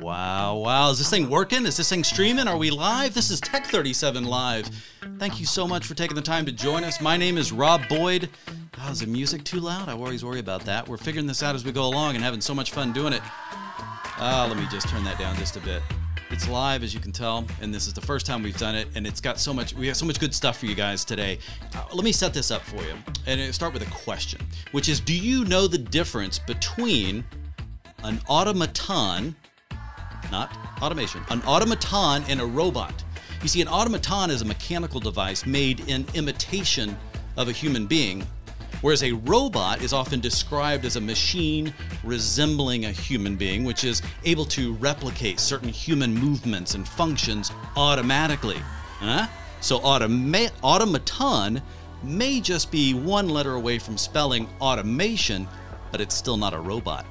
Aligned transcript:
Wow, 0.00 0.56
wow. 0.56 0.90
Is 0.90 0.98
this 0.98 1.10
thing 1.10 1.28
working? 1.28 1.66
Is 1.66 1.76
this 1.76 1.90
thing 1.90 2.02
streaming? 2.02 2.48
Are 2.48 2.56
we 2.56 2.70
live? 2.70 3.12
This 3.12 3.30
is 3.30 3.40
Tech 3.40 3.66
37 3.66 4.24
Live. 4.24 4.70
Thank 5.18 5.38
you 5.38 5.44
so 5.44 5.66
much 5.68 5.86
for 5.86 5.94
taking 5.94 6.14
the 6.14 6.22
time 6.22 6.46
to 6.46 6.52
join 6.52 6.82
us. 6.82 7.00
My 7.02 7.18
name 7.18 7.36
is 7.36 7.52
Rob 7.52 7.86
Boyd. 7.88 8.30
God, 8.72 8.92
is 8.92 9.00
the 9.00 9.06
music 9.06 9.44
too 9.44 9.60
loud? 9.60 9.90
I 9.90 9.92
always 9.92 10.24
worry 10.24 10.40
about 10.40 10.62
that. 10.62 10.88
We're 10.88 10.96
figuring 10.96 11.26
this 11.26 11.42
out 11.42 11.54
as 11.54 11.64
we 11.64 11.72
go 11.72 11.84
along 11.84 12.14
and 12.14 12.24
having 12.24 12.40
so 12.40 12.54
much 12.54 12.72
fun 12.72 12.92
doing 12.94 13.12
it. 13.12 13.22
Uh, 14.18 14.46
let 14.48 14.56
me 14.56 14.66
just 14.70 14.88
turn 14.88 15.04
that 15.04 15.18
down 15.18 15.36
just 15.36 15.56
a 15.56 15.60
bit. 15.60 15.82
It's 16.30 16.48
live, 16.48 16.82
as 16.82 16.94
you 16.94 17.00
can 17.00 17.12
tell, 17.12 17.44
and 17.60 17.72
this 17.72 17.86
is 17.86 17.92
the 17.92 18.00
first 18.00 18.24
time 18.24 18.42
we've 18.42 18.56
done 18.56 18.74
it, 18.74 18.88
and 18.94 19.06
it's 19.06 19.20
got 19.20 19.38
so 19.38 19.52
much. 19.52 19.74
We 19.74 19.86
have 19.88 19.96
so 19.96 20.06
much 20.06 20.18
good 20.18 20.34
stuff 20.34 20.58
for 20.58 20.66
you 20.66 20.74
guys 20.74 21.04
today. 21.04 21.38
Uh, 21.76 21.84
let 21.92 22.02
me 22.02 22.12
set 22.12 22.32
this 22.32 22.50
up 22.50 22.62
for 22.62 22.82
you, 22.82 22.94
and 23.26 23.54
start 23.54 23.74
with 23.74 23.82
a 23.82 23.90
question, 23.90 24.40
which 24.72 24.88
is: 24.88 25.00
Do 25.00 25.16
you 25.16 25.44
know 25.44 25.68
the 25.68 25.78
difference 25.78 26.38
between 26.38 27.24
an 28.04 28.20
automaton 28.28 29.34
not 30.30 30.56
automation, 30.82 31.22
an 31.30 31.42
automaton 31.42 32.24
and 32.28 32.40
a 32.40 32.46
robot. 32.46 33.04
You 33.42 33.48
see, 33.48 33.60
an 33.60 33.68
automaton 33.68 34.30
is 34.30 34.42
a 34.42 34.44
mechanical 34.44 35.00
device 35.00 35.46
made 35.46 35.88
in 35.88 36.06
imitation 36.14 36.96
of 37.36 37.48
a 37.48 37.52
human 37.52 37.86
being, 37.86 38.26
whereas 38.80 39.02
a 39.02 39.12
robot 39.12 39.82
is 39.82 39.92
often 39.92 40.20
described 40.20 40.84
as 40.84 40.96
a 40.96 41.00
machine 41.00 41.74
resembling 42.02 42.86
a 42.86 42.90
human 42.90 43.36
being, 43.36 43.64
which 43.64 43.84
is 43.84 44.02
able 44.24 44.44
to 44.46 44.74
replicate 44.74 45.40
certain 45.40 45.68
human 45.68 46.14
movements 46.14 46.74
and 46.74 46.88
functions 46.88 47.52
automatically. 47.76 48.58
Huh? 48.98 49.26
So, 49.60 49.80
automa- 49.80 50.52
automaton 50.62 51.62
may 52.02 52.40
just 52.40 52.70
be 52.70 52.92
one 52.92 53.28
letter 53.28 53.54
away 53.54 53.78
from 53.78 53.96
spelling 53.96 54.48
automation, 54.60 55.48
but 55.90 56.00
it's 56.00 56.14
still 56.14 56.36
not 56.36 56.52
a 56.52 56.58
robot. 56.58 57.06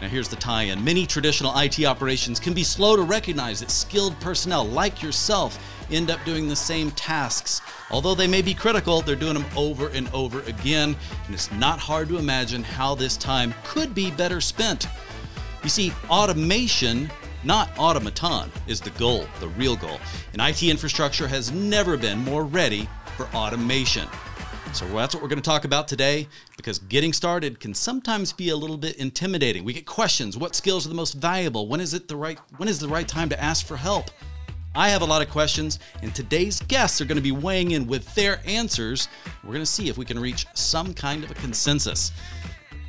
Now, 0.00 0.08
here's 0.08 0.28
the 0.28 0.36
tie 0.36 0.64
in. 0.64 0.84
Many 0.84 1.06
traditional 1.06 1.58
IT 1.58 1.82
operations 1.84 2.38
can 2.38 2.52
be 2.52 2.62
slow 2.62 2.96
to 2.96 3.02
recognize 3.02 3.60
that 3.60 3.70
skilled 3.70 4.18
personnel 4.20 4.64
like 4.64 5.02
yourself 5.02 5.58
end 5.90 6.10
up 6.10 6.22
doing 6.24 6.48
the 6.48 6.56
same 6.56 6.90
tasks. 6.92 7.62
Although 7.90 8.14
they 8.14 8.26
may 8.26 8.42
be 8.42 8.52
critical, 8.52 9.00
they're 9.00 9.16
doing 9.16 9.34
them 9.34 9.46
over 9.56 9.88
and 9.88 10.08
over 10.12 10.40
again, 10.42 10.94
and 11.24 11.34
it's 11.34 11.50
not 11.52 11.78
hard 11.78 12.08
to 12.08 12.18
imagine 12.18 12.62
how 12.62 12.94
this 12.94 13.16
time 13.16 13.54
could 13.64 13.94
be 13.94 14.10
better 14.10 14.40
spent. 14.40 14.86
You 15.62 15.70
see, 15.70 15.92
automation, 16.10 17.10
not 17.42 17.70
automaton, 17.78 18.52
is 18.66 18.80
the 18.80 18.90
goal, 18.90 19.26
the 19.40 19.48
real 19.48 19.76
goal. 19.76 19.98
And 20.34 20.42
IT 20.42 20.62
infrastructure 20.62 21.26
has 21.26 21.52
never 21.52 21.96
been 21.96 22.18
more 22.18 22.44
ready 22.44 22.88
for 23.16 23.26
automation. 23.34 24.08
So 24.76 24.86
that's 24.88 25.14
what 25.14 25.22
we're 25.22 25.30
going 25.30 25.40
to 25.40 25.50
talk 25.50 25.64
about 25.64 25.88
today 25.88 26.28
because 26.58 26.80
getting 26.80 27.14
started 27.14 27.60
can 27.60 27.72
sometimes 27.72 28.34
be 28.34 28.50
a 28.50 28.56
little 28.56 28.76
bit 28.76 28.96
intimidating. 28.96 29.64
We 29.64 29.72
get 29.72 29.86
questions, 29.86 30.36
what 30.36 30.54
skills 30.54 30.84
are 30.84 30.90
the 30.90 30.94
most 30.94 31.14
valuable? 31.14 31.66
When 31.66 31.80
is 31.80 31.94
it 31.94 32.08
the 32.08 32.16
right 32.16 32.38
when 32.58 32.68
is 32.68 32.78
the 32.78 32.86
right 32.86 33.08
time 33.08 33.30
to 33.30 33.42
ask 33.42 33.64
for 33.64 33.78
help? 33.78 34.10
I 34.74 34.90
have 34.90 35.00
a 35.00 35.06
lot 35.06 35.22
of 35.22 35.30
questions 35.30 35.78
and 36.02 36.14
today's 36.14 36.60
guests 36.60 37.00
are 37.00 37.06
going 37.06 37.16
to 37.16 37.22
be 37.22 37.32
weighing 37.32 37.70
in 37.70 37.86
with 37.86 38.14
their 38.14 38.42
answers. 38.44 39.08
We're 39.42 39.54
going 39.54 39.62
to 39.62 39.66
see 39.66 39.88
if 39.88 39.96
we 39.96 40.04
can 40.04 40.18
reach 40.18 40.44
some 40.52 40.92
kind 40.92 41.24
of 41.24 41.30
a 41.30 41.34
consensus. 41.36 42.12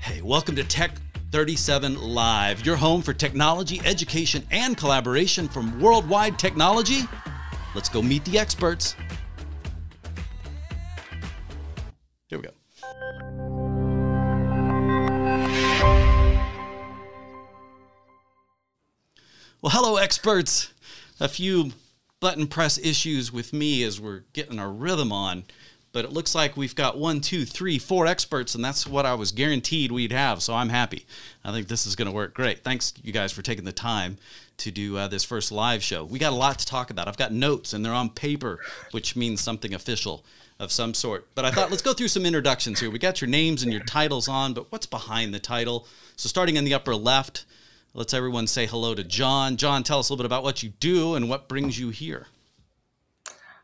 Hey, 0.01 0.21
welcome 0.21 0.57
to 0.57 0.65
Tech 0.65 0.91
37 1.31 2.01
Live, 2.01 2.65
your 2.65 2.75
home 2.75 3.01
for 3.01 3.13
technology, 3.13 3.79
education, 3.85 4.45
and 4.51 4.75
collaboration 4.75 5.47
from 5.47 5.79
worldwide 5.79 6.37
technology. 6.37 7.03
Let's 7.73 7.87
go 7.87 8.01
meet 8.01 8.25
the 8.25 8.37
experts. 8.37 8.97
Here 12.27 12.37
we 12.37 12.43
go. 12.43 12.51
Well, 19.61 19.71
hello, 19.71 19.95
experts. 19.95 20.73
A 21.21 21.29
few 21.29 21.71
button 22.19 22.47
press 22.47 22.77
issues 22.77 23.31
with 23.31 23.53
me 23.53 23.83
as 23.83 24.01
we're 24.01 24.23
getting 24.33 24.59
our 24.59 24.69
rhythm 24.69 25.11
on, 25.13 25.45
but 25.93 26.03
it 26.03 26.11
looks 26.11 26.35
like 26.35 26.57
we've 26.57 26.75
got 26.75 26.97
one, 26.97 27.21
two, 27.21 27.45
three, 27.45 27.79
four 27.79 28.05
experts, 28.05 28.55
and 28.55 28.63
that's 28.63 28.85
what 28.85 29.05
I 29.05 29.13
was 29.13 29.31
guaranteed 29.31 29.91
we'd 29.91 30.11
have. 30.11 30.43
So 30.43 30.53
I'm 30.53 30.69
happy. 30.69 31.05
I 31.45 31.53
think 31.53 31.69
this 31.69 31.85
is 31.85 31.95
going 31.95 32.07
to 32.07 32.11
work 32.11 32.33
great. 32.33 32.61
Thanks, 32.61 32.93
you 33.01 33.13
guys, 33.13 33.31
for 33.31 33.41
taking 33.41 33.65
the 33.65 33.71
time 33.71 34.17
to 34.57 34.69
do 34.69 34.97
uh, 34.97 35.07
this 35.07 35.23
first 35.23 35.51
live 35.51 35.81
show. 35.81 36.03
We 36.03 36.19
got 36.19 36.33
a 36.33 36.35
lot 36.35 36.59
to 36.59 36.65
talk 36.65 36.89
about. 36.89 37.07
I've 37.07 37.17
got 37.17 37.31
notes, 37.31 37.71
and 37.71 37.85
they're 37.85 37.93
on 37.93 38.09
paper, 38.09 38.59
which 38.91 39.15
means 39.15 39.39
something 39.39 39.73
official 39.73 40.25
of 40.59 40.71
some 40.71 40.93
sort. 40.93 41.27
But 41.35 41.45
I 41.45 41.51
thought 41.51 41.69
let's 41.69 41.81
go 41.81 41.93
through 41.93 42.07
some 42.07 42.25
introductions 42.25 42.79
here. 42.79 42.89
We 42.89 42.99
got 42.99 43.21
your 43.21 43.29
names 43.29 43.63
and 43.63 43.71
your 43.71 43.83
titles 43.83 44.27
on, 44.27 44.53
but 44.53 44.71
what's 44.71 44.85
behind 44.85 45.33
the 45.33 45.39
title? 45.39 45.87
So 46.15 46.27
starting 46.27 46.55
in 46.55 46.65
the 46.65 46.73
upper 46.73 46.95
left, 46.95 47.45
let's 47.93 48.13
everyone 48.13 48.47
say 48.47 48.65
hello 48.65 48.95
to 48.95 49.03
John. 49.03 49.57
John, 49.57 49.83
tell 49.83 49.99
us 49.99 50.09
a 50.09 50.13
little 50.13 50.23
bit 50.23 50.27
about 50.27 50.43
what 50.43 50.63
you 50.63 50.69
do 50.79 51.15
and 51.15 51.29
what 51.29 51.47
brings 51.47 51.79
you 51.79 51.89
here. 51.89 52.27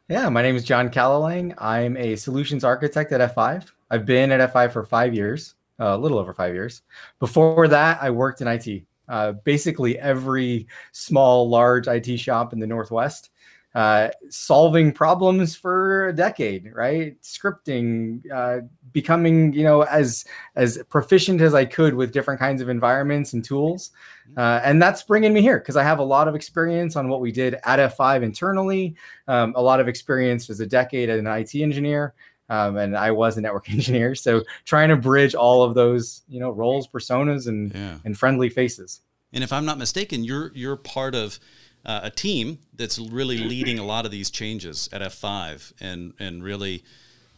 Yeah, 0.09 0.29
my 0.29 0.41
name 0.41 0.55
is 0.55 0.63
John 0.63 0.89
Callalang. 0.89 1.55
I'm 1.57 1.97
a 1.97 2.15
solutions 2.15 2.63
architect 2.63 3.11
at 3.11 3.35
F5. 3.35 3.71
I've 3.89 4.05
been 4.05 4.31
at 4.31 4.53
F5 4.53 4.71
for 4.71 4.83
five 4.83 5.13
years, 5.13 5.55
uh, 5.79 5.95
a 5.95 5.97
little 5.97 6.19
over 6.19 6.33
five 6.33 6.53
years. 6.53 6.81
Before 7.19 7.67
that, 7.67 7.99
I 8.01 8.09
worked 8.09 8.41
in 8.41 8.47
IT. 8.47 8.83
Uh, 9.07 9.31
basically, 9.31 9.97
every 9.99 10.67
small, 10.91 11.49
large 11.49 11.87
IT 11.87 12.17
shop 12.17 12.53
in 12.53 12.59
the 12.59 12.67
Northwest 12.67 13.29
uh, 13.75 14.09
solving 14.29 14.91
problems 14.91 15.55
for 15.55 16.09
a 16.09 16.13
decade, 16.13 16.71
right? 16.73 17.19
Scripting, 17.21 18.21
uh, 18.31 18.61
becoming 18.91 19.51
you 19.53 19.63
know 19.63 19.81
as 19.81 20.25
as 20.55 20.81
proficient 20.89 21.41
as 21.41 21.53
I 21.53 21.65
could 21.65 21.95
with 21.95 22.11
different 22.11 22.39
kinds 22.39 22.61
of 22.61 22.69
environments 22.69 23.33
and 23.33 23.43
tools, 23.43 23.91
mm-hmm. 24.29 24.39
uh, 24.39 24.61
and 24.63 24.81
that's 24.81 25.03
bringing 25.03 25.33
me 25.33 25.41
here 25.41 25.59
because 25.59 25.75
I 25.75 25.83
have 25.83 25.99
a 25.99 26.03
lot 26.03 26.27
of 26.27 26.35
experience 26.35 26.95
on 26.95 27.09
what 27.09 27.19
we 27.19 27.31
did 27.31 27.55
at 27.63 27.79
F5 27.97 28.23
internally, 28.23 28.95
um, 29.27 29.53
a 29.55 29.61
lot 29.61 29.79
of 29.79 29.87
experience 29.87 30.49
as 30.49 30.59
a 30.59 30.67
decade 30.67 31.09
as 31.09 31.19
an 31.19 31.27
IT 31.27 31.55
engineer. 31.55 32.13
Um, 32.49 32.77
and 32.77 32.95
I 32.95 33.09
was 33.09 33.37
a 33.37 33.41
network 33.41 33.69
engineer, 33.71 34.13
so 34.13 34.43
trying 34.65 34.89
to 34.89 34.97
bridge 34.97 35.33
all 35.33 35.63
of 35.63 35.73
those, 35.73 36.21
you 36.27 36.39
know, 36.39 36.51
roles, 36.51 36.87
personas, 36.87 37.47
and 37.47 37.73
yeah. 37.73 37.97
and 38.05 38.15
friendly 38.15 38.49
faces. 38.49 39.01
And 39.33 39.43
if 39.43 39.51
I'm 39.51 39.65
not 39.65 39.79
mistaken, 39.79 40.23
you're 40.23 40.51
you're 40.53 40.77
part 40.77 41.15
of 41.15 41.39
uh, 41.85 42.01
a 42.03 42.09
team 42.09 42.59
that's 42.75 42.97
really 42.99 43.37
leading 43.37 43.79
a 43.79 43.85
lot 43.85 44.05
of 44.05 44.11
these 44.11 44.29
changes 44.29 44.89
at 44.91 45.01
F5 45.01 45.73
and 45.81 46.13
and 46.19 46.43
really 46.43 46.83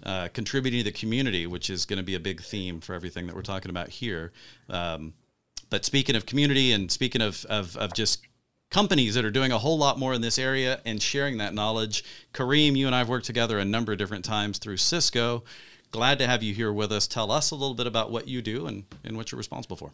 uh, 0.03 0.28
contributing 0.33 0.79
to 0.79 0.83
the 0.83 0.91
community, 0.91 1.47
which 1.47 1.69
is 1.69 1.85
going 1.85 1.97
to 1.97 2.03
be 2.03 2.16
a 2.16 2.19
big 2.19 2.41
theme 2.41 2.79
for 2.79 2.94
everything 2.94 3.25
that 3.28 3.35
we're 3.35 3.41
talking 3.41 3.72
about 3.72 3.89
here. 3.89 4.31
Um, 4.69 5.13
but 5.69 5.83
speaking 5.83 6.16
of 6.16 6.25
community 6.25 6.72
and 6.72 6.91
speaking 6.91 7.22
of, 7.22 7.44
of, 7.45 7.75
of 7.78 7.94
just 7.94 8.22
companies 8.69 9.16
that 9.16 9.25
are 9.25 9.31
doing 9.31 9.51
a 9.51 9.57
whole 9.57 9.78
lot 9.78 9.97
more 9.97 10.13
in 10.13 10.22
this 10.22 10.38
area 10.38 10.79
and 10.85 11.01
sharing 11.01 11.38
that 11.38 11.53
knowledge, 11.53 12.03
Kareem, 12.33 12.75
you 12.75 12.85
and 12.85 12.95
I 12.95 13.00
have 13.00 13.09
worked 13.09 13.25
together 13.25 13.57
a 13.57 13.66
number 13.66 13.94
of 13.94 13.97
different 13.97 14.25
times 14.25 14.57
through 14.57 14.77
Cisco. 14.77 15.44
Glad 15.91 16.19
to 16.19 16.27
have 16.27 16.44
you 16.44 16.53
here 16.53 16.72
with 16.72 16.91
us. 16.91 17.07
Tell 17.07 17.31
us 17.31 17.51
a 17.51 17.56
little 17.56 17.73
bit 17.73 17.88
about 17.88 18.12
what 18.12 18.27
you 18.27 18.41
do 18.41 18.67
and, 18.67 18.83
and 19.03 19.17
what 19.17 19.31
you're 19.31 19.38
responsible 19.38 19.77
for 19.77 19.91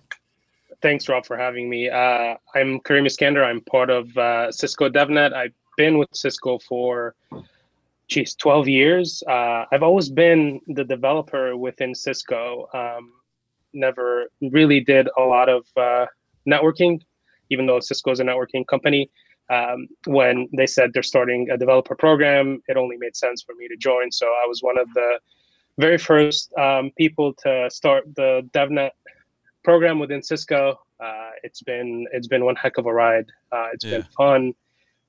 thanks, 0.81 1.07
Rob, 1.07 1.25
for 1.25 1.37
having 1.37 1.69
me. 1.69 1.89
Uh, 1.89 2.35
I'm 2.55 2.79
Kareem 2.81 3.05
Iskander. 3.05 3.43
I'm 3.43 3.61
part 3.61 3.89
of 3.89 4.15
uh, 4.17 4.51
Cisco 4.51 4.89
DevNet. 4.89 5.33
I've 5.33 5.53
been 5.77 5.97
with 5.97 6.09
Cisco 6.13 6.59
for, 6.59 7.15
geez, 8.07 8.35
12 8.35 8.67
years. 8.67 9.23
Uh, 9.27 9.65
I've 9.71 9.83
always 9.83 10.09
been 10.09 10.59
the 10.67 10.83
developer 10.83 11.55
within 11.55 11.93
Cisco. 11.93 12.67
Um, 12.73 13.13
never 13.73 14.29
really 14.41 14.81
did 14.81 15.07
a 15.17 15.21
lot 15.21 15.49
of 15.49 15.65
uh, 15.77 16.05
networking, 16.49 17.01
even 17.49 17.65
though 17.65 17.79
Cisco 17.79 18.11
is 18.11 18.19
a 18.19 18.23
networking 18.23 18.65
company. 18.67 19.09
Um, 19.49 19.87
when 20.05 20.47
they 20.55 20.65
said 20.65 20.91
they're 20.93 21.03
starting 21.03 21.49
a 21.51 21.57
developer 21.57 21.95
program, 21.95 22.61
it 22.67 22.77
only 22.77 22.95
made 22.97 23.15
sense 23.15 23.41
for 23.41 23.53
me 23.55 23.67
to 23.67 23.75
join. 23.75 24.11
So 24.11 24.25
I 24.25 24.45
was 24.47 24.61
one 24.61 24.79
of 24.79 24.87
the 24.93 25.19
very 25.77 25.97
first 25.97 26.53
um, 26.57 26.91
people 26.97 27.33
to 27.43 27.69
start 27.69 28.03
the 28.15 28.47
DevNet 28.53 28.91
program 29.63 29.99
within 29.99 30.21
Cisco. 30.21 30.79
Uh, 30.99 31.29
it's 31.43 31.61
been 31.61 32.05
it's 32.11 32.27
been 32.27 32.45
one 32.45 32.55
heck 32.55 32.77
of 32.77 32.85
a 32.85 32.93
ride. 32.93 33.25
Uh, 33.51 33.67
it's 33.73 33.85
yeah. 33.85 33.97
been 33.97 34.07
fun. 34.17 34.53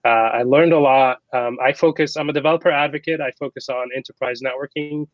Uh, 0.04 0.08
I 0.08 0.42
learned 0.42 0.72
a 0.72 0.78
lot. 0.78 1.18
Um, 1.32 1.58
I 1.62 1.72
focus. 1.72 2.16
I'm 2.16 2.28
a 2.28 2.32
developer 2.32 2.70
advocate. 2.70 3.20
I 3.20 3.30
focus 3.38 3.68
on 3.68 3.88
enterprise 3.94 4.40
networking. 4.42 5.06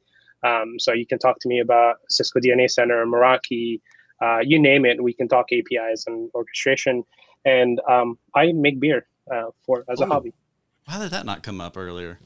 Um, 0.43 0.79
so 0.79 0.93
you 0.93 1.07
can 1.07 1.19
talk 1.19 1.39
to 1.41 1.49
me 1.49 1.61
about 1.61 1.97
Cisco 2.09 2.41
DNA 2.41 2.71
Center, 2.71 3.05
Meraki, 3.05 3.81
uh, 4.21 4.39
you 4.43 4.59
name 4.59 4.85
it. 4.85 5.03
We 5.03 5.13
can 5.13 5.29
talk 5.29 5.47
APIs 5.53 6.07
and 6.07 6.31
orchestration. 6.35 7.05
And 7.45 7.81
um, 7.89 8.19
I 8.35 8.53
make 8.53 8.81
beer 8.81 9.07
uh, 9.33 9.51
for 9.65 9.85
as 9.89 10.01
a 10.01 10.05
oh, 10.05 10.09
hobby. 10.09 10.35
Why 10.87 10.99
did 10.99 11.11
that 11.11 11.27
not 11.27 11.43
come 11.43 11.61
up 11.61 11.77
earlier? 11.77 12.19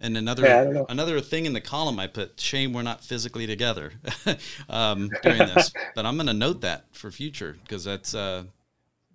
And 0.00 0.16
another 0.16 0.44
yeah, 0.44 0.84
another 0.88 1.20
thing 1.20 1.44
in 1.44 1.52
the 1.54 1.60
column 1.60 1.98
I 1.98 2.06
put 2.06 2.38
shame 2.38 2.72
we're 2.72 2.82
not 2.82 3.02
physically 3.02 3.46
together 3.46 3.92
um, 4.68 5.10
during 5.22 5.38
this, 5.38 5.72
but 5.94 6.06
I'm 6.06 6.14
going 6.14 6.28
to 6.28 6.34
note 6.34 6.60
that 6.60 6.84
for 6.92 7.10
future 7.10 7.56
because 7.62 7.84
that's 7.84 8.14
uh, 8.14 8.44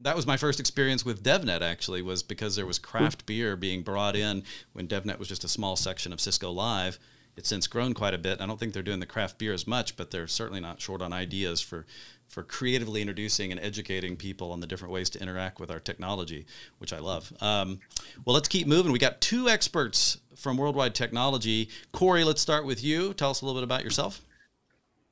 that 0.02 0.16
was 0.16 0.28
my 0.28 0.36
first 0.36 0.60
experience 0.60 1.06
with 1.06 1.24
DevNet 1.24 1.62
actually 1.62 2.02
was 2.02 2.22
because 2.22 2.56
there 2.56 2.66
was 2.66 2.80
craft 2.80 3.26
beer 3.26 3.56
being 3.56 3.82
brought 3.82 4.16
in 4.16 4.44
when 4.74 4.88
DevNet 4.88 5.20
was 5.20 5.30
just 5.30 5.46
a 5.46 5.48
small 5.48 5.76
section 5.76 6.12
of 6.12 6.20
Cisco 6.20 6.52
Live. 6.52 7.00
It's 7.36 7.50
since 7.50 7.66
grown 7.66 7.94
quite 7.94 8.14
a 8.14 8.20
bit. 8.20 8.42
I 8.42 8.46
don't 8.46 8.60
think 8.60 8.74
they're 8.74 8.84
doing 8.84 9.00
the 9.00 9.06
craft 9.06 9.40
beer 9.40 9.54
as 9.54 9.66
much, 9.66 9.96
but 9.96 10.12
they're 10.12 10.28
certainly 10.28 10.60
not 10.60 10.82
short 10.82 11.02
on 11.02 11.14
ideas 11.14 11.62
for 11.62 11.86
for 12.34 12.44
creatively 12.44 13.00
introducing 13.00 13.52
and 13.52 13.62
educating 13.62 14.18
people 14.18 14.52
on 14.52 14.60
the 14.60 14.66
different 14.66 14.92
ways 14.92 15.10
to 15.12 15.22
interact 15.22 15.60
with 15.60 15.70
our 15.70 15.80
technology, 15.80 16.48
which 16.80 16.92
I 16.92 16.98
love. 16.98 17.32
Um, 17.42 17.80
well, 18.26 18.34
let's 18.34 18.48
keep 18.48 18.66
moving. 18.66 18.92
We 18.92 18.98
got 18.98 19.22
two 19.22 19.48
experts 19.48 20.18
from 20.36 20.58
Worldwide 20.58 20.96
Technology. 20.96 21.70
Corey, 21.92 22.24
let's 22.24 22.42
start 22.42 22.66
with 22.66 22.84
you. 22.84 23.14
Tell 23.14 23.30
us 23.30 23.42
a 23.42 23.46
little 23.46 23.62
bit 23.62 23.64
about 23.64 23.84
yourself. 23.84 24.22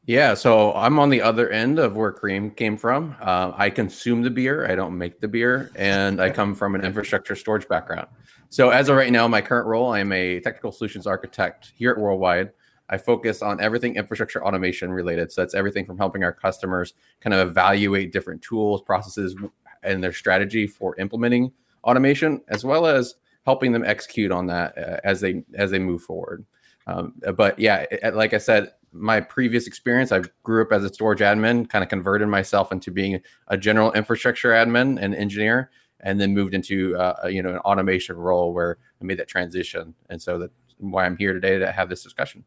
Yeah, 0.07 0.33
so 0.33 0.73
I'm 0.73 0.97
on 0.97 1.12
the 1.12 1.21
other 1.21 1.47
end 1.50 1.77
of 1.77 1.95
where 1.95 2.12
Kareem 2.12 2.56
came 2.57 2.75
from. 2.75 3.15
Uh, 3.21 3.51
I 3.56 3.69
consume 3.69 4.24
the 4.24 4.31
beer, 4.31 4.65
I 4.65 4.74
don't 4.74 4.97
make 4.97 5.21
the 5.21 5.27
beer, 5.27 5.69
and 5.75 6.19
I 6.19 6.31
come 6.31 6.56
from 6.56 6.74
an 6.74 6.83
infrastructure 6.83 7.35
storage 7.35 7.67
background. 7.67 8.07
So, 8.50 8.71
as 8.71 8.89
of 8.89 8.97
right 8.97 9.12
now, 9.12 9.27
my 9.27 9.41
current 9.41 9.67
role, 9.67 9.94
I'm 9.94 10.12
a 10.12 10.39
technical 10.39 10.71
solutions 10.71 11.06
architect 11.06 11.71
here 11.75 11.91
at 11.91 12.00
Worldwide. 12.00 12.50
I 12.89 12.97
focus 12.97 13.41
on 13.41 13.61
everything 13.61 13.95
infrastructure 13.95 14.43
automation 14.43 14.91
related. 14.91 15.31
So, 15.31 15.41
that's 15.41 15.55
everything 15.55 15.85
from 15.85 15.97
helping 15.97 16.23
our 16.23 16.33
customers 16.33 16.93
kind 17.21 17.33
of 17.33 17.47
evaluate 17.47 18.11
different 18.11 18.41
tools, 18.41 18.81
processes, 18.81 19.35
and 19.83 20.03
their 20.03 20.13
strategy 20.13 20.67
for 20.67 20.99
implementing 20.99 21.51
automation, 21.83 22.41
as 22.47 22.63
well 22.63 22.85
as 22.85 23.15
helping 23.45 23.71
them 23.71 23.83
execute 23.83 24.31
on 24.31 24.47
that 24.47 24.77
uh, 24.77 24.97
as 25.03 25.21
they 25.21 25.43
as 25.55 25.71
they 25.71 25.79
move 25.79 26.01
forward. 26.01 26.45
Um, 26.87 27.13
but 27.35 27.57
yeah, 27.59 27.85
it, 27.91 28.15
like 28.15 28.33
I 28.33 28.37
said, 28.37 28.71
my 28.91 29.21
previous 29.21 29.67
experience, 29.67 30.11
I 30.11 30.21
grew 30.43 30.63
up 30.63 30.71
as 30.71 30.83
a 30.83 30.93
storage 30.93 31.19
admin, 31.19 31.69
kind 31.69 31.83
of 31.83 31.89
converted 31.89 32.27
myself 32.27 32.71
into 32.71 32.91
being 32.91 33.21
a 33.47 33.57
general 33.57 33.91
infrastructure 33.93 34.49
admin 34.51 35.01
and 35.01 35.15
engineer, 35.15 35.71
and 36.01 36.19
then 36.19 36.33
moved 36.33 36.53
into 36.53 36.95
uh, 36.97 37.27
you 37.27 37.41
know 37.41 37.51
an 37.51 37.59
automation 37.59 38.17
role 38.17 38.53
where 38.53 38.77
I 39.01 39.05
made 39.05 39.19
that 39.19 39.27
transition. 39.27 39.93
And 40.09 40.21
so 40.21 40.39
that's 40.39 40.53
why 40.77 41.05
I'm 41.05 41.17
here 41.17 41.33
today 41.33 41.59
to 41.59 41.71
have 41.71 41.89
this 41.89 42.03
discussion. 42.03 42.43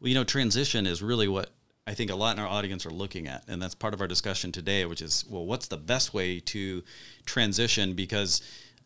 Well, 0.00 0.08
you 0.08 0.14
know, 0.14 0.24
transition 0.24 0.86
is 0.86 1.02
really 1.02 1.28
what 1.28 1.50
I 1.86 1.92
think 1.94 2.10
a 2.10 2.14
lot 2.14 2.36
in 2.36 2.42
our 2.42 2.48
audience 2.48 2.86
are 2.86 2.90
looking 2.90 3.26
at, 3.26 3.44
and 3.48 3.60
that's 3.60 3.74
part 3.74 3.92
of 3.92 4.00
our 4.00 4.06
discussion 4.06 4.50
today, 4.50 4.84
which 4.86 5.02
is 5.02 5.24
well, 5.28 5.44
what's 5.44 5.68
the 5.68 5.76
best 5.76 6.14
way 6.14 6.40
to 6.40 6.82
transition? 7.26 7.94
Because 7.94 8.40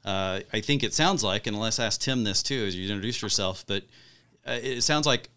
uh, 0.04 0.40
I 0.52 0.60
think 0.60 0.82
it 0.82 0.92
sounds 0.92 1.22
like, 1.22 1.46
and 1.46 1.58
let's 1.58 1.78
ask 1.78 2.00
Tim 2.00 2.24
this 2.24 2.42
too 2.42 2.64
as 2.66 2.74
you 2.74 2.88
introduce 2.90 3.22
yourself, 3.22 3.64
but 3.66 3.84
uh, 4.46 4.58
it 4.60 4.82
sounds 4.82 5.06
like 5.06 5.30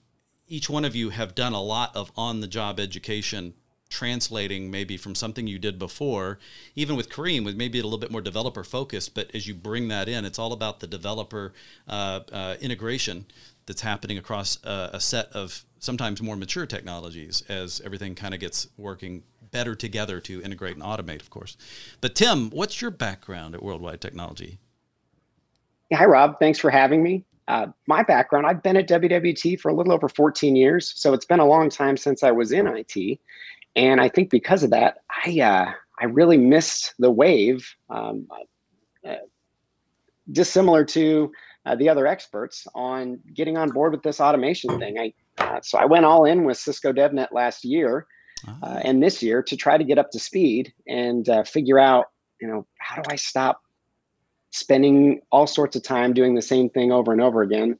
each 0.47 0.69
one 0.69 0.83
of 0.85 0.95
you 0.95 1.09
have 1.09 1.35
done 1.35 1.53
a 1.53 1.61
lot 1.61 1.95
of 1.95 2.11
on 2.17 2.41
the 2.41 2.47
job 2.47 2.79
education 2.79 3.53
translating 3.89 4.69
maybe 4.69 4.97
from 4.97 5.15
something 5.15 5.47
you 5.47 5.57
did 5.57 5.79
before 5.79 6.37
even 6.75 6.97
with 6.97 7.09
kareem 7.09 7.45
with 7.45 7.55
maybe 7.55 7.79
a 7.79 7.83
little 7.83 7.97
bit 7.97 8.11
more 8.11 8.19
developer 8.19 8.61
focused 8.61 9.15
but 9.15 9.33
as 9.33 9.47
you 9.47 9.53
bring 9.53 9.87
that 9.87 10.09
in 10.09 10.25
it's 10.25 10.37
all 10.37 10.51
about 10.51 10.81
the 10.81 10.87
developer 10.87 11.53
uh, 11.87 12.19
uh, 12.33 12.55
integration 12.59 13.25
that's 13.67 13.81
happening 13.81 14.17
across 14.17 14.63
uh, 14.65 14.89
a 14.93 14.99
set 14.99 15.31
of 15.33 15.63
sometimes 15.79 16.21
more 16.21 16.35
mature 16.35 16.65
technologies 16.65 17.43
as 17.47 17.81
everything 17.85 18.15
kind 18.15 18.33
of 18.33 18.39
gets 18.39 18.67
working 18.77 19.23
better 19.51 19.75
together 19.75 20.19
to 20.19 20.41
integrate 20.41 20.73
and 20.73 20.83
automate 20.83 21.21
of 21.21 21.29
course. 21.29 21.55
But 22.01 22.15
tim 22.15 22.49
what's 22.49 22.81
your 22.81 22.91
background 22.91 23.53
at 23.53 23.61
worldwide 23.61 24.01
technology? 24.01 24.57
Hi 25.93 26.05
rob. 26.05 26.39
Thanks 26.39 26.57
for 26.57 26.71
having 26.71 27.03
me. 27.03 27.23
Uh, 27.47 27.67
my 27.87 28.03
background, 28.03 28.45
I've 28.45 28.61
been 28.61 28.75
at 28.75 28.89
WWT 28.89 29.59
for 29.61 29.69
a 29.69 29.73
little 29.73 29.93
over 29.93 30.09
14 30.09 30.55
years, 30.55 30.91
so 30.97 31.13
it's 31.13 31.23
been 31.23 31.39
a 31.39 31.45
long 31.45 31.69
time 31.69 31.95
since 31.95 32.21
I 32.21 32.31
was 32.31 32.51
in 32.51 32.67
IT, 32.67 33.19
and 33.77 34.01
I 34.01 34.09
think 34.09 34.29
because 34.29 34.63
of 34.63 34.71
that, 34.71 34.97
I 35.25 35.39
uh, 35.39 35.71
I 35.99 36.05
really 36.05 36.37
missed 36.37 36.93
the 36.99 37.09
wave. 37.09 37.65
Um, 37.89 38.27
uh, 39.07 39.15
dissimilar 40.31 40.83
to 40.83 41.31
uh, 41.67 41.75
the 41.75 41.89
other 41.89 42.07
experts 42.07 42.65
on 42.73 43.19
getting 43.33 43.57
on 43.57 43.69
board 43.69 43.91
with 43.91 44.03
this 44.03 44.19
automation 44.19 44.79
thing. 44.79 44.97
I 44.97 45.13
uh, 45.37 45.59
so 45.61 45.77
I 45.77 45.85
went 45.85 46.05
all 46.05 46.25
in 46.25 46.45
with 46.45 46.57
Cisco 46.57 46.91
DevNet 46.91 47.31
last 47.31 47.63
year 47.63 48.07
uh, 48.63 48.79
and 48.83 49.03
this 49.03 49.21
year 49.21 49.43
to 49.43 49.55
try 49.55 49.77
to 49.77 49.83
get 49.83 49.97
up 49.97 50.09
to 50.11 50.19
speed 50.19 50.73
and 50.87 51.29
figure 51.45 51.77
out, 51.77 52.05
you 52.41 52.47
know, 52.47 52.65
how 52.79 53.01
do 53.01 53.03
I 53.11 53.15
stop 53.15 53.61
spending 54.51 55.21
all 55.31 55.47
sorts 55.47 55.75
of 55.75 55.83
time 55.83 56.13
doing 56.13 56.35
the 56.35 56.41
same 56.41 56.69
thing 56.69 56.91
over 56.91 57.11
and 57.11 57.21
over 57.21 57.41
again. 57.41 57.77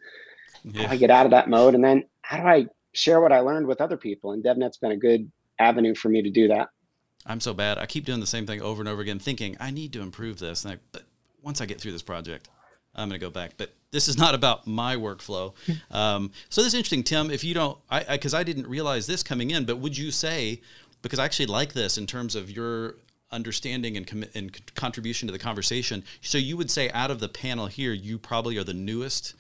Yeah. 0.64 0.84
How 0.84 0.88
do 0.88 0.94
I 0.94 0.98
get 0.98 1.12
out 1.12 1.26
of 1.26 1.32
that 1.32 1.50
mode? 1.50 1.76
And 1.76 1.84
then 1.84 2.04
how 2.22 2.38
do 2.38 2.44
I 2.48 2.68
share 2.94 3.22
what 3.22 3.32
I 3.32 3.40
learned 3.40 3.68
with 3.68 3.82
other 3.82 3.98
people? 3.98 4.32
And 4.32 4.44
DevNet's 4.44 4.78
been 4.78 4.92
a 4.92 4.98
good 4.98 5.32
avenue 5.60 5.96
for 5.96 6.10
me 6.10 6.22
to 6.22 6.30
do 6.30 6.48
that. 6.50 6.70
I'm 7.26 7.40
so 7.40 7.54
bad. 7.54 7.78
I 7.78 7.86
keep 7.86 8.06
doing 8.06 8.20
the 8.20 8.28
same 8.28 8.46
thing 8.46 8.62
over 8.62 8.82
and 8.82 8.88
over 8.88 9.02
again, 9.02 9.20
thinking 9.20 9.58
I 9.60 9.72
need 9.72 9.92
to 9.94 10.02
improve 10.02 10.40
this. 10.40 10.64
And 10.64 10.76
I, 10.76 10.78
but 10.92 11.04
once 11.42 11.62
I 11.62 11.66
get 11.66 11.82
through 11.82 11.92
this 11.92 12.02
project, 12.02 12.50
I'm 12.98 13.10
going 13.10 13.20
to 13.20 13.26
go 13.26 13.30
back. 13.30 13.52
But 13.58 13.74
this 13.92 14.08
is 14.08 14.18
not 14.18 14.36
about 14.36 14.68
my 14.68 14.96
workflow. 14.96 15.54
Um, 15.92 16.32
so 16.50 16.62
this 16.62 16.70
is 16.70 16.74
interesting, 16.74 17.04
Tim. 17.04 17.32
If 17.32 17.44
you 17.44 17.54
don't, 17.54 17.78
I 17.90 18.04
because 18.14 18.34
I, 18.34 18.40
I 18.40 18.44
didn't 18.44 18.68
realize 18.68 19.08
this 19.08 19.24
coming 19.24 19.52
in, 19.52 19.66
but 19.66 19.78
would 19.78 19.98
you 19.98 20.12
say 20.12 20.62
because 21.02 21.20
I 21.20 21.26
actually 21.26 21.46
like 21.46 21.74
this 21.74 21.98
in 21.98 22.08
terms 22.08 22.36
of 22.36 22.50
your 22.50 22.96
understanding 23.32 23.98
and, 23.98 24.08
com- 24.08 24.26
and 24.36 24.76
contribution 24.76 25.28
to 25.28 25.32
the 25.32 25.40
conversation. 25.40 26.04
So 26.22 26.38
you 26.38 26.58
would 26.58 26.72
say 26.72 26.90
out 26.92 27.12
of 27.12 27.20
the 27.20 27.30
panel 27.30 27.68
here, 27.68 27.92
you 27.92 28.18
probably 28.18 28.58
are 28.58 28.64
the 28.64 28.74
newest 28.74 29.36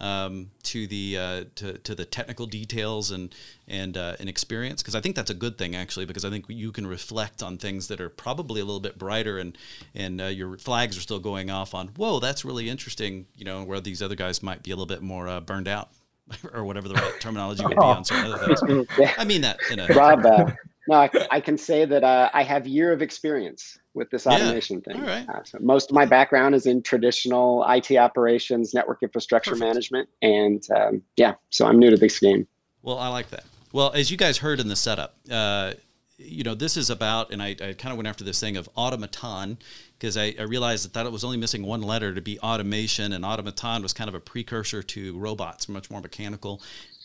um, 0.00 0.50
to 0.64 0.86
the 0.86 1.16
uh, 1.18 1.44
to, 1.56 1.78
to 1.78 1.94
the 1.94 2.04
technical 2.04 2.46
details 2.46 3.10
and 3.10 3.34
and 3.68 3.96
uh, 3.96 4.16
and 4.18 4.28
experience 4.28 4.82
because 4.82 4.94
I 4.94 5.00
think 5.00 5.16
that's 5.16 5.30
a 5.30 5.34
good 5.34 5.58
thing 5.58 5.76
actually 5.76 6.06
because 6.06 6.24
I 6.24 6.30
think 6.30 6.46
you 6.48 6.72
can 6.72 6.86
reflect 6.86 7.42
on 7.42 7.58
things 7.58 7.88
that 7.88 8.00
are 8.00 8.08
probably 8.08 8.60
a 8.60 8.64
little 8.64 8.80
bit 8.80 8.98
brighter 8.98 9.38
and 9.38 9.56
and 9.94 10.20
uh, 10.20 10.26
your 10.26 10.56
flags 10.58 10.96
are 10.96 11.02
still 11.02 11.20
going 11.20 11.50
off 11.50 11.74
on 11.74 11.88
whoa 11.88 12.20
that's 12.20 12.44
really 12.44 12.68
interesting 12.68 13.26
you 13.36 13.44
know 13.44 13.62
where 13.64 13.80
these 13.80 14.02
other 14.02 14.16
guys 14.16 14.42
might 14.42 14.62
be 14.62 14.70
a 14.70 14.74
little 14.74 14.86
bit 14.86 15.02
more 15.02 15.28
uh, 15.28 15.40
burned 15.40 15.68
out 15.68 15.90
or 16.52 16.64
whatever 16.64 16.88
the 16.88 16.94
right 16.94 17.20
terminology 17.20 17.64
would 17.64 17.76
be 17.76 17.78
on 17.78 18.04
some 18.04 18.24
other 18.24 18.54
things. 18.54 18.88
I 19.18 19.24
mean 19.24 19.42
that 19.42 19.58
in 19.70 19.80
a 19.80 19.86
Rob, 19.88 20.24
uh, 20.24 20.50
no, 20.88 20.96
I, 20.96 21.10
I, 21.30 21.40
can 21.40 21.56
say 21.56 21.84
that 21.84 22.02
uh, 22.02 22.30
I 22.32 22.42
have 22.42 22.66
year 22.66 22.92
of 22.92 23.02
experience 23.02 23.78
with 23.94 24.10
this 24.10 24.26
automation 24.26 24.82
yeah. 24.86 24.94
thing. 24.94 25.28
Uh, 25.28 25.42
so 25.44 25.58
most 25.60 25.90
of 25.90 25.94
my 25.94 26.04
background 26.04 26.54
is 26.54 26.66
in 26.66 26.82
traditional 26.82 27.64
IT 27.68 27.96
operations, 27.96 28.74
network 28.74 29.02
infrastructure 29.02 29.52
Perfect. 29.52 29.68
management, 29.68 30.08
and 30.22 30.66
um, 30.74 31.02
yeah, 31.16 31.34
so 31.50 31.66
I'm 31.66 31.78
new 31.78 31.90
to 31.90 31.96
this 31.96 32.18
game. 32.18 32.46
Well, 32.82 32.98
I 32.98 33.08
like 33.08 33.30
that. 33.30 33.44
Well, 33.72 33.92
as 33.92 34.10
you 34.10 34.16
guys 34.16 34.38
heard 34.38 34.60
in 34.60 34.68
the 34.68 34.76
setup, 34.76 35.16
uh, 35.30 35.74
you 36.18 36.44
know, 36.44 36.54
this 36.54 36.76
is 36.76 36.90
about, 36.90 37.32
and 37.32 37.42
I, 37.42 37.50
I 37.50 37.72
kind 37.72 37.90
of 37.90 37.96
went 37.96 38.06
after 38.06 38.24
this 38.24 38.38
thing 38.38 38.56
of 38.56 38.68
automaton 38.76 39.58
because 39.98 40.16
I, 40.16 40.34
I, 40.38 40.42
realized 40.42 40.84
that, 40.84 40.94
that 40.94 41.06
it 41.06 41.12
was 41.12 41.24
only 41.24 41.36
missing 41.36 41.64
one 41.64 41.82
letter 41.82 42.14
to 42.14 42.20
be 42.20 42.38
automation, 42.40 43.12
and 43.12 43.24
automaton 43.24 43.82
was 43.82 43.92
kind 43.92 44.08
of 44.08 44.14
a 44.14 44.20
precursor 44.20 44.82
to 44.82 45.16
robots, 45.16 45.68
much 45.68 45.90
more 45.90 46.00
mechanical. 46.00 46.60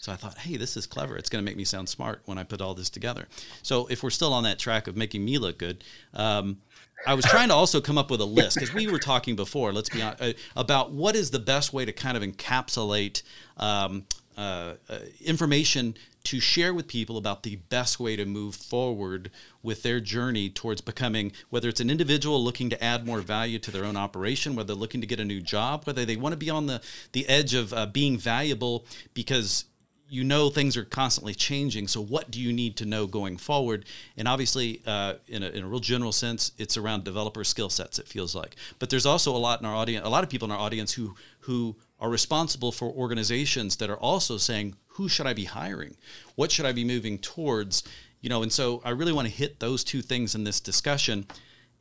So 0.07 0.13
I 0.13 0.15
thought, 0.15 0.37
hey, 0.37 0.55
this 0.55 0.77
is 0.77 0.87
clever. 0.87 1.17
It's 1.17 1.27
going 1.27 1.43
to 1.43 1.45
make 1.45 1.57
me 1.57 1.65
sound 1.65 1.89
smart 1.89 2.21
when 2.23 2.37
I 2.37 2.45
put 2.45 2.61
all 2.61 2.73
this 2.73 2.89
together. 2.89 3.27
So 3.61 3.87
if 3.87 4.03
we're 4.03 4.09
still 4.09 4.31
on 4.31 4.43
that 4.43 4.57
track 4.57 4.87
of 4.87 4.95
making 4.95 5.25
me 5.25 5.37
look 5.37 5.57
good, 5.57 5.83
um, 6.13 6.61
I 7.05 7.13
was 7.13 7.25
trying 7.25 7.49
to 7.49 7.53
also 7.53 7.81
come 7.81 7.97
up 7.97 8.09
with 8.09 8.21
a 8.21 8.25
list 8.25 8.55
because 8.55 8.73
we 8.73 8.87
were 8.87 8.99
talking 8.99 9.35
before. 9.35 9.73
Let's 9.73 9.89
be 9.89 10.01
honest 10.01 10.23
uh, 10.23 10.31
about 10.55 10.91
what 10.91 11.17
is 11.17 11.31
the 11.31 11.39
best 11.39 11.73
way 11.73 11.83
to 11.83 11.91
kind 11.91 12.15
of 12.15 12.23
encapsulate 12.23 13.21
um, 13.57 14.05
uh, 14.37 14.75
uh, 14.89 14.99
information 15.25 15.95
to 16.23 16.39
share 16.39 16.73
with 16.73 16.87
people 16.87 17.17
about 17.17 17.43
the 17.43 17.57
best 17.57 17.99
way 17.99 18.15
to 18.15 18.23
move 18.23 18.55
forward 18.55 19.29
with 19.61 19.83
their 19.83 19.99
journey 19.99 20.49
towards 20.49 20.79
becoming 20.79 21.33
whether 21.49 21.67
it's 21.67 21.81
an 21.81 21.89
individual 21.89 22.41
looking 22.41 22.69
to 22.69 22.81
add 22.81 23.05
more 23.05 23.19
value 23.19 23.59
to 23.59 23.71
their 23.71 23.83
own 23.83 23.95
operation 23.95 24.55
whether 24.55 24.67
they're 24.67 24.75
looking 24.75 25.01
to 25.01 25.07
get 25.07 25.19
a 25.19 25.25
new 25.25 25.39
job 25.39 25.85
whether 25.85 26.03
they 26.03 26.17
want 26.17 26.33
to 26.33 26.37
be 26.37 26.49
on 26.49 26.65
the 26.65 26.81
the 27.13 27.27
edge 27.29 27.53
of 27.53 27.73
uh, 27.73 27.85
being 27.85 28.17
valuable 28.17 28.85
because 29.13 29.65
you 30.09 30.23
know 30.23 30.49
things 30.49 30.77
are 30.77 30.85
constantly 30.85 31.33
changing. 31.33 31.87
So 31.87 32.01
what 32.01 32.31
do 32.31 32.39
you 32.39 32.53
need 32.53 32.75
to 32.77 32.85
know 32.85 33.07
going 33.07 33.37
forward? 33.37 33.85
And 34.15 34.27
obviously, 34.27 34.81
uh, 34.85 35.15
in, 35.27 35.43
a, 35.43 35.49
in 35.49 35.63
a 35.63 35.67
real 35.67 35.79
general 35.79 36.11
sense, 36.11 36.51
it's 36.57 36.77
around 36.77 37.03
developer 37.03 37.43
skill 37.43 37.69
sets. 37.69 37.99
It 37.99 38.07
feels 38.07 38.35
like, 38.35 38.55
but 38.79 38.89
there's 38.89 39.05
also 39.05 39.35
a 39.35 39.37
lot 39.37 39.59
in 39.59 39.65
our 39.65 39.75
audience, 39.75 40.05
a 40.05 40.09
lot 40.09 40.23
of 40.23 40.29
people 40.29 40.47
in 40.47 40.51
our 40.51 40.59
audience 40.59 40.93
who 40.93 41.15
who 41.41 41.75
are 41.99 42.09
responsible 42.09 42.71
for 42.71 42.89
organizations 42.89 43.77
that 43.77 43.89
are 43.89 43.97
also 43.97 44.37
saying, 44.37 44.75
who 44.87 45.09
should 45.09 45.25
I 45.25 45.33
be 45.33 45.45
hiring? 45.45 45.95
What 46.35 46.51
should 46.51 46.65
I 46.65 46.71
be 46.71 46.83
moving 46.83 47.17
towards? 47.17 47.83
You 48.21 48.29
know, 48.29 48.43
and 48.43 48.51
so 48.51 48.81
I 48.83 48.89
really 48.89 49.13
want 49.13 49.27
to 49.27 49.33
hit 49.33 49.59
those 49.59 49.83
two 49.83 50.01
things 50.01 50.35
in 50.35 50.43
this 50.43 50.59
discussion. 50.59 51.25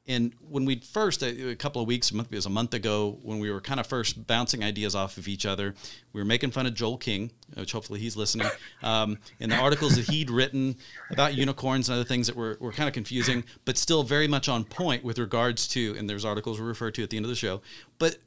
And 0.08 0.32
when 0.48 0.64
we 0.64 0.76
first, 0.76 1.22
a, 1.22 1.50
a 1.50 1.56
couple 1.56 1.82
of 1.82 1.88
weeks, 1.88 2.12
it 2.12 2.30
was 2.30 2.46
a 2.46 2.50
month 2.50 2.74
ago, 2.74 3.18
when 3.22 3.38
we 3.38 3.50
were 3.50 3.60
kind 3.60 3.80
of 3.80 3.86
first 3.86 4.26
bouncing 4.26 4.62
ideas 4.62 4.94
off 4.94 5.18
of 5.18 5.26
each 5.26 5.44
other, 5.44 5.74
we 6.12 6.20
were 6.20 6.24
making 6.24 6.52
fun 6.52 6.66
of 6.66 6.74
Joel 6.74 6.96
King, 6.96 7.32
which 7.54 7.72
hopefully 7.72 7.98
he's 7.98 8.16
listening, 8.16 8.48
um, 8.82 9.18
and 9.40 9.50
the 9.50 9.56
articles 9.56 9.96
that 9.96 10.08
he'd 10.08 10.30
written 10.30 10.76
about 11.10 11.34
unicorns 11.34 11.88
and 11.88 11.96
other 11.96 12.04
things 12.04 12.28
that 12.28 12.36
were, 12.36 12.56
were 12.60 12.72
kind 12.72 12.88
of 12.88 12.94
confusing, 12.94 13.42
but 13.64 13.76
still 13.76 14.04
very 14.04 14.28
much 14.28 14.48
on 14.48 14.64
point 14.64 15.02
with 15.02 15.18
regards 15.18 15.66
to, 15.68 15.96
and 15.98 16.08
there's 16.08 16.24
articles 16.24 16.60
we 16.60 16.66
refer 16.66 16.90
to 16.92 17.02
at 17.02 17.10
the 17.10 17.16
end 17.16 17.26
of 17.26 17.30
the 17.30 17.36
show, 17.36 17.60
but 17.98 18.18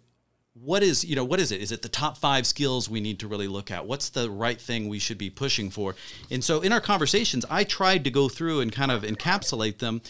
what 0.61 0.83
is 0.83 1.05
you 1.05 1.15
know 1.15 1.23
what 1.23 1.39
is 1.39 1.51
it? 1.53 1.61
Is 1.61 1.71
it 1.71 1.83
the 1.83 1.89
top 1.89 2.17
five 2.17 2.45
skills 2.45 2.89
we 2.89 2.99
need 2.99 3.19
to 3.19 3.27
really 3.27 3.47
look 3.47 3.71
at? 3.71 3.85
What's 3.85 4.09
the 4.09 4.29
right 4.29 4.59
thing 4.59 4.89
we 4.89 4.99
should 4.99 5.17
be 5.17 5.29
pushing 5.29 5.69
for? 5.69 5.95
And 6.29 6.43
so 6.43 6.59
in 6.59 6.73
our 6.73 6.81
conversations 6.81 7.45
i 7.49 7.63
tried 7.63 8.03
to 8.03 8.11
go 8.11 8.27
through 8.27 8.59
and 8.59 8.71
kind 8.71 8.91
of 8.91 9.03
encapsulate 9.03 9.77
them 9.77 10.01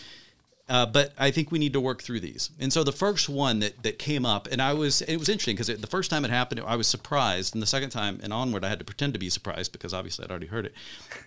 Uh, 0.70 0.86
but 0.86 1.14
I 1.18 1.32
think 1.32 1.52
we 1.52 1.58
need 1.58 1.74
to 1.74 1.82
work 1.82 2.04
through 2.04 2.20
these. 2.20 2.52
And 2.60 2.72
so 2.72 2.84
the 2.84 2.92
first 2.92 3.28
one 3.28 3.60
that, 3.60 3.82
that 3.82 3.98
came 3.98 4.24
up, 4.24 4.48
and 4.52 4.62
I 4.62 4.74
was, 4.74 5.02
it 5.02 5.18
was 5.18 5.28
interesting 5.28 5.56
because 5.56 5.68
the 5.68 5.88
first 5.88 6.12
time 6.12 6.24
it 6.24 6.30
happened, 6.30 6.62
I 6.66 6.76
was 6.76 6.88
surprised. 6.88 7.56
And 7.56 7.62
the 7.62 7.68
second 7.68 7.90
time 7.90 8.20
and 8.22 8.32
onward, 8.32 8.64
I 8.64 8.70
had 8.70 8.78
to 8.78 8.86
pretend 8.86 9.14
to 9.14 9.20
be 9.20 9.32
surprised 9.32 9.72
because 9.72 9.96
obviously 9.96 10.26
I'd 10.26 10.32
already 10.32 10.46
heard 10.46 10.68
it. 10.68 10.76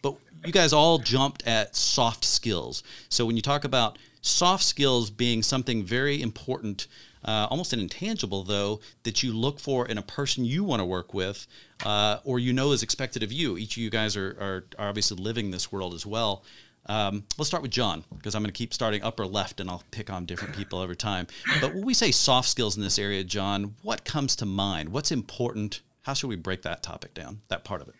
But 0.00 0.14
you 0.44 0.52
guys 0.52 0.72
all 0.72 0.98
jumped 0.98 1.44
at 1.44 1.74
soft 1.74 2.24
skills. 2.24 2.84
So 3.08 3.26
when 3.26 3.34
you 3.34 3.42
talk 3.42 3.64
about 3.64 3.98
soft 4.20 4.62
skills 4.62 5.10
being 5.10 5.42
something 5.42 5.82
very 5.82 6.22
important, 6.22 6.86
uh, 7.24 7.48
almost 7.50 7.72
an 7.72 7.80
intangible 7.80 8.44
though, 8.44 8.80
that 9.02 9.24
you 9.24 9.32
look 9.32 9.58
for 9.58 9.88
in 9.88 9.98
a 9.98 10.02
person 10.02 10.44
you 10.44 10.62
want 10.62 10.78
to 10.78 10.86
work 10.86 11.12
with, 11.12 11.48
uh, 11.84 12.18
or 12.22 12.38
you 12.38 12.52
know 12.52 12.70
is 12.70 12.84
expected 12.84 13.24
of 13.24 13.32
you. 13.32 13.58
Each 13.58 13.76
of 13.76 13.82
you 13.82 13.90
guys 13.90 14.16
are, 14.16 14.36
are, 14.40 14.64
are 14.78 14.88
obviously 14.88 15.16
living 15.16 15.50
this 15.50 15.72
world 15.72 15.94
as 15.94 16.06
well. 16.06 16.44
Um, 16.86 17.24
let's 17.38 17.48
start 17.48 17.62
with 17.62 17.70
John 17.70 18.04
because 18.16 18.34
I'm 18.34 18.42
going 18.42 18.52
to 18.52 18.56
keep 18.56 18.74
starting 18.74 19.02
upper 19.02 19.26
left 19.26 19.60
and 19.60 19.70
I'll 19.70 19.84
pick 19.90 20.10
on 20.10 20.26
different 20.26 20.56
people 20.56 20.80
over 20.80 20.94
time. 20.94 21.26
But 21.60 21.74
when 21.74 21.84
we 21.84 21.94
say 21.94 22.10
soft 22.10 22.48
skills 22.48 22.76
in 22.76 22.82
this 22.82 22.98
area, 22.98 23.22
John, 23.22 23.76
what 23.82 24.04
comes 24.04 24.34
to 24.36 24.46
mind? 24.46 24.88
What's 24.88 25.12
important? 25.12 25.82
How 26.02 26.14
should 26.14 26.28
we 26.28 26.36
break 26.36 26.62
that 26.62 26.82
topic 26.82 27.14
down, 27.14 27.42
that 27.48 27.64
part 27.64 27.82
of 27.82 27.88
it? 27.88 27.94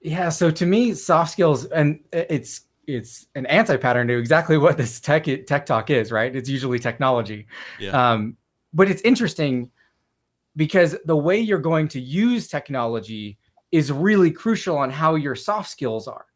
Yeah, 0.00 0.28
so 0.28 0.50
to 0.50 0.66
me, 0.66 0.94
soft 0.94 1.32
skills, 1.32 1.64
and 1.64 2.00
it's 2.12 2.62
it's 2.86 3.26
an 3.34 3.44
anti-pattern 3.46 4.08
to 4.08 4.16
exactly 4.16 4.56
what 4.56 4.76
this 4.76 5.00
tech 5.00 5.26
tech 5.46 5.66
talk 5.66 5.90
is, 5.90 6.12
right? 6.12 6.34
It's 6.34 6.48
usually 6.48 6.78
technology. 6.78 7.46
Yeah. 7.80 8.12
Um, 8.12 8.36
but 8.72 8.90
it's 8.90 9.02
interesting 9.02 9.70
because 10.56 10.96
the 11.04 11.16
way 11.16 11.38
you're 11.38 11.58
going 11.58 11.88
to 11.88 12.00
use 12.00 12.48
technology 12.48 13.38
is 13.72 13.90
really 13.90 14.30
crucial 14.30 14.78
on 14.78 14.90
how 14.90 15.14
your 15.16 15.34
soft 15.34 15.70
skills 15.70 16.06
are 16.06 16.26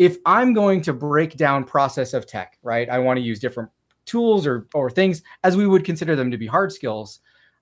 if 0.00 0.16
I'm 0.24 0.54
going 0.54 0.80
to 0.80 0.94
break 0.94 1.36
down 1.36 1.62
process 1.62 2.14
of 2.14 2.26
tech, 2.26 2.58
right? 2.62 2.88
I 2.88 2.98
want 2.98 3.18
to 3.18 3.22
use 3.22 3.38
different 3.38 3.68
tools 4.06 4.46
or 4.46 4.66
or 4.72 4.90
things 4.90 5.22
as 5.44 5.58
we 5.58 5.66
would 5.66 5.84
consider 5.84 6.16
them 6.16 6.30
to 6.30 6.38
be 6.38 6.46
hard 6.46 6.72
skills. 6.72 7.20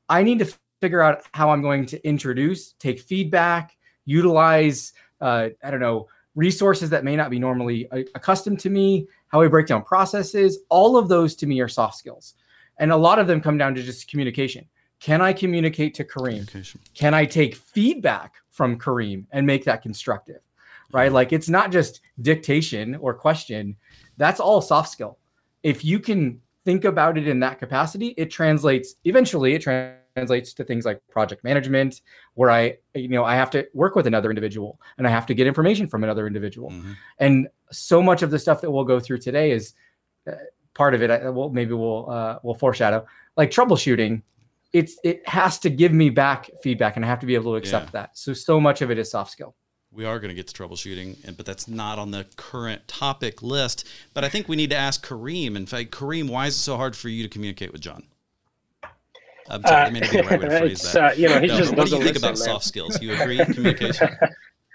I 0.08 0.22
need 0.22 0.38
to 0.38 0.54
figure 0.80 1.02
out 1.02 1.22
how 1.34 1.50
I'm 1.50 1.60
going 1.62 1.84
to 1.86 2.06
introduce, 2.06 2.74
take 2.74 3.00
feedback, 3.00 3.76
utilize 4.04 4.92
uh, 5.20 5.48
I 5.64 5.70
don't 5.72 5.80
know 5.80 6.06
resources 6.36 6.88
that 6.90 7.02
may 7.02 7.16
not 7.16 7.28
be 7.28 7.40
normally 7.40 7.88
accustomed 8.14 8.60
to 8.60 8.70
me, 8.70 9.08
how 9.26 9.40
we 9.40 9.48
break 9.48 9.66
down 9.66 9.82
processes. 9.82 10.60
All 10.68 10.96
of 10.96 11.08
those 11.08 11.34
to 11.36 11.46
me 11.48 11.60
are 11.60 11.66
soft 11.66 11.96
skills, 11.96 12.34
and 12.78 12.92
a 12.92 12.96
lot 12.96 13.18
of 13.18 13.26
them 13.26 13.40
come 13.40 13.58
down 13.58 13.74
to 13.74 13.82
just 13.82 14.08
communication. 14.08 14.64
Can 15.00 15.20
I 15.20 15.32
communicate 15.32 15.92
to 15.94 16.04
Kareem? 16.04 16.46
Can 16.94 17.14
I 17.14 17.24
take 17.24 17.56
feedback 17.56 18.34
from 18.50 18.78
Kareem 18.78 19.26
and 19.32 19.44
make 19.44 19.64
that 19.64 19.82
constructive? 19.82 20.40
Right? 20.92 21.12
Like 21.12 21.32
it's 21.32 21.48
not 21.48 21.70
just 21.70 22.00
dictation 22.20 22.96
or 22.96 23.14
question. 23.14 23.76
That's 24.16 24.40
all 24.40 24.60
soft 24.60 24.90
skill. 24.90 25.18
If 25.62 25.84
you 25.84 25.98
can 25.98 26.40
think 26.64 26.84
about 26.84 27.18
it 27.18 27.26
in 27.26 27.40
that 27.40 27.58
capacity, 27.58 28.08
it 28.16 28.30
translates 28.30 28.94
eventually 29.04 29.54
it 29.54 29.62
translates 29.62 30.52
to 30.54 30.64
things 30.64 30.84
like 30.84 31.00
project 31.08 31.44
management 31.44 32.02
where 32.34 32.50
I 32.50 32.78
you 32.94 33.08
know 33.08 33.24
I 33.24 33.36
have 33.36 33.50
to 33.50 33.66
work 33.74 33.94
with 33.94 34.06
another 34.06 34.30
individual 34.30 34.80
and 34.96 35.06
I 35.06 35.10
have 35.10 35.26
to 35.26 35.34
get 35.34 35.46
information 35.46 35.88
from 35.88 36.04
another 36.04 36.26
individual. 36.26 36.70
Mm-hmm. 36.70 36.92
And 37.18 37.48
so 37.70 38.02
much 38.02 38.22
of 38.22 38.30
the 38.30 38.38
stuff 38.38 38.60
that 38.62 38.70
we'll 38.70 38.84
go 38.84 39.00
through 39.00 39.18
today 39.18 39.50
is 39.50 39.74
uh, 40.26 40.32
part 40.74 40.94
of 40.94 41.02
it 41.02 41.10
I, 41.10 41.28
well 41.30 41.50
maybe 41.50 41.74
we'll 41.74 42.10
uh, 42.10 42.38
we'll 42.42 42.54
foreshadow 42.54 43.06
like 43.36 43.50
troubleshooting 43.50 44.22
it's 44.72 44.98
it 45.02 45.26
has 45.26 45.58
to 45.60 45.70
give 45.70 45.92
me 45.92 46.10
back 46.10 46.50
feedback 46.62 46.96
and 46.96 47.04
I 47.04 47.08
have 47.08 47.20
to 47.20 47.26
be 47.26 47.34
able 47.34 47.52
to 47.52 47.56
accept 47.56 47.86
yeah. 47.86 48.02
that. 48.02 48.18
So 48.18 48.32
so 48.32 48.60
much 48.60 48.82
of 48.82 48.90
it 48.90 48.98
is 48.98 49.10
soft 49.10 49.30
skill 49.30 49.54
we 49.98 50.04
are 50.04 50.20
going 50.20 50.28
to 50.28 50.34
get 50.34 50.46
to 50.46 50.54
troubleshooting, 50.54 51.16
and 51.26 51.36
but 51.36 51.44
that's 51.44 51.66
not 51.66 51.98
on 51.98 52.12
the 52.12 52.24
current 52.36 52.86
topic 52.86 53.42
list. 53.42 53.84
But 54.14 54.22
I 54.22 54.28
think 54.28 54.48
we 54.48 54.54
need 54.54 54.70
to 54.70 54.76
ask 54.76 55.04
Kareem. 55.04 55.56
In 55.56 55.66
fact, 55.66 55.90
Kareem, 55.90 56.30
why 56.30 56.46
is 56.46 56.54
it 56.54 56.60
so 56.60 56.76
hard 56.76 56.96
for 56.96 57.08
you 57.08 57.24
to 57.24 57.28
communicate 57.28 57.72
with 57.72 57.80
John? 57.80 58.04
I'm 59.50 59.62
sorry, 59.62 59.82
uh, 59.82 59.86
I 59.86 59.90
mean 59.90 60.02
to 60.04 60.10
be 60.10 60.16
the 60.18 60.22
right 60.22 60.40
way 60.40 60.48
to 60.48 60.58
phrase 60.58 60.92
that. 60.92 60.96
Uh, 60.96 61.14
you 61.14 61.28
know, 61.28 61.40
he 61.40 61.48
no, 61.48 61.58
just 61.58 61.76
what 61.76 61.88
do 61.88 61.96
you 61.96 62.02
think 62.02 62.14
listen, 62.14 62.28
about 62.28 62.38
man. 62.38 62.46
soft 62.46 62.64
skills? 62.64 63.02
You 63.02 63.12
agree, 63.14 63.44
communication? 63.44 64.08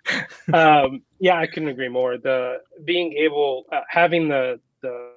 um, 0.53 1.01
yeah, 1.19 1.39
I 1.39 1.47
couldn't 1.47 1.69
agree 1.69 1.87
more. 1.87 2.17
The 2.17 2.57
being 2.83 3.13
able, 3.13 3.63
uh, 3.71 3.79
having 3.87 4.27
the 4.27 4.59
the 4.81 5.15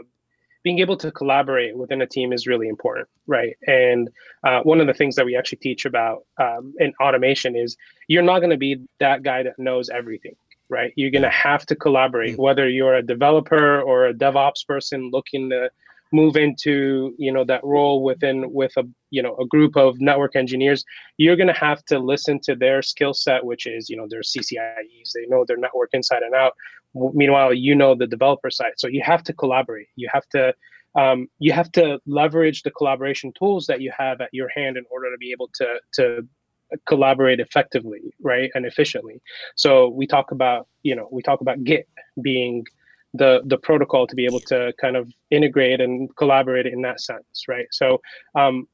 being 0.67 0.81
able 0.81 0.97
to 0.97 1.13
collaborate 1.13 1.77
within 1.77 2.03
a 2.03 2.07
team 2.09 2.33
is 2.33 2.45
really 2.49 2.67
important, 2.67 3.07
right? 3.29 3.57
And 3.69 4.11
uh, 4.43 4.63
one 4.63 4.81
of 4.81 4.89
the 4.89 4.95
things 4.95 5.15
that 5.15 5.25
we 5.25 5.37
actually 5.37 5.59
teach 5.59 5.85
about 5.85 6.25
um, 6.41 6.75
in 6.81 6.93
automation 7.01 7.55
is 7.55 7.77
you're 8.09 8.25
not 8.25 8.41
going 8.41 8.51
to 8.51 8.57
be 8.57 8.81
that 8.99 9.23
guy 9.23 9.45
that 9.45 9.61
knows 9.61 9.89
everything, 9.89 10.35
right? 10.69 10.93
You're 10.97 11.13
going 11.13 11.23
to 11.23 11.31
have 11.31 11.67
to 11.67 11.77
collaborate, 11.77 12.35
mm. 12.35 12.39
whether 12.39 12.69
you're 12.69 12.97
a 12.97 13.03
developer 13.15 13.81
or 13.81 14.09
a 14.09 14.13
DevOps 14.13 14.67
person 14.67 15.11
looking 15.13 15.51
to 15.51 15.71
move 16.13 16.37
into 16.37 17.15
you 17.19 17.33
know 17.33 17.45
that 17.45 17.63
role 17.65 18.03
within 18.03 18.53
with 18.53 18.73
a 18.77 18.85
you 19.11 19.21
know 19.21 19.37
a 19.37 19.47
group 19.47 19.77
of 19.77 20.01
network 20.01 20.37
engineers 20.37 20.85
you're 21.17 21.35
going 21.35 21.49
to 21.49 21.53
have 21.69 21.85
to 21.85 21.99
listen 21.99 22.39
to 22.41 22.55
their 22.55 22.81
skill 22.81 23.13
set 23.13 23.45
which 23.45 23.67
is 23.67 23.91
you 23.91 23.97
know 23.97 24.07
their 24.09 24.21
CCIEs 24.21 25.11
they 25.15 25.27
know 25.27 25.45
their 25.45 25.57
network 25.57 25.91
inside 25.93 26.23
and 26.23 26.33
out 26.33 26.53
meanwhile 27.15 27.53
you 27.53 27.75
know 27.75 27.95
the 27.95 28.07
developer 28.07 28.51
side. 28.51 28.73
So 28.77 28.89
you 28.89 29.03
have 29.05 29.23
to 29.25 29.33
collaborate. 29.33 29.89
You 29.97 30.09
have 30.13 30.27
to 30.31 30.55
um, 30.95 31.29
you 31.39 31.53
have 31.53 31.71
to 31.73 32.01
leverage 32.07 32.63
the 32.63 32.71
collaboration 32.71 33.33
tools 33.39 33.67
that 33.67 33.81
you 33.83 33.93
have 33.97 34.21
at 34.21 34.31
your 34.33 34.49
hand 34.49 34.77
in 34.77 34.85
order 34.91 35.11
to 35.11 35.19
be 35.19 35.31
able 35.33 35.51
to 35.55 35.79
to 35.95 36.27
collaborate 36.87 37.39
effectively 37.39 38.15
right 38.21 38.51
and 38.55 38.67
efficiently. 38.67 39.21
So 39.57 39.89
we 39.89 40.07
talk 40.07 40.31
about 40.31 40.69
you 40.83 40.97
know 40.97 41.09
we 41.13 41.23
talk 41.23 41.41
about 41.41 41.63
git 41.65 41.89
being 42.23 42.65
the 43.15 43.43
the 43.45 43.59
protocol 43.59 44.07
to 44.07 44.15
be 44.15 44.25
able 44.25 44.41
to 44.41 44.73
kind 44.81 44.97
of 44.97 45.11
integrate 45.31 45.81
and 45.81 46.15
collaborate 46.17 46.67
in 46.67 46.83
that 46.83 47.01
sense 47.01 47.45
right? 47.49 47.67
So 47.71 48.01
um, 48.35 48.67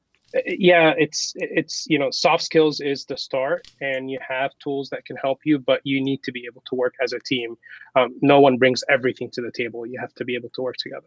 yeah 0.46 0.92
it's 0.96 1.32
it's 1.36 1.86
you 1.88 1.98
know 1.98 2.10
soft 2.10 2.42
skills 2.42 2.80
is 2.80 3.04
the 3.04 3.16
start 3.16 3.66
and 3.80 4.10
you 4.10 4.18
have 4.26 4.50
tools 4.62 4.88
that 4.90 5.04
can 5.04 5.16
help 5.16 5.40
you 5.44 5.58
but 5.58 5.80
you 5.84 6.02
need 6.02 6.22
to 6.22 6.32
be 6.32 6.44
able 6.46 6.62
to 6.66 6.74
work 6.74 6.94
as 7.02 7.12
a 7.12 7.18
team. 7.20 7.56
Um, 7.96 8.14
no 8.20 8.40
one 8.40 8.58
brings 8.58 8.82
everything 8.88 9.30
to 9.32 9.42
the 9.42 9.52
table. 9.52 9.86
You 9.86 9.98
have 10.00 10.14
to 10.14 10.24
be 10.24 10.34
able 10.34 10.50
to 10.50 10.62
work 10.62 10.76
together. 10.76 11.06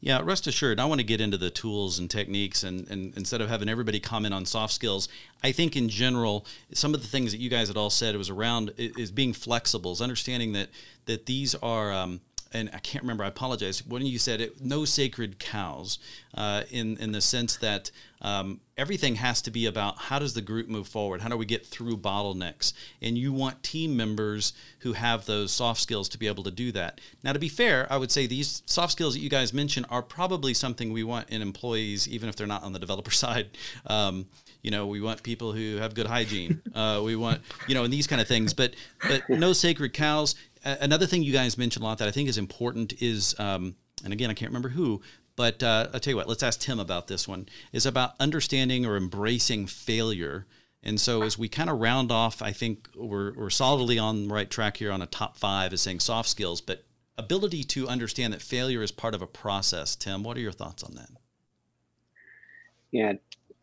Yeah, 0.00 0.20
rest 0.22 0.46
assured, 0.46 0.78
I 0.78 0.84
want 0.84 1.00
to 1.00 1.06
get 1.06 1.20
into 1.20 1.36
the 1.36 1.50
tools 1.50 1.98
and 1.98 2.08
techniques, 2.08 2.62
and, 2.62 2.88
and 2.88 3.16
instead 3.16 3.40
of 3.40 3.48
having 3.48 3.68
everybody 3.68 3.98
comment 3.98 4.32
on 4.32 4.46
soft 4.46 4.72
skills, 4.72 5.08
I 5.42 5.50
think 5.52 5.76
in 5.76 5.88
general, 5.88 6.46
some 6.72 6.94
of 6.94 7.02
the 7.02 7.08
things 7.08 7.32
that 7.32 7.38
you 7.38 7.50
guys 7.50 7.68
had 7.68 7.76
all 7.76 7.90
said 7.90 8.16
was 8.16 8.30
around 8.30 8.72
is 8.76 9.10
being 9.10 9.32
flexible, 9.32 9.92
is 9.92 10.00
understanding 10.00 10.52
that 10.52 10.68
that 11.06 11.26
these 11.26 11.54
are 11.56 11.92
um, 11.92 12.20
and 12.52 12.70
I 12.72 12.78
can't 12.78 13.02
remember. 13.02 13.24
I 13.24 13.28
apologize. 13.28 13.84
When 13.86 14.04
you 14.04 14.18
said 14.18 14.40
it, 14.40 14.60
no 14.60 14.84
sacred 14.84 15.38
cows, 15.38 15.98
uh, 16.34 16.62
in 16.70 16.96
in 16.98 17.12
the 17.12 17.20
sense 17.20 17.56
that 17.56 17.90
um, 18.20 18.60
everything 18.76 19.16
has 19.16 19.40
to 19.42 19.50
be 19.50 19.66
about 19.66 19.98
how 19.98 20.18
does 20.18 20.34
the 20.34 20.40
group 20.40 20.68
move 20.68 20.88
forward? 20.88 21.20
How 21.20 21.28
do 21.28 21.36
we 21.36 21.46
get 21.46 21.66
through 21.66 21.98
bottlenecks? 21.98 22.72
And 23.00 23.16
you 23.16 23.32
want 23.32 23.62
team 23.62 23.96
members 23.96 24.52
who 24.80 24.94
have 24.94 25.26
those 25.26 25.52
soft 25.52 25.80
skills 25.80 26.08
to 26.10 26.18
be 26.18 26.26
able 26.26 26.44
to 26.44 26.50
do 26.50 26.72
that. 26.72 27.00
Now, 27.22 27.32
to 27.32 27.38
be 27.38 27.48
fair, 27.48 27.86
I 27.90 27.96
would 27.96 28.10
say 28.10 28.26
these 28.26 28.62
soft 28.66 28.92
skills 28.92 29.14
that 29.14 29.20
you 29.20 29.30
guys 29.30 29.52
mentioned 29.52 29.86
are 29.90 30.02
probably 30.02 30.54
something 30.54 30.92
we 30.92 31.04
want 31.04 31.28
in 31.30 31.42
employees, 31.42 32.08
even 32.08 32.28
if 32.28 32.36
they're 32.36 32.46
not 32.46 32.62
on 32.64 32.72
the 32.72 32.78
developer 32.78 33.10
side. 33.12 33.50
Um, 33.86 34.26
you 34.62 34.72
know, 34.72 34.86
we 34.86 35.00
want 35.00 35.22
people 35.22 35.52
who 35.52 35.76
have 35.76 35.94
good 35.94 36.06
hygiene. 36.06 36.60
Uh, 36.74 37.00
we 37.04 37.16
want, 37.16 37.40
you 37.66 37.74
know, 37.74 37.84
and 37.84 37.92
these 37.92 38.06
kind 38.06 38.20
of 38.20 38.28
things. 38.28 38.54
But 38.54 38.74
but 39.06 39.28
no 39.28 39.52
sacred 39.52 39.92
cows 39.92 40.34
another 40.64 41.06
thing 41.06 41.22
you 41.22 41.32
guys 41.32 41.58
mentioned 41.58 41.82
a 41.82 41.86
lot 41.86 41.98
that 41.98 42.08
I 42.08 42.10
think 42.10 42.28
is 42.28 42.38
important 42.38 43.00
is, 43.00 43.38
um, 43.38 43.76
and 44.04 44.12
again, 44.12 44.30
I 44.30 44.34
can't 44.34 44.50
remember 44.50 44.70
who, 44.70 45.00
but 45.36 45.62
uh, 45.62 45.88
I'll 45.92 46.00
tell 46.00 46.12
you 46.12 46.16
what, 46.16 46.28
let's 46.28 46.42
ask 46.42 46.60
Tim 46.60 46.80
about 46.80 47.06
this 47.06 47.28
one, 47.28 47.48
is 47.72 47.86
about 47.86 48.14
understanding 48.18 48.84
or 48.84 48.96
embracing 48.96 49.66
failure. 49.66 50.46
And 50.82 51.00
so 51.00 51.22
as 51.22 51.38
we 51.38 51.48
kind 51.48 51.70
of 51.70 51.80
round 51.80 52.12
off, 52.12 52.40
I 52.40 52.52
think 52.52 52.88
we're, 52.94 53.32
we're 53.34 53.50
solidly 53.50 53.98
on 53.98 54.28
the 54.28 54.34
right 54.34 54.50
track 54.50 54.76
here 54.76 54.92
on 54.92 55.02
a 55.02 55.06
top 55.06 55.36
five 55.36 55.72
as 55.72 55.80
saying 55.80 56.00
soft 56.00 56.28
skills, 56.28 56.60
but 56.60 56.84
ability 57.16 57.64
to 57.64 57.88
understand 57.88 58.32
that 58.32 58.42
failure 58.42 58.82
is 58.82 58.92
part 58.92 59.14
of 59.14 59.22
a 59.22 59.26
process. 59.26 59.96
Tim, 59.96 60.22
what 60.22 60.36
are 60.36 60.40
your 60.40 60.52
thoughts 60.52 60.82
on 60.84 60.94
that? 60.94 61.10
Yeah, 62.92 63.14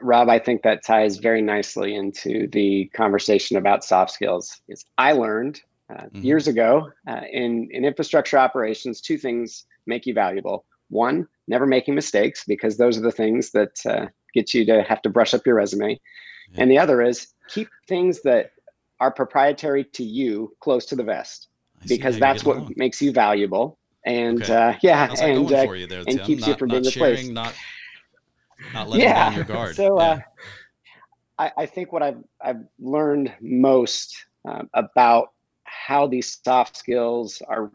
Rob, 0.01 0.29
I 0.29 0.39
think 0.39 0.61
that 0.63 0.83
ties 0.83 1.17
very 1.17 1.41
nicely 1.41 1.95
into 1.95 2.47
the 2.47 2.91
conversation 2.93 3.57
about 3.57 3.83
soft 3.83 4.11
skills. 4.11 4.61
Is 4.67 4.85
I 4.97 5.13
learned 5.13 5.61
mm-hmm. 5.92 6.22
Years 6.22 6.48
ago, 6.48 6.92
uh, 7.08 7.22
in, 7.32 7.68
in 7.72 7.86
infrastructure 7.86 8.38
operations, 8.38 9.01
two 9.01 9.18
things 9.18 9.65
make 9.86 10.06
you 10.06 10.13
valuable. 10.13 10.65
One, 10.89 11.27
never 11.48 11.65
making 11.65 11.96
mistakes, 11.96 12.44
because 12.48 12.77
those 12.77 12.98
are 12.98 13.01
the 13.01 13.12
things 13.12 13.51
that 13.51 13.80
uh, 13.86 14.08
get 14.34 14.54
you 14.54 14.65
to 14.65 14.84
have 14.84 15.01
to 15.04 15.10
brush 15.10 15.34
up 15.34 15.46
your 15.46 15.56
resume. 15.56 16.00
Yeah. 16.51 16.62
And 16.62 16.72
the 16.72 16.77
other 16.77 17.01
is 17.01 17.27
keep 17.50 17.70
things 17.88 18.22
that 18.24 18.51
are 19.00 19.12
proprietary 19.12 19.84
to 19.84 20.04
you 20.04 20.56
close 20.60 20.86
to 20.88 20.96
the 20.96 21.04
vest, 21.04 21.50
because 21.88 22.18
that's 22.18 22.44
what 22.44 22.58
along. 22.58 22.74
makes 22.77 23.01
you 23.01 23.12
valuable. 23.12 23.77
And 24.06 24.44
okay. 24.44 24.54
Uh, 24.54 24.74
yeah, 24.82 25.13
and, 25.22 25.51
uh, 25.51 25.65
there, 25.88 26.04
and 26.08 26.22
keeps 26.22 26.42
not, 26.42 26.48
you 26.48 26.56
from 26.56 26.70
being 26.70 26.84
replaced. 26.84 27.32
Not, 27.32 27.54
not 28.74 28.89
letting 28.89 29.06
yeah. 29.06 29.30
down 29.30 29.36
your 29.36 29.44
guard. 29.46 29.75
So 29.75 30.00
yeah. 30.00 30.22
I, 31.39 31.51
I 31.58 31.65
think 31.65 31.92
what 31.92 32.04
I've, 32.04 32.24
I've 32.42 32.63
learned 32.80 33.34
most 33.42 34.15
about 34.74 35.30
how 35.75 36.08
these 36.08 36.39
soft 36.44 36.77
skills 36.77 37.41
are 37.48 37.72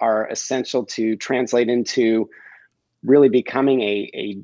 are 0.00 0.28
essential 0.28 0.84
to 0.84 1.16
translate 1.16 1.68
into 1.68 2.28
really 3.04 3.28
becoming 3.28 3.80
a, 3.80 4.10
a 4.14 4.38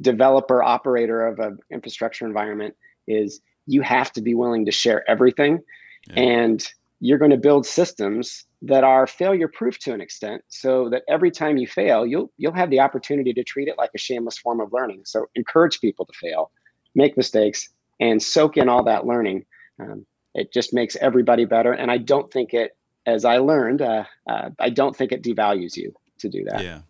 developer 0.00 0.62
operator 0.62 1.26
of 1.26 1.38
an 1.40 1.58
infrastructure 1.70 2.24
environment 2.24 2.74
is 3.08 3.40
you 3.66 3.82
have 3.82 4.12
to 4.12 4.20
be 4.20 4.34
willing 4.34 4.64
to 4.64 4.70
share 4.70 5.08
everything. 5.10 5.60
Yeah. 6.08 6.22
and 6.22 6.64
you're 7.00 7.18
going 7.18 7.32
to 7.32 7.36
build 7.36 7.66
systems 7.66 8.44
that 8.62 8.84
are 8.84 9.06
failure 9.06 9.48
proof 9.48 9.78
to 9.80 9.92
an 9.92 10.00
extent 10.00 10.42
so 10.48 10.88
that 10.88 11.02
every 11.08 11.30
time 11.30 11.56
you 11.56 11.66
fail 11.66 12.06
you'll 12.06 12.32
you'll 12.38 12.52
have 12.52 12.70
the 12.70 12.80
opportunity 12.80 13.34
to 13.34 13.44
treat 13.44 13.68
it 13.68 13.76
like 13.76 13.90
a 13.94 13.98
shameless 13.98 14.38
form 14.38 14.60
of 14.60 14.72
learning. 14.72 15.02
So 15.04 15.26
encourage 15.34 15.80
people 15.80 16.06
to 16.06 16.12
fail 16.12 16.52
make 16.94 17.16
mistakes 17.16 17.68
and 18.00 18.22
soak 18.22 18.56
in 18.56 18.68
all 18.68 18.82
that 18.84 19.06
learning. 19.06 19.44
Um, 19.78 20.06
it 20.36 20.52
just 20.52 20.72
makes 20.72 20.96
everybody 20.96 21.44
better. 21.44 21.72
And 21.72 21.90
i 21.90 21.98
don't 21.98 22.30
think 22.30 22.54
it 22.54 22.76
as 23.06 23.24
i 23.24 23.38
learned 23.38 23.82
uh, 23.82 24.04
uh, 24.26 24.50
i 24.58 24.70
don't 24.70 24.94
think 24.94 25.12
it 25.12 25.22
devalues 25.22 25.76
you 25.76 25.92
to 26.18 26.28
do 26.28 26.44
that. 26.44 26.62
Yeah. 26.62 26.80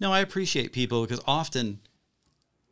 No 0.00 0.12
i 0.12 0.20
appreciate 0.20 0.72
people 0.72 1.02
because 1.02 1.22
often 1.26 1.80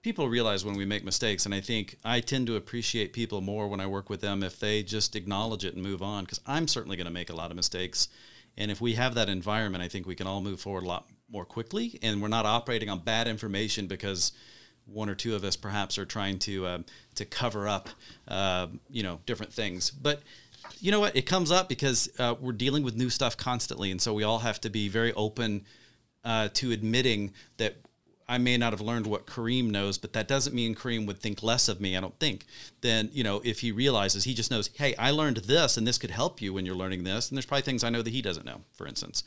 people 0.02 0.28
realize 0.28 0.64
when 0.64 0.76
we 0.76 0.84
make 0.84 1.04
mistakes 1.04 1.44
and 1.44 1.54
i 1.54 1.60
think 1.60 1.96
i 2.04 2.20
tend 2.20 2.46
to 2.46 2.56
appreciate 2.56 3.12
people 3.12 3.40
more 3.40 3.68
when 3.68 3.80
i 3.80 3.86
work 3.86 4.10
with 4.10 4.20
them 4.20 4.42
if 4.42 4.58
they 4.58 4.82
just 4.82 5.14
acknowledge 5.14 5.64
it 5.64 5.74
and 5.74 5.82
move 5.82 6.02
on 6.02 6.24
because 6.24 6.40
i'm 6.46 6.66
certainly 6.66 6.96
going 6.96 7.06
to 7.06 7.12
make 7.12 7.30
a 7.30 7.36
lot 7.36 7.50
of 7.50 7.56
mistakes. 7.56 8.08
And 8.56 8.70
if 8.70 8.80
we 8.80 8.94
have 8.94 9.14
that 9.14 9.28
environment 9.28 9.84
i 9.84 9.88
think 9.88 10.06
we 10.06 10.14
can 10.16 10.26
all 10.26 10.40
move 10.40 10.60
forward 10.60 10.84
a 10.84 10.88
lot 10.88 11.06
more 11.30 11.44
quickly. 11.44 11.98
And 12.02 12.20
we're 12.20 12.28
not 12.28 12.46
operating 12.46 12.90
on 12.90 13.00
bad 13.00 13.28
information 13.28 13.86
because 13.86 14.32
one 14.92 15.08
or 15.08 15.14
two 15.14 15.34
of 15.34 15.44
us 15.44 15.56
perhaps 15.56 15.98
are 15.98 16.04
trying 16.04 16.38
to 16.38 16.66
uh, 16.66 16.78
to 17.14 17.24
cover 17.24 17.68
up 17.68 17.88
uh, 18.28 18.66
you 18.90 19.02
know 19.02 19.20
different 19.26 19.52
things 19.52 19.90
but 19.90 20.22
you 20.80 20.90
know 20.90 21.00
what 21.00 21.14
it 21.16 21.22
comes 21.22 21.50
up 21.50 21.68
because 21.68 22.10
uh, 22.18 22.34
we're 22.40 22.52
dealing 22.52 22.82
with 22.82 22.96
new 22.96 23.10
stuff 23.10 23.36
constantly 23.36 23.90
and 23.90 24.00
so 24.00 24.12
we 24.12 24.22
all 24.22 24.40
have 24.40 24.60
to 24.60 24.70
be 24.70 24.88
very 24.88 25.12
open 25.14 25.64
uh, 26.24 26.48
to 26.52 26.70
admitting 26.72 27.32
that 27.56 27.76
I 28.30 28.38
may 28.38 28.56
not 28.56 28.72
have 28.72 28.80
learned 28.80 29.08
what 29.08 29.26
Kareem 29.26 29.70
knows, 29.70 29.98
but 29.98 30.12
that 30.12 30.28
doesn't 30.28 30.54
mean 30.54 30.76
Kareem 30.76 31.04
would 31.08 31.18
think 31.18 31.42
less 31.42 31.68
of 31.68 31.80
me. 31.80 31.96
I 31.96 32.00
don't 32.00 32.16
think. 32.20 32.46
Then 32.80 33.10
you 33.12 33.24
know, 33.24 33.42
if 33.44 33.58
he 33.58 33.72
realizes 33.72 34.22
he 34.22 34.34
just 34.34 34.52
knows, 34.52 34.70
hey, 34.74 34.94
I 34.96 35.10
learned 35.10 35.38
this, 35.38 35.76
and 35.76 35.84
this 35.84 35.98
could 35.98 36.12
help 36.12 36.40
you 36.40 36.54
when 36.54 36.64
you're 36.64 36.76
learning 36.76 37.02
this, 37.02 37.28
and 37.28 37.36
there's 37.36 37.44
probably 37.44 37.62
things 37.62 37.82
I 37.82 37.90
know 37.90 38.02
that 38.02 38.10
he 38.10 38.22
doesn't 38.22 38.46
know. 38.46 38.60
For 38.74 38.86
instance, 38.86 39.24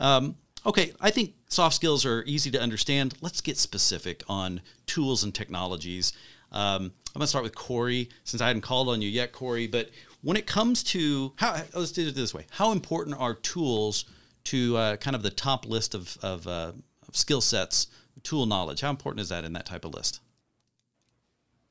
um, 0.00 0.34
okay, 0.66 0.92
I 1.00 1.10
think 1.10 1.34
soft 1.48 1.74
skills 1.74 2.04
are 2.04 2.22
easy 2.26 2.50
to 2.50 2.60
understand. 2.60 3.14
Let's 3.20 3.40
get 3.40 3.56
specific 3.56 4.22
on 4.28 4.60
tools 4.86 5.24
and 5.24 5.34
technologies. 5.34 6.12
Um, 6.52 6.92
I'm 7.14 7.18
gonna 7.18 7.26
start 7.26 7.44
with 7.44 7.54
Corey 7.54 8.08
since 8.24 8.40
I 8.40 8.46
hadn't 8.48 8.62
called 8.62 8.88
on 8.88 9.02
you 9.02 9.08
yet, 9.08 9.32
Corey. 9.32 9.66
But 9.66 9.90
when 10.22 10.36
it 10.36 10.46
comes 10.46 10.82
to 10.84 11.32
how, 11.36 11.62
let's 11.74 11.92
do 11.92 12.06
it 12.06 12.14
this 12.14 12.34
way: 12.34 12.46
How 12.50 12.72
important 12.72 13.16
are 13.18 13.34
tools 13.34 14.04
to 14.44 14.76
uh, 14.76 14.96
kind 14.96 15.14
of 15.14 15.22
the 15.22 15.30
top 15.30 15.66
list 15.66 15.94
of, 15.94 16.16
of, 16.22 16.46
uh, 16.46 16.72
of 17.06 17.16
skill 17.16 17.40
sets? 17.40 17.88
tool 18.22 18.46
knowledge. 18.46 18.80
How 18.80 18.90
important 18.90 19.20
is 19.20 19.28
that 19.30 19.44
in 19.44 19.52
that 19.54 19.66
type 19.66 19.84
of 19.84 19.94
list? 19.94 20.20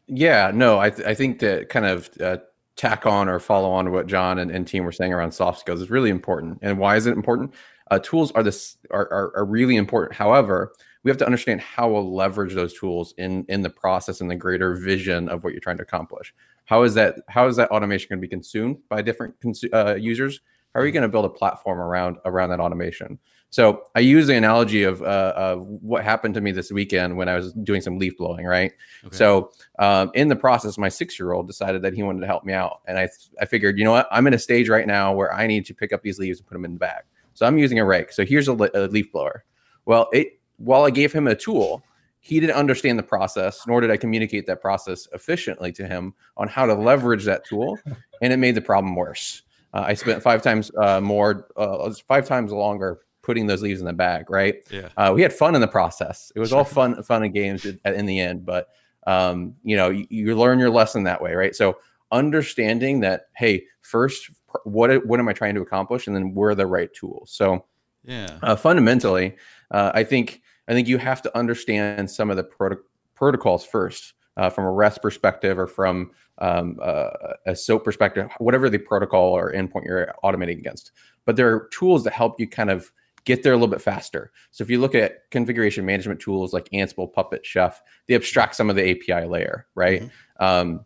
Yeah, 0.08 0.52
no, 0.54 0.80
I, 0.80 0.90
th- 0.90 1.08
I 1.08 1.14
think 1.14 1.40
that 1.40 1.70
kind 1.70 1.86
of 1.86 2.10
uh, 2.20 2.38
tack 2.76 3.06
on 3.06 3.30
or 3.30 3.40
follow 3.40 3.70
on 3.72 3.86
to 3.86 3.92
what 3.92 4.08
John 4.08 4.40
and, 4.40 4.50
and 4.50 4.68
Tim 4.68 4.84
were 4.84 4.92
saying 4.92 5.14
around 5.14 5.32
soft 5.32 5.60
skills 5.60 5.82
is 5.82 5.90
really 5.90 6.10
important. 6.10 6.60
And 6.62 6.80
why 6.80 6.96
is 6.96 7.06
it 7.06 7.16
important? 7.16 7.54
Uh, 7.90 8.00
tools 8.00 8.32
are 8.34 8.44
this 8.44 8.78
are, 8.92 9.12
are, 9.12 9.38
are 9.38 9.46
really 9.46 9.76
important. 9.76 10.16
However, 10.16 10.74
we 11.04 11.10
have 11.10 11.18
to 11.18 11.26
understand 11.26 11.62
how 11.62 11.90
we'll 11.90 12.14
leverage 12.14 12.54
those 12.54 12.74
tools 12.74 13.14
in 13.18 13.46
in 13.50 13.62
the 13.62 13.70
process 13.70 14.22
and 14.22 14.30
the 14.30 14.36
greater 14.36 14.76
vision 14.76 15.30
of 15.30 15.44
what 15.44 15.54
you're 15.54 15.62
trying 15.62 15.78
to 15.78 15.84
accomplish. 15.84 16.34
How 16.66 16.84
is 16.84 16.94
that? 16.96 17.16
How 17.30 17.48
is 17.48 17.56
that 17.56 17.72
automation 17.72 18.10
going 18.10 18.20
to 18.20 18.22
be 18.22 18.28
consumed 18.28 18.78
by 18.90 19.02
different 19.02 19.40
consu- 19.40 19.74
uh, 19.74 19.96
users? 19.96 20.42
How 20.74 20.82
are 20.82 20.86
you 20.86 20.92
going 20.92 21.04
to 21.04 21.10
build 21.10 21.26
a 21.26 21.30
platform 21.30 21.80
around 21.80 22.18
around 22.26 22.50
that 22.50 22.60
automation? 22.60 23.18
So 23.52 23.86
I 23.96 24.02
use 24.02 24.28
the 24.28 24.36
analogy 24.36 24.84
of, 24.84 25.02
uh, 25.02 25.34
of 25.36 25.66
what 25.66 26.04
happened 26.04 26.36
to 26.36 26.42
me 26.42 26.52
this 26.52 26.72
weekend 26.72 27.18
when 27.18 27.28
I 27.28 27.36
was 27.36 27.52
doing 27.54 27.82
some 27.82 27.98
leaf 27.98 28.16
blowing, 28.16 28.46
right? 28.46 28.72
Okay. 29.06 29.16
So 29.16 29.52
um, 29.80 30.12
in 30.14 30.28
the 30.28 30.36
process, 30.36 30.78
my 30.78 30.90
six 30.90 31.18
year 31.18 31.32
old 31.32 31.48
decided 31.48 31.82
that 31.82 31.94
he 31.94 32.04
wanted 32.04 32.22
to 32.22 32.28
help 32.28 32.46
me 32.46 32.54
out, 32.54 32.82
and 32.86 33.00
I 33.00 33.10
I 33.42 33.46
figured, 33.46 33.80
you 33.80 33.86
know 33.86 33.92
what, 33.92 34.08
I'm 34.12 34.28
in 34.28 34.36
a 34.36 34.40
stage 34.40 34.70
right 34.70 34.86
now 34.86 35.14
where 35.14 35.34
I 35.34 35.48
need 35.48 35.66
to 35.66 35.74
pick 35.74 35.92
up 35.92 36.04
these 36.04 36.20
leaves 36.20 36.40
and 36.40 36.48
put 36.48 36.54
them 36.54 36.66
in 36.66 36.74
the 36.74 36.80
bag. 36.80 37.04
So 37.40 37.46
I'm 37.46 37.58
using 37.58 37.80
a 37.80 37.86
rake. 37.86 38.12
So 38.12 38.26
here's 38.26 38.50
a, 38.50 38.70
a 38.74 38.88
leaf 38.88 39.14
blower. 39.14 39.46
Well, 39.86 40.10
it 40.12 40.42
while 40.58 40.84
I 40.84 40.90
gave 40.90 41.14
him 41.14 41.26
a 41.26 41.36
tool, 41.36 41.82
he 42.20 42.38
didn't 42.42 42.58
understand 42.58 43.00
the 43.00 43.04
process, 43.04 43.66
nor 43.66 43.80
did 43.80 43.90
I 43.90 43.96
communicate 43.96 44.46
that 44.48 44.60
process 44.60 45.08
efficiently 45.14 45.72
to 45.72 45.88
him 45.88 46.14
on 46.36 46.50
how 46.50 46.66
to 46.66 46.74
leverage 46.74 47.24
that 47.24 47.46
tool, 47.46 47.80
and 48.22 48.34
it 48.34 48.38
made 48.38 48.56
the 48.56 48.62
problem 48.62 48.94
worse. 48.94 49.44
Uh, 49.74 49.86
I 49.88 49.94
spent 49.94 50.22
five 50.22 50.42
times 50.42 50.70
uh, 50.78 51.00
more, 51.00 51.48
uh, 51.56 51.94
five 52.10 52.28
times 52.28 52.52
longer 52.52 53.00
putting 53.22 53.48
those 53.48 53.62
leaves 53.62 53.80
in 53.80 53.86
the 53.86 53.94
bag, 53.94 54.30
right? 54.30 54.56
Yeah. 54.70 54.90
Uh, 54.98 55.14
we 55.16 55.22
had 55.22 55.32
fun 55.32 55.56
in 55.56 55.62
the 55.62 55.68
process. 55.68 56.34
It 56.36 56.42
was 56.42 56.52
all 56.52 56.66
fun, 56.66 57.02
fun 57.04 57.24
and 57.24 57.34
games 57.34 57.66
in 57.66 58.06
the 58.06 58.20
end, 58.20 58.46
but 58.46 58.68
um, 59.08 59.56
you 59.64 59.78
know, 59.78 59.92
you, 59.92 60.06
you, 60.10 60.36
learn 60.36 60.60
your 60.60 60.72
lesson 60.72 61.04
that 61.04 61.22
way, 61.22 61.36
right? 61.36 61.56
So 61.56 61.78
understanding 62.12 63.00
that, 63.00 63.28
hey, 63.38 63.64
first, 63.82 64.30
what 64.64 65.06
what 65.06 65.20
am 65.20 65.28
I 65.28 65.34
trying 65.34 65.56
to 65.56 65.62
accomplish, 65.62 66.08
and 66.08 66.16
then 66.16 66.34
where 66.34 66.52
are 66.52 66.56
the 66.56 66.68
right 66.68 66.94
tools? 66.94 67.32
So, 67.32 67.66
yeah, 68.04 68.40
uh, 68.42 68.56
fundamentally, 68.56 69.36
uh, 69.72 69.92
I 69.94 70.04
think 70.04 70.42
I 70.68 70.74
think 70.74 70.88
you 70.88 70.98
have 70.98 71.22
to 71.24 71.38
understand 71.38 72.10
some 72.10 72.30
of 72.30 72.38
the 72.38 72.44
proto- 72.44 72.84
protocols 73.16 73.66
first. 73.66 74.14
Uh, 74.38 74.50
from 74.50 74.64
a 74.64 74.72
REST 74.72 75.02
perspective 75.02 75.60
or 75.60 75.68
from 75.68 76.12
um, 76.38 76.80
uh, 76.82 77.10
a 77.46 77.54
SOAP 77.54 77.84
perspective, 77.84 78.30
whatever 78.38 78.70
the 78.70 78.78
protocol 78.78 79.36
or 79.36 79.52
endpoint 79.52 79.84
you're 79.84 80.14
automating 80.24 80.58
against. 80.58 80.94
But 81.26 81.36
there 81.36 81.54
are 81.54 81.68
tools 81.74 82.06
that 82.06 82.14
help 82.14 82.40
you 82.40 82.48
kind 82.48 82.70
of 82.70 82.90
get 83.26 83.44
there 83.44 83.54
a 83.54 83.56
little 83.56 83.68
bit 83.68 83.82
faster. 83.82 84.32
So 84.52 84.64
if 84.64 84.70
you 84.70 84.80
look 84.80 84.96
at 84.96 85.30
configuration 85.30 85.86
management 85.86 86.20
tools 86.20 86.54
like 86.54 86.70
Ansible, 86.70 87.12
Puppet, 87.12 87.46
Chef, 87.46 87.82
they 88.08 88.16
abstract 88.16 88.56
some 88.56 88.70
of 88.70 88.76
the 88.76 88.90
API 88.90 89.28
layer, 89.28 89.68
right? 89.76 90.02
Mm-hmm. 90.02 90.44
Um, 90.44 90.86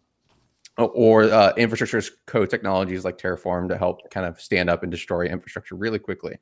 or 0.77 1.23
uh, 1.23 1.53
infrastructure 1.55 1.97
as 1.97 2.11
code 2.25 2.49
technologies 2.49 3.05
like 3.05 3.17
Terraform 3.17 3.69
to 3.69 3.77
help 3.77 4.09
kind 4.09 4.25
of 4.25 4.41
stand 4.41 4.69
up 4.69 4.83
and 4.83 4.91
destroy 4.91 5.25
infrastructure 5.25 5.75
really 5.75 5.99
quickly. 5.99 6.37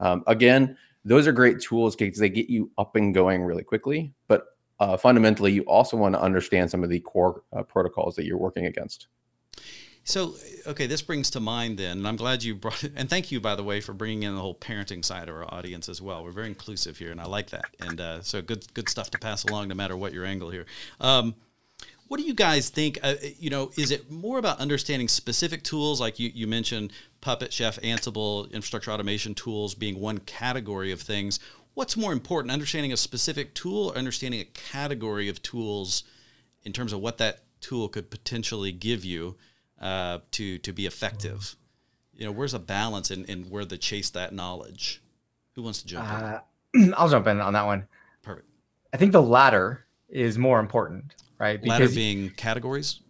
Um, 0.00 0.24
again, 0.26 0.76
those 1.04 1.26
are 1.26 1.32
great 1.32 1.60
tools 1.60 1.94
because 1.94 2.18
they 2.18 2.28
get 2.28 2.50
you 2.50 2.70
up 2.78 2.96
and 2.96 3.14
going 3.14 3.44
really 3.44 3.62
quickly. 3.62 4.12
But 4.26 4.46
uh, 4.80 4.96
fundamentally, 4.96 5.52
you 5.52 5.62
also 5.62 5.96
want 5.96 6.14
to 6.14 6.20
understand 6.20 6.70
some 6.70 6.82
of 6.82 6.90
the 6.90 7.00
core 7.00 7.42
uh, 7.56 7.62
protocols 7.62 8.16
that 8.16 8.24
you're 8.24 8.38
working 8.38 8.66
against. 8.66 9.06
So, 10.04 10.36
okay, 10.68 10.86
this 10.86 11.02
brings 11.02 11.30
to 11.30 11.40
mind 11.40 11.78
then, 11.78 11.98
and 11.98 12.06
I'm 12.06 12.14
glad 12.14 12.44
you 12.44 12.54
brought 12.54 12.84
it. 12.84 12.92
And 12.96 13.10
thank 13.10 13.32
you, 13.32 13.40
by 13.40 13.56
the 13.56 13.64
way, 13.64 13.80
for 13.80 13.92
bringing 13.92 14.22
in 14.22 14.34
the 14.34 14.40
whole 14.40 14.54
parenting 14.54 15.04
side 15.04 15.28
of 15.28 15.34
our 15.34 15.52
audience 15.52 15.88
as 15.88 16.00
well. 16.00 16.22
We're 16.22 16.30
very 16.30 16.46
inclusive 16.46 16.98
here, 16.98 17.10
and 17.10 17.20
I 17.20 17.24
like 17.24 17.50
that. 17.50 17.64
And 17.80 18.00
uh, 18.00 18.22
so, 18.22 18.40
good, 18.42 18.72
good 18.74 18.88
stuff 18.88 19.10
to 19.10 19.18
pass 19.18 19.44
along, 19.44 19.68
no 19.68 19.74
matter 19.74 19.96
what 19.96 20.12
your 20.12 20.24
angle 20.24 20.50
here. 20.50 20.66
Um, 21.00 21.34
what 22.08 22.18
do 22.18 22.26
you 22.26 22.34
guys 22.34 22.68
think? 22.68 22.98
Uh, 23.02 23.14
you 23.38 23.50
know, 23.50 23.70
is 23.76 23.90
it 23.90 24.10
more 24.10 24.38
about 24.38 24.58
understanding 24.58 25.08
specific 25.08 25.62
tools, 25.62 26.00
like 26.00 26.18
you, 26.18 26.30
you 26.34 26.46
mentioned, 26.46 26.92
Puppet, 27.20 27.52
Chef, 27.52 27.80
Ansible, 27.80 28.50
infrastructure 28.52 28.90
automation 28.90 29.34
tools 29.34 29.74
being 29.74 30.00
one 30.00 30.18
category 30.18 30.92
of 30.92 31.00
things? 31.00 31.40
What's 31.74 31.96
more 31.96 32.12
important, 32.12 32.52
understanding 32.52 32.92
a 32.92 32.96
specific 32.96 33.54
tool 33.54 33.88
or 33.88 33.98
understanding 33.98 34.40
a 34.40 34.44
category 34.44 35.28
of 35.28 35.42
tools 35.42 36.04
in 36.64 36.72
terms 36.72 36.92
of 36.92 37.00
what 37.00 37.18
that 37.18 37.40
tool 37.60 37.88
could 37.88 38.10
potentially 38.10 38.72
give 38.72 39.04
you? 39.04 39.36
uh, 39.80 40.18
to 40.32 40.58
to 40.58 40.72
be 40.72 40.86
effective? 40.86 41.56
You 42.14 42.24
know, 42.24 42.32
where's 42.32 42.54
a 42.54 42.58
balance 42.58 43.10
in, 43.10 43.24
in 43.26 43.50
where 43.50 43.64
to 43.64 43.76
chase 43.76 44.10
that 44.10 44.32
knowledge? 44.32 45.02
Who 45.54 45.62
wants 45.62 45.82
to 45.82 45.86
jump 45.86 46.08
uh, 46.10 46.38
in? 46.74 46.94
I'll 46.96 47.08
jump 47.08 47.26
in 47.26 47.40
on 47.40 47.52
that 47.52 47.66
one. 47.66 47.86
Perfect. 48.22 48.48
I 48.92 48.96
think 48.96 49.12
the 49.12 49.22
latter 49.22 49.84
is 50.08 50.38
more 50.38 50.60
important, 50.60 51.14
right? 51.38 51.60
Because 51.60 51.80
latter 51.80 51.94
being 51.94 52.30
categories. 52.30 53.00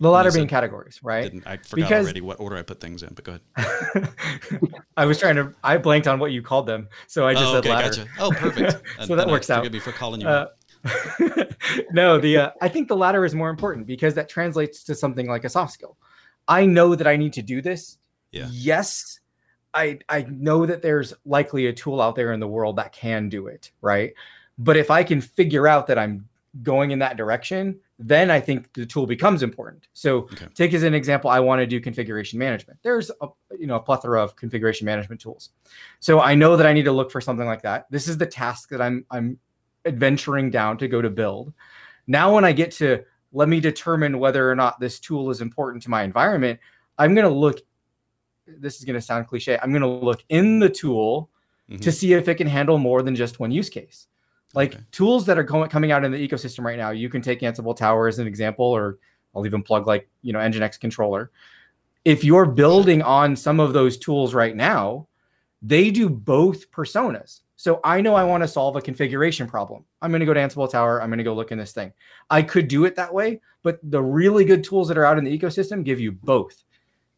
The 0.00 0.10
latter 0.10 0.32
being 0.32 0.48
categories, 0.48 1.00
right? 1.02 1.32
I 1.46 1.56
forgot 1.56 1.76
because, 1.76 2.04
already 2.04 2.20
what 2.20 2.40
order 2.40 2.56
I 2.56 2.62
put 2.62 2.80
things 2.80 3.02
in, 3.02 3.14
but 3.14 3.24
go 3.24 3.38
ahead. 3.56 4.12
I 4.96 5.04
was 5.06 5.18
trying 5.18 5.36
to. 5.36 5.54
I 5.62 5.78
blanked 5.78 6.08
on 6.08 6.18
what 6.18 6.32
you 6.32 6.42
called 6.42 6.66
them, 6.66 6.88
so 7.06 7.26
I 7.26 7.34
just 7.34 7.46
oh, 7.46 7.56
okay, 7.58 7.68
said 7.68 7.74
ladder. 7.74 7.88
Gotcha. 7.88 8.08
Oh, 8.18 8.30
perfect. 8.30 8.82
so 9.06 9.14
that 9.14 9.28
works 9.28 9.50
I, 9.50 9.54
out. 9.54 9.58
Forgive 9.60 9.72
me 9.72 9.78
for 9.78 9.92
calling 9.92 10.20
you. 10.20 10.28
Uh, 10.28 10.46
no, 11.92 12.18
the 12.18 12.36
uh, 12.36 12.50
I 12.60 12.68
think 12.68 12.88
the 12.88 12.96
latter 12.96 13.24
is 13.24 13.34
more 13.34 13.50
important 13.50 13.86
because 13.86 14.14
that 14.14 14.28
translates 14.28 14.82
to 14.84 14.94
something 14.94 15.28
like 15.28 15.44
a 15.44 15.48
soft 15.48 15.72
skill. 15.72 15.96
I 16.48 16.66
know 16.66 16.94
that 16.94 17.06
I 17.06 17.16
need 17.16 17.32
to 17.34 17.42
do 17.42 17.62
this. 17.62 17.98
Yeah. 18.32 18.48
Yes, 18.50 19.20
I 19.72 20.00
I 20.08 20.26
know 20.28 20.66
that 20.66 20.82
there's 20.82 21.14
likely 21.24 21.66
a 21.66 21.72
tool 21.72 22.00
out 22.00 22.16
there 22.16 22.32
in 22.32 22.40
the 22.40 22.48
world 22.48 22.76
that 22.76 22.92
can 22.92 23.28
do 23.28 23.46
it, 23.46 23.70
right? 23.80 24.12
But 24.58 24.76
if 24.76 24.90
I 24.90 25.04
can 25.04 25.20
figure 25.20 25.66
out 25.66 25.86
that 25.86 25.98
I'm 25.98 26.28
going 26.62 26.90
in 26.90 26.98
that 27.00 27.16
direction, 27.16 27.78
then 27.98 28.30
I 28.30 28.40
think 28.40 28.72
the 28.74 28.86
tool 28.86 29.06
becomes 29.06 29.42
important. 29.42 29.88
So 29.92 30.18
okay. 30.18 30.46
take 30.54 30.74
as 30.74 30.82
an 30.82 30.94
example, 30.94 31.30
I 31.30 31.40
want 31.40 31.60
to 31.60 31.66
do 31.66 31.80
configuration 31.80 32.38
management. 32.38 32.78
There's 32.82 33.10
a 33.20 33.28
you 33.58 33.66
know 33.66 33.76
a 33.76 33.80
plethora 33.80 34.22
of 34.22 34.36
configuration 34.36 34.84
management 34.84 35.20
tools. 35.20 35.50
So 36.00 36.20
I 36.20 36.34
know 36.34 36.56
that 36.56 36.66
I 36.66 36.72
need 36.72 36.84
to 36.84 36.92
look 36.92 37.10
for 37.10 37.20
something 37.20 37.46
like 37.46 37.62
that. 37.62 37.86
This 37.90 38.08
is 38.08 38.18
the 38.18 38.26
task 38.26 38.68
that 38.70 38.80
I'm 38.80 39.04
I'm 39.10 39.38
adventuring 39.84 40.50
down 40.50 40.78
to 40.78 40.88
go 40.88 41.02
to 41.02 41.10
build. 41.10 41.52
Now, 42.06 42.34
when 42.34 42.44
I 42.44 42.52
get 42.52 42.70
to 42.72 43.04
let 43.32 43.48
me 43.48 43.60
determine 43.60 44.18
whether 44.18 44.48
or 44.48 44.54
not 44.54 44.78
this 44.78 45.00
tool 45.00 45.30
is 45.30 45.40
important 45.40 45.82
to 45.84 45.90
my 45.90 46.02
environment, 46.02 46.60
I'm 46.98 47.14
going 47.14 47.26
to 47.26 47.34
look. 47.34 47.60
This 48.46 48.78
is 48.78 48.84
going 48.84 48.94
to 48.94 49.00
sound 49.00 49.26
cliche. 49.26 49.58
I'm 49.62 49.70
going 49.70 49.82
to 49.82 49.88
look 49.88 50.22
in 50.28 50.58
the 50.58 50.68
tool 50.68 51.30
mm-hmm. 51.70 51.80
to 51.80 51.90
see 51.90 52.12
if 52.12 52.28
it 52.28 52.36
can 52.36 52.46
handle 52.46 52.78
more 52.78 53.02
than 53.02 53.16
just 53.16 53.40
one 53.40 53.50
use 53.50 53.70
case. 53.70 54.06
Like 54.54 54.74
Okay. 54.74 54.84
tools 54.92 55.26
that 55.26 55.38
are 55.38 55.42
going 55.42 55.68
coming 55.68 55.92
out 55.92 56.04
in 56.04 56.12
the 56.12 56.28
ecosystem 56.28 56.64
right 56.64 56.78
now, 56.78 56.90
you 56.90 57.08
can 57.08 57.22
take 57.22 57.40
Ansible 57.40 57.76
Tower 57.76 58.08
as 58.08 58.18
an 58.18 58.26
example, 58.26 58.64
or 58.66 58.98
I'll 59.34 59.46
even 59.46 59.62
plug 59.62 59.86
like 59.86 60.08
you 60.22 60.32
know 60.32 60.38
Nginx 60.38 60.78
controller. 60.80 61.30
If 62.04 62.22
you're 62.22 62.46
building 62.46 63.02
on 63.02 63.34
some 63.34 63.60
of 63.60 63.72
those 63.72 63.96
tools 63.96 64.34
right 64.34 64.54
now, 64.54 65.08
they 65.62 65.90
do 65.90 66.08
both 66.08 66.70
personas. 66.70 67.40
So 67.56 67.80
I 67.82 68.00
know 68.00 68.14
I 68.14 68.24
want 68.24 68.42
to 68.42 68.48
solve 68.48 68.76
a 68.76 68.82
configuration 68.82 69.46
problem. 69.46 69.84
I'm 70.02 70.10
going 70.10 70.20
to 70.20 70.26
go 70.26 70.34
to 70.34 70.40
Ansible 70.40 70.70
Tower. 70.70 71.00
I'm 71.00 71.08
going 71.08 71.18
to 71.18 71.24
go 71.24 71.34
look 71.34 71.50
in 71.50 71.56
this 71.58 71.72
thing. 71.72 71.92
I 72.28 72.42
could 72.42 72.68
do 72.68 72.84
it 72.84 72.94
that 72.96 73.14
way, 73.14 73.40
but 73.62 73.78
the 73.82 74.02
really 74.02 74.44
good 74.44 74.62
tools 74.62 74.88
that 74.88 74.98
are 74.98 75.04
out 75.06 75.16
in 75.16 75.24
the 75.24 75.38
ecosystem 75.38 75.82
give 75.82 75.98
you 75.98 76.12
both. 76.12 76.62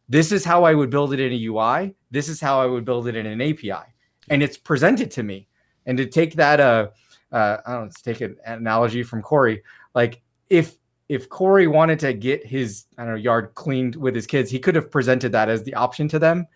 This 0.07 0.31
is 0.31 0.45
how 0.45 0.63
I 0.63 0.73
would 0.73 0.89
build 0.89 1.11
it 1.13 1.19
in 1.19 1.33
a 1.33 1.45
UI. 1.47 1.93
This 2.11 2.29
is 2.29 2.39
how 2.39 2.61
I 2.61 2.65
would 2.65 2.85
build 2.85 3.07
it 3.07 3.15
in 3.17 3.25
an 3.25 3.41
API, 3.41 3.83
and 4.29 4.41
it's 4.41 4.55
presented 4.57 5.11
to 5.11 5.23
me. 5.23 5.47
And 5.85 5.97
to 5.97 6.05
take 6.05 6.35
that, 6.35 6.61
uh, 6.61 6.89
uh, 7.31 7.57
I 7.65 7.73
don't 7.73 7.85
know, 7.85 7.89
to 7.91 8.03
take 8.03 8.21
an 8.21 8.37
analogy 8.45 9.03
from 9.03 9.21
Corey, 9.21 9.63
like 9.95 10.21
if 10.49 10.77
if 11.09 11.29
Corey 11.29 11.67
wanted 11.67 11.99
to 11.99 12.13
get 12.13 12.45
his 12.45 12.85
I 12.97 13.03
don't 13.03 13.11
know 13.13 13.17
yard 13.17 13.51
cleaned 13.55 13.95
with 13.95 14.13
his 14.15 14.27
kids, 14.27 14.49
he 14.51 14.59
could 14.59 14.75
have 14.75 14.91
presented 14.91 15.31
that 15.31 15.49
as 15.49 15.63
the 15.63 15.73
option 15.73 16.07
to 16.09 16.19
them, 16.19 16.47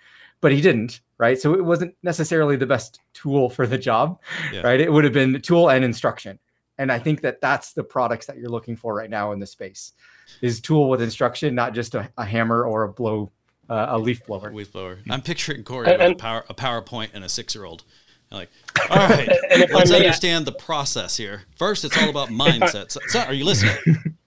but 0.41 0.51
he 0.51 0.60
didn't, 0.62 1.01
right? 1.17 1.39
So 1.39 1.53
it 1.53 1.63
wasn't 1.63 1.95
necessarily 2.03 2.55
the 2.57 2.65
best 2.65 2.99
tool 3.13 3.49
for 3.49 3.65
the 3.65 3.77
job, 3.77 4.19
Yeah. 4.51 4.62
right? 4.62 4.79
It 4.81 4.91
would 4.91 5.03
have 5.05 5.13
been 5.13 5.31
the 5.34 5.39
tool 5.39 5.69
and 5.69 5.86
instruction. 5.86 6.38
And 6.77 6.91
I 6.91 6.99
think 6.99 7.21
that 7.21 7.39
that's 7.41 7.73
the 7.73 7.84
products 7.84 8.25
that 8.25 8.38
you're 8.38 8.49
looking 8.49 8.75
for 8.75 8.93
right 8.95 9.10
now 9.10 9.31
in 9.34 9.39
the 9.39 9.45
space 9.45 9.93
is 10.41 10.60
tool 10.60 10.89
with 10.89 11.01
instruction, 11.01 11.53
not 11.53 11.73
just 11.73 11.93
a, 11.95 12.10
a 12.17 12.25
hammer 12.25 12.63
or 12.65 12.84
a 12.84 12.89
blow, 12.89 13.31
uh, 13.69 13.86
a 13.89 13.99
leaf 13.99 14.25
blower. 14.25 14.49
A 14.49 14.53
Leaf 14.53 14.71
blower. 14.73 14.97
I'm 15.10 15.21
picturing 15.21 15.63
Corey 15.63 15.88
And- 15.93 16.01
with 16.01 16.12
a, 16.13 16.15
power, 16.15 16.43
a 16.49 16.53
PowerPoint 16.55 17.10
and 17.13 17.23
a 17.23 17.29
six 17.29 17.53
year 17.55 17.65
old. 17.65 17.84
Like, 18.31 18.49
all 18.89 18.97
right, 18.97 19.27
And 19.51 19.61
if 19.61 19.71
I 19.71 19.79
let's 19.79 19.91
understand 19.91 20.45
the 20.45 20.53
process 20.53 21.17
here. 21.17 21.43
First, 21.57 21.83
it's 21.85 21.97
all 22.01 22.09
about 22.09 22.29
mindset. 22.45 22.91
So, 22.91 22.99
so, 23.07 23.19
are 23.21 23.33
you 23.33 23.45
listening? 23.45 23.75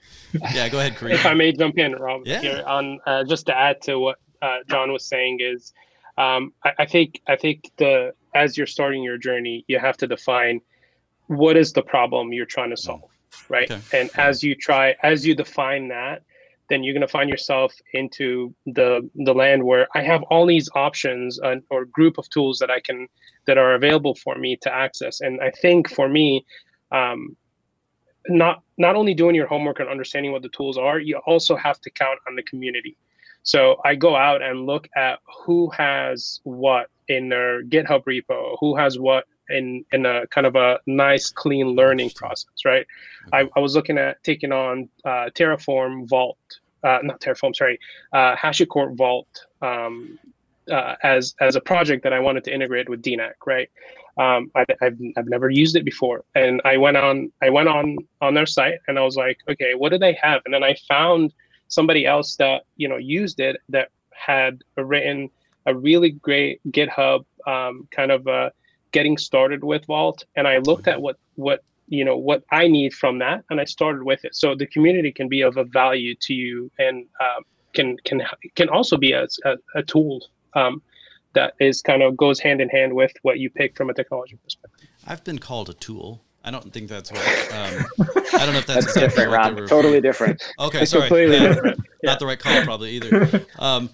Yeah, 0.53 0.69
go 0.69 0.81
ahead, 0.81 0.97
Kareem. 0.97 1.13
if 1.13 1.25
I 1.27 1.33
may 1.33 1.53
jump 1.53 1.79
in, 1.79 1.93
Rob, 1.93 2.23
Yeah. 2.27 2.41
here 2.41 2.65
on 2.67 2.99
uh, 3.07 3.23
just 3.23 3.47
to 3.47 3.57
add 3.57 3.81
to 3.83 4.01
what 4.01 4.19
uh, 4.43 4.59
John 4.69 4.91
was 4.93 5.05
saying 5.07 5.39
is, 5.41 5.73
um, 6.19 6.53
I, 6.65 6.73
I 6.81 6.87
think 6.87 7.21
I 7.29 7.37
think 7.37 7.71
the 7.77 8.13
as 8.35 8.59
you're 8.59 8.67
starting 8.67 9.05
your 9.05 9.17
journey, 9.17 9.65
you 9.69 9.79
have 9.79 9.97
to 9.99 10.09
define 10.09 10.61
what 11.29 11.57
is 11.57 11.73
the 11.73 11.83
problem 11.83 12.33
you're 12.33 12.47
trying 12.47 12.71
to 12.71 12.77
solve, 12.77 13.09
right? 13.49 13.71
Okay. 13.71 13.81
And 14.01 14.11
as 14.17 14.43
you 14.43 14.57
try, 14.57 14.97
as 15.05 15.25
you 15.25 15.37
define 15.37 15.87
that, 15.89 16.23
then 16.71 16.83
you're 16.83 16.95
going 16.95 17.07
to 17.07 17.09
find 17.09 17.29
yourself 17.29 17.75
into 17.93 18.55
the 18.67 19.09
the 19.17 19.35
land 19.35 19.63
where 19.63 19.87
I 19.95 20.03
have 20.03 20.23
all 20.25 20.47
these 20.47 20.69
options 20.75 21.39
uh, 21.41 21.57
or 21.71 21.85
group 21.87 22.19
of 22.19 22.29
tools 22.31 22.59
that 22.59 22.71
I 22.71 22.81
can 22.81 23.09
that 23.47 23.59
are 23.59 23.75
available 23.75 24.15
for 24.15 24.37
me 24.37 24.57
to 24.63 24.73
access. 24.73 25.21
And 25.21 25.41
I 25.41 25.51
think 25.51 25.91
for 25.91 26.09
me, 26.09 26.45
um, 26.93 27.37
not 28.29 28.63
not 28.79 28.97
only 28.97 29.15
doing 29.15 29.35
your 29.35 29.47
homework 29.47 29.81
and 29.81 29.89
understanding 29.89 30.33
what 30.33 30.43
the 30.43 30.49
tools 30.49 30.79
are, 30.79 30.99
you 30.99 31.19
also 31.27 31.57
have 31.57 31.81
to 31.81 31.91
count 31.91 32.19
on 32.27 32.37
the 32.37 32.43
community. 32.43 32.97
So 33.43 33.77
I 33.85 33.95
go 33.95 34.17
out 34.17 34.41
and 34.41 34.65
look 34.65 34.89
at 34.97 35.19
who 35.45 35.69
has 35.71 36.41
what 36.45 36.87
in 37.09 37.29
their 37.29 37.63
GitHub 37.63 38.05
repo, 38.05 38.57
who 38.59 38.75
has 38.77 38.99
what 38.99 39.27
in 39.49 39.85
in 39.93 40.07
a 40.07 40.27
kind 40.29 40.47
of 40.47 40.57
a 40.57 40.79
nice 40.87 41.31
clean 41.31 41.69
learning 41.69 42.11
process, 42.11 42.65
right? 42.65 42.87
I, 43.33 43.49
I 43.57 43.61
was 43.61 43.75
looking 43.75 43.99
at 43.99 44.23
taking 44.23 44.53
on 44.53 44.89
uh, 45.05 45.31
Terraform 45.35 46.09
Vault, 46.09 46.39
uh, 46.83 46.99
not 47.03 47.21
Terraform, 47.21 47.55
sorry, 47.55 47.79
uh, 48.13 48.37
HashiCorp 48.37 48.97
Vault 48.97 49.47
um, 49.63 50.19
uh, 50.71 50.97
as 51.03 51.35
as 51.41 51.57
a 51.57 51.61
project 51.61 52.03
that 52.05 52.13
I 52.13 52.21
wanted 52.21 52.45
to 52.45 52.55
integrate 52.55 52.89
with 52.89 53.03
DNAC, 53.03 53.35
right? 53.47 53.71
Um, 54.17 54.51
I, 54.55 54.65
I've 54.81 54.99
I've 55.17 55.29
never 55.29 55.51
used 55.51 55.77
it 55.77 55.85
before, 55.85 56.25
and 56.35 56.61
I 56.65 56.77
went 56.77 56.97
on 56.97 57.33
I 57.43 57.51
went 57.51 57.69
on 57.69 57.97
on 58.21 58.35
their 58.35 58.47
site 58.47 58.79
and 58.89 58.99
I 58.99 59.03
was 59.03 59.17
like, 59.17 59.39
okay, 59.49 59.75
what 59.75 59.91
do 59.91 59.99
they 59.99 60.17
have? 60.23 60.43
And 60.45 60.55
then 60.55 60.63
I 60.63 60.77
found 60.89 61.33
somebody 61.69 62.07
else 62.07 62.37
that 62.37 62.65
you 62.77 62.89
know 62.89 62.97
used 62.97 63.41
it 63.41 63.57
that 63.71 63.89
had 64.11 64.63
written 64.77 65.31
a 65.67 65.75
really 65.75 66.11
great 66.11 66.61
GitHub 66.71 67.25
um, 67.47 67.89
kind 67.91 68.11
of 68.11 68.27
uh, 68.27 68.51
getting 68.95 69.19
started 69.19 69.65
with 69.65 69.85
Vault, 69.87 70.25
and 70.37 70.47
I 70.49 70.59
looked 70.59 70.89
at 70.89 71.03
what 71.03 71.17
what 71.35 71.63
you 71.89 72.05
know 72.05 72.17
what 72.17 72.45
I 72.51 72.69
need 72.69 72.95
from 72.95 73.19
that, 73.19 73.45
and 73.51 73.61
I 73.61 73.65
started 73.65 74.05
with 74.05 74.25
it. 74.25 74.35
So 74.35 74.55
the 74.55 74.67
community 74.67 75.13
can 75.13 75.29
be 75.29 75.43
of 75.43 75.59
a 75.59 75.65
value 75.65 76.15
to 76.23 76.33
you, 76.33 76.71
and 76.79 77.05
um, 77.21 77.43
can 77.75 77.97
can 78.07 78.23
can 78.55 78.69
also 78.71 78.97
be 78.97 79.13
a, 79.13 79.27
a, 79.45 79.57
a 79.75 79.83
tool 79.83 80.25
um, 80.55 80.81
that 81.35 81.55
is 81.59 81.83
kind 81.83 82.03
of 82.03 82.17
goes 82.17 82.39
hand 82.41 82.61
in 82.61 82.69
hand 82.69 82.95
with 82.95 83.13
what 83.23 83.39
you 83.41 83.51
pick 83.51 83.77
from 83.77 83.91
a 83.91 83.95
technology 83.95 84.39
perspective. 84.43 84.89
I've 85.07 85.25
been 85.25 85.41
called 85.41 85.69
a 85.69 85.75
tool. 85.75 86.23
I 86.45 86.51
don't 86.51 86.73
think 86.73 86.89
that's 86.89 87.11
what. 87.11 87.21
Um, 87.53 87.85
I 88.35 88.45
don't 88.45 88.53
know 88.53 88.59
if 88.59 88.67
that's, 88.67 88.85
That's 88.85 88.97
exactly 88.97 89.01
different, 89.01 89.17
what 89.17 89.17
they 89.17 89.27
Rob. 89.27 89.55
were 89.61 89.67
Totally 89.67 90.01
referring- 90.01 90.33
different. 90.37 90.43
Okay, 90.61 90.85
sorry. 90.85 91.03
completely 91.09 91.37
Yeah. 91.37 91.49
different. 91.55 91.81
Not 92.03 92.19
the 92.19 92.27
right 92.27 92.39
call, 92.39 92.63
probably 92.65 92.91
either. 92.93 93.45
Um, 93.59 93.89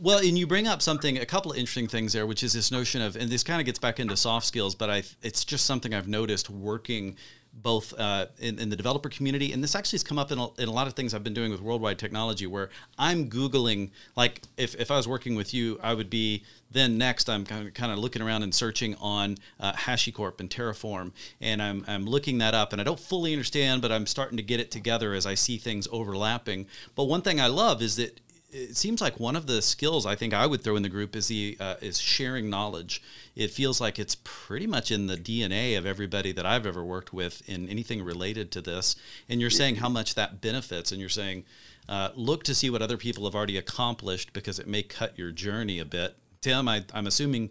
well, 0.00 0.18
and 0.18 0.38
you 0.38 0.46
bring 0.46 0.66
up 0.68 0.82
something, 0.82 1.18
a 1.18 1.26
couple 1.26 1.50
of 1.52 1.56
interesting 1.58 1.88
things 1.88 2.12
there, 2.12 2.26
which 2.26 2.42
is 2.42 2.52
this 2.52 2.70
notion 2.70 3.00
of, 3.02 3.16
and 3.16 3.28
this 3.30 3.42
kind 3.42 3.60
of 3.60 3.66
gets 3.66 3.78
back 3.78 3.98
into 3.98 4.16
soft 4.16 4.46
skills, 4.46 4.74
but 4.74 4.90
I, 4.90 5.02
it's 5.22 5.44
just 5.44 5.64
something 5.64 5.94
I've 5.94 6.08
noticed 6.08 6.48
working 6.50 7.16
both 7.62 7.98
uh, 7.98 8.26
in, 8.38 8.58
in 8.58 8.68
the 8.68 8.76
developer 8.76 9.08
community, 9.08 9.52
and 9.52 9.62
this 9.62 9.74
actually 9.74 9.96
has 9.96 10.02
come 10.02 10.18
up 10.18 10.30
in 10.32 10.38
a, 10.38 10.48
in 10.58 10.68
a 10.68 10.72
lot 10.72 10.86
of 10.86 10.94
things 10.94 11.14
I've 11.14 11.24
been 11.24 11.34
doing 11.34 11.50
with 11.50 11.60
worldwide 11.60 11.98
technology, 11.98 12.46
where 12.46 12.68
I'm 12.98 13.30
googling, 13.30 13.90
like 14.16 14.42
if, 14.56 14.74
if 14.74 14.90
I 14.90 14.96
was 14.96 15.08
working 15.08 15.34
with 15.34 15.54
you, 15.54 15.78
I 15.82 15.94
would 15.94 16.10
be 16.10 16.42
then 16.70 16.98
next 16.98 17.30
I'm 17.30 17.44
kind 17.44 17.68
of, 17.68 17.74
kind 17.74 17.92
of 17.92 17.98
looking 17.98 18.20
around 18.20 18.42
and 18.42 18.52
searching 18.54 18.96
on 18.96 19.36
uh, 19.60 19.72
HashiCorp 19.72 20.40
and 20.40 20.50
Terraform, 20.50 21.12
and 21.40 21.62
I'm, 21.62 21.84
I'm 21.86 22.04
looking 22.04 22.38
that 22.38 22.54
up, 22.54 22.72
and 22.72 22.80
I 22.80 22.84
don't 22.84 23.00
fully 23.00 23.32
understand, 23.32 23.80
but 23.80 23.92
I'm 23.92 24.06
starting 24.06 24.36
to 24.36 24.42
get 24.42 24.60
it 24.60 24.70
together 24.70 25.14
as 25.14 25.24
I 25.24 25.34
see 25.34 25.56
things 25.56 25.86
overlapping. 25.92 26.66
But 26.94 27.04
one 27.04 27.22
thing 27.22 27.40
I 27.40 27.46
love 27.46 27.80
is 27.80 27.96
that 27.96 28.20
it 28.54 28.76
seems 28.76 29.00
like 29.00 29.18
one 29.18 29.34
of 29.34 29.46
the 29.46 29.60
skills 29.60 30.06
I 30.06 30.14
think 30.14 30.32
I 30.32 30.46
would 30.46 30.62
throw 30.62 30.76
in 30.76 30.84
the 30.84 30.88
group 30.88 31.16
is 31.16 31.26
the 31.26 31.56
uh, 31.58 31.74
is 31.80 32.00
sharing 32.00 32.48
knowledge. 32.48 33.02
It 33.34 33.50
feels 33.50 33.80
like 33.80 33.98
it's 33.98 34.16
pretty 34.22 34.68
much 34.68 34.92
in 34.92 35.08
the 35.08 35.16
DNA 35.16 35.76
of 35.76 35.84
everybody 35.84 36.30
that 36.32 36.46
I've 36.46 36.64
ever 36.64 36.84
worked 36.84 37.12
with 37.12 37.46
in 37.48 37.68
anything 37.68 38.04
related 38.04 38.52
to 38.52 38.60
this. 38.60 38.94
And 39.28 39.40
you're 39.40 39.50
saying 39.50 39.76
how 39.76 39.88
much 39.88 40.14
that 40.14 40.40
benefits, 40.40 40.92
and 40.92 41.00
you're 41.00 41.08
saying 41.08 41.44
uh, 41.88 42.10
look 42.14 42.44
to 42.44 42.54
see 42.54 42.70
what 42.70 42.80
other 42.80 42.96
people 42.96 43.24
have 43.24 43.34
already 43.34 43.58
accomplished 43.58 44.32
because 44.32 44.60
it 44.60 44.68
may 44.68 44.84
cut 44.84 45.18
your 45.18 45.32
journey 45.32 45.80
a 45.80 45.84
bit. 45.84 46.16
Tim, 46.40 46.68
I, 46.68 46.84
I'm 46.94 47.08
assuming 47.08 47.50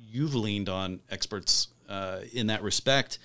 you've 0.00 0.36
leaned 0.36 0.68
on 0.68 1.00
experts 1.10 1.68
uh, 1.88 2.20
in 2.32 2.46
that 2.46 2.62
respect. 2.62 3.18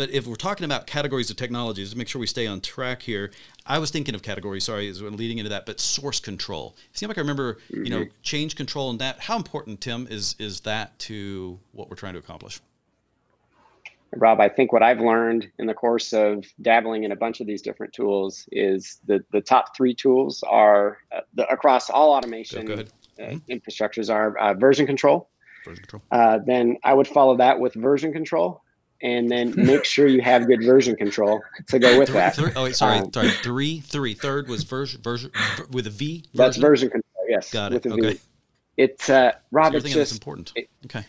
But 0.00 0.08
if 0.12 0.26
we're 0.26 0.34
talking 0.34 0.64
about 0.64 0.86
categories 0.86 1.28
of 1.30 1.36
technologies, 1.36 1.90
to 1.90 1.98
make 1.98 2.08
sure 2.08 2.18
we 2.18 2.26
stay 2.26 2.46
on 2.46 2.62
track 2.62 3.02
here, 3.02 3.30
I 3.66 3.78
was 3.78 3.90
thinking 3.90 4.14
of 4.14 4.22
categories. 4.22 4.64
Sorry, 4.64 4.88
as 4.88 5.02
we're 5.02 5.10
leading 5.10 5.36
into 5.36 5.50
that, 5.50 5.66
but 5.66 5.78
source 5.78 6.18
control. 6.18 6.74
It 6.90 6.96
seemed 6.96 7.10
like 7.10 7.18
I 7.18 7.20
remember, 7.20 7.58
you 7.68 7.90
know, 7.90 8.06
change 8.22 8.56
control 8.56 8.88
and 8.88 8.98
that. 9.00 9.20
How 9.20 9.36
important, 9.36 9.82
Tim, 9.82 10.06
is 10.08 10.36
is 10.38 10.60
that 10.60 10.98
to 11.00 11.58
what 11.72 11.90
we're 11.90 11.96
trying 11.96 12.14
to 12.14 12.18
accomplish? 12.18 12.60
Rob, 14.16 14.40
I 14.40 14.48
think 14.48 14.72
what 14.72 14.82
I've 14.82 15.00
learned 15.00 15.50
in 15.58 15.66
the 15.66 15.74
course 15.74 16.14
of 16.14 16.46
dabbling 16.62 17.04
in 17.04 17.12
a 17.12 17.16
bunch 17.16 17.42
of 17.42 17.46
these 17.46 17.60
different 17.60 17.92
tools 17.92 18.48
is 18.52 19.00
that 19.06 19.30
the 19.32 19.42
top 19.42 19.76
three 19.76 19.94
tools 19.94 20.42
are 20.48 20.96
uh, 21.14 21.20
the, 21.34 21.46
across 21.52 21.90
all 21.90 22.14
automation 22.14 22.64
Go, 22.64 22.74
go 22.74 22.82
ahead. 23.18 23.38
uh, 23.50 23.52
infrastructures 23.54 24.10
are 24.10 24.34
uh, 24.38 24.54
version 24.54 24.86
control. 24.86 25.28
Version 25.62 25.84
control. 25.84 26.02
Uh, 26.10 26.38
then 26.46 26.78
I 26.84 26.94
would 26.94 27.06
follow 27.06 27.36
that 27.36 27.60
with 27.60 27.74
version 27.74 28.14
control, 28.14 28.62
and 29.02 29.30
then 29.30 29.54
make 29.56 29.84
sure 29.84 30.06
you 30.06 30.20
have 30.20 30.46
good 30.46 30.62
version 30.64 30.94
control 30.96 31.42
to 31.68 31.78
go 31.78 31.98
with 31.98 32.08
Three- 32.08 32.18
that. 32.18 32.36
three- 32.36 32.52
oh 32.56 32.64
wait, 32.64 32.76
sorry, 32.76 32.98
Um, 32.98 33.12
sorry. 33.12 33.30
Three, 33.30 33.80
three. 33.80 34.14
Third 34.14 34.48
was 34.48 34.62
version, 34.64 35.00
version 35.02 35.30
with 35.70 35.86
a 35.86 35.90
V. 35.90 36.24
That's 36.34 36.56
version? 36.56 36.60
version 36.62 36.90
control. 36.90 37.26
Yes, 37.28 37.50
Got 37.52 37.72
it. 37.72 37.82
V. 37.82 37.90
Okay. 37.92 38.18
It's 38.76 39.08
uh, 39.10 39.32
So 39.32 39.38
Rob. 39.50 39.72
you're 39.72 39.80
it's 39.82 39.92
just 39.92 40.12
important. 40.12 40.52
it- 40.56 40.68
Okay. 40.86 41.04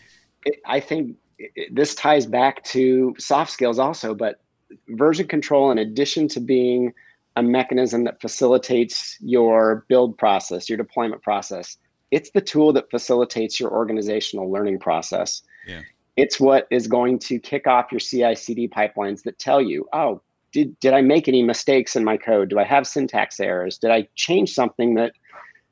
it, 0.46 0.60
I 0.66 0.80
think 0.80 1.16
it, 1.38 1.74
this 1.74 1.94
ties 1.94 2.26
back 2.26 2.62
to 2.64 3.14
soft 3.18 3.50
skills 3.50 3.78
also, 3.78 4.14
but 4.14 4.40
version 4.88 5.26
control, 5.26 5.70
in 5.70 5.78
addition 5.78 6.28
to 6.28 6.40
being 6.40 6.92
a 7.36 7.42
mechanism 7.42 8.04
that 8.04 8.20
facilitates 8.20 9.16
your 9.20 9.84
build 9.88 10.16
process, 10.18 10.68
your 10.68 10.76
deployment 10.76 11.22
process, 11.22 11.78
it's 12.10 12.30
the 12.30 12.40
tool 12.42 12.72
that 12.74 12.90
facilitates 12.90 13.58
your 13.58 13.70
organizational 13.70 14.50
learning 14.52 14.78
process. 14.78 15.42
Yeah. 15.66 15.80
It's 16.16 16.38
what 16.38 16.66
is 16.70 16.86
going 16.86 17.18
to 17.20 17.38
kick 17.38 17.66
off 17.66 17.90
your 17.90 18.00
CI 18.00 18.34
CD 18.34 18.68
pipelines 18.68 19.22
that 19.22 19.38
tell 19.38 19.60
you, 19.60 19.86
oh, 19.92 20.20
did, 20.52 20.78
did 20.80 20.92
I 20.92 21.00
make 21.00 21.28
any 21.28 21.42
mistakes 21.42 21.96
in 21.96 22.04
my 22.04 22.16
code? 22.18 22.50
Do 22.50 22.58
I 22.58 22.64
have 22.64 22.86
syntax 22.86 23.40
errors? 23.40 23.78
Did 23.78 23.90
I 23.90 24.06
change 24.16 24.52
something 24.52 24.94
that 24.96 25.12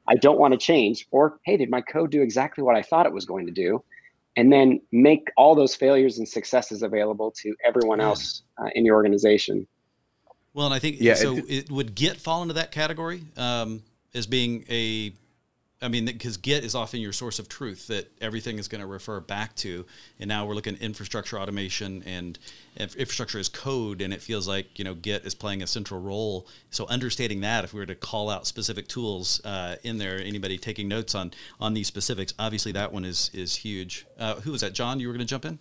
I 0.09 0.15
don't 0.15 0.39
want 0.39 0.53
to 0.53 0.59
change? 0.59 1.07
Or, 1.11 1.39
hey, 1.45 1.59
did 1.59 1.69
my 1.69 1.83
code 1.83 2.11
do 2.11 2.23
exactly 2.23 2.65
what 2.65 2.77
I 2.77 2.83
thought 2.83 3.05
it 3.07 3.13
was 3.13 3.27
going 3.27 3.47
to 3.47 3.53
do? 3.53 3.83
and 4.37 4.53
then 4.53 4.81
make 4.93 5.27
all 5.37 5.57
those 5.57 5.75
failures 5.75 6.19
and 6.19 6.27
successes 6.27 6.85
available 6.85 7.33
to 7.33 7.53
everyone 7.65 8.01
else 8.01 8.43
uh, 8.59 8.69
in 8.77 8.85
your 8.85 8.95
organization. 8.95 9.67
Well, 10.55 10.67
and 10.67 10.75
I 10.75 10.79
think 10.79 10.99
Yeah, 11.01 11.15
so. 11.15 11.37
it- 11.37 11.45
It, 11.51 11.71
would 11.71 11.97
Git 11.97 12.17
fall 12.17 12.41
into 12.43 12.55
that 12.55 12.71
category 12.71 13.23
um, 13.37 13.83
as 14.15 14.29
being 14.29 14.65
a 14.71 15.13
I 15.83 15.89
mean, 15.89 16.05
because 16.05 16.37
Git 16.37 16.63
is 16.63 16.75
often 16.75 17.01
your 17.01 17.13
source 17.13 17.39
of 17.39 17.49
truth 17.49 17.87
that 17.87 18.11
everything 18.21 18.59
is 18.59 18.69
going 18.69 18.83
to 18.83 18.87
refer 18.87 19.19
back 19.19 19.57
to. 19.57 19.87
And 20.19 20.29
now 20.29 20.45
we're 20.45 20.55
looking 20.55 20.75
at 20.75 20.83
infrastructure 20.83 21.39
automation 21.39 22.03
and 22.05 22.39
infrastructure 22.79 23.39
as 23.39 23.49
code, 23.49 24.03
and 24.03 24.13
it 24.13 24.21
feels 24.21 24.47
like 24.47 24.79
you 24.79 24.85
know 24.85 24.95
Git 24.95 25.25
is 25.25 25.35
playing 25.35 25.63
a 25.63 25.67
central 25.67 26.01
role. 26.01 26.47
So 26.71 26.87
understanding 26.89 27.41
that, 27.41 27.65
if 27.65 27.73
we 27.73 27.81
were 27.81 27.87
to 27.87 27.95
call 27.95 28.29
out 28.29 28.47
specific 28.47 28.89
tools 28.89 29.41
uh, 29.45 29.77
in 29.83 29.97
there, 29.97 30.19
anybody 30.19 30.59
taking 30.59 30.87
notes 30.87 31.15
on 31.15 31.33
on 31.59 31.73
these 31.73 31.87
specifics, 31.87 32.35
obviously 32.39 32.73
that 32.73 32.93
one 32.93 33.07
is 33.07 33.31
is 33.33 33.57
huge. 33.57 34.07
Uh, 34.19 34.35
who 34.37 34.53
was 34.53 34.61
that? 34.61 34.75
John, 34.75 35.01
you 35.01 35.09
were 35.09 35.15
going 35.15 35.27
to 35.27 35.31
jump 35.31 35.47
in. 35.47 35.59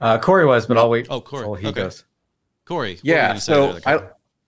Uh, 0.00 0.18
Corey 0.18 0.44
was, 0.44 0.66
but 0.66 0.76
I'll 0.76 0.90
wait. 0.90 1.06
Oh, 1.08 1.20
Corey. 1.20 1.60
he 1.60 1.68
okay. 1.68 1.82
goes. 1.82 2.04
Corey. 2.64 2.98
Yeah. 3.02 3.36
So 3.36 3.78
I 3.86 4.02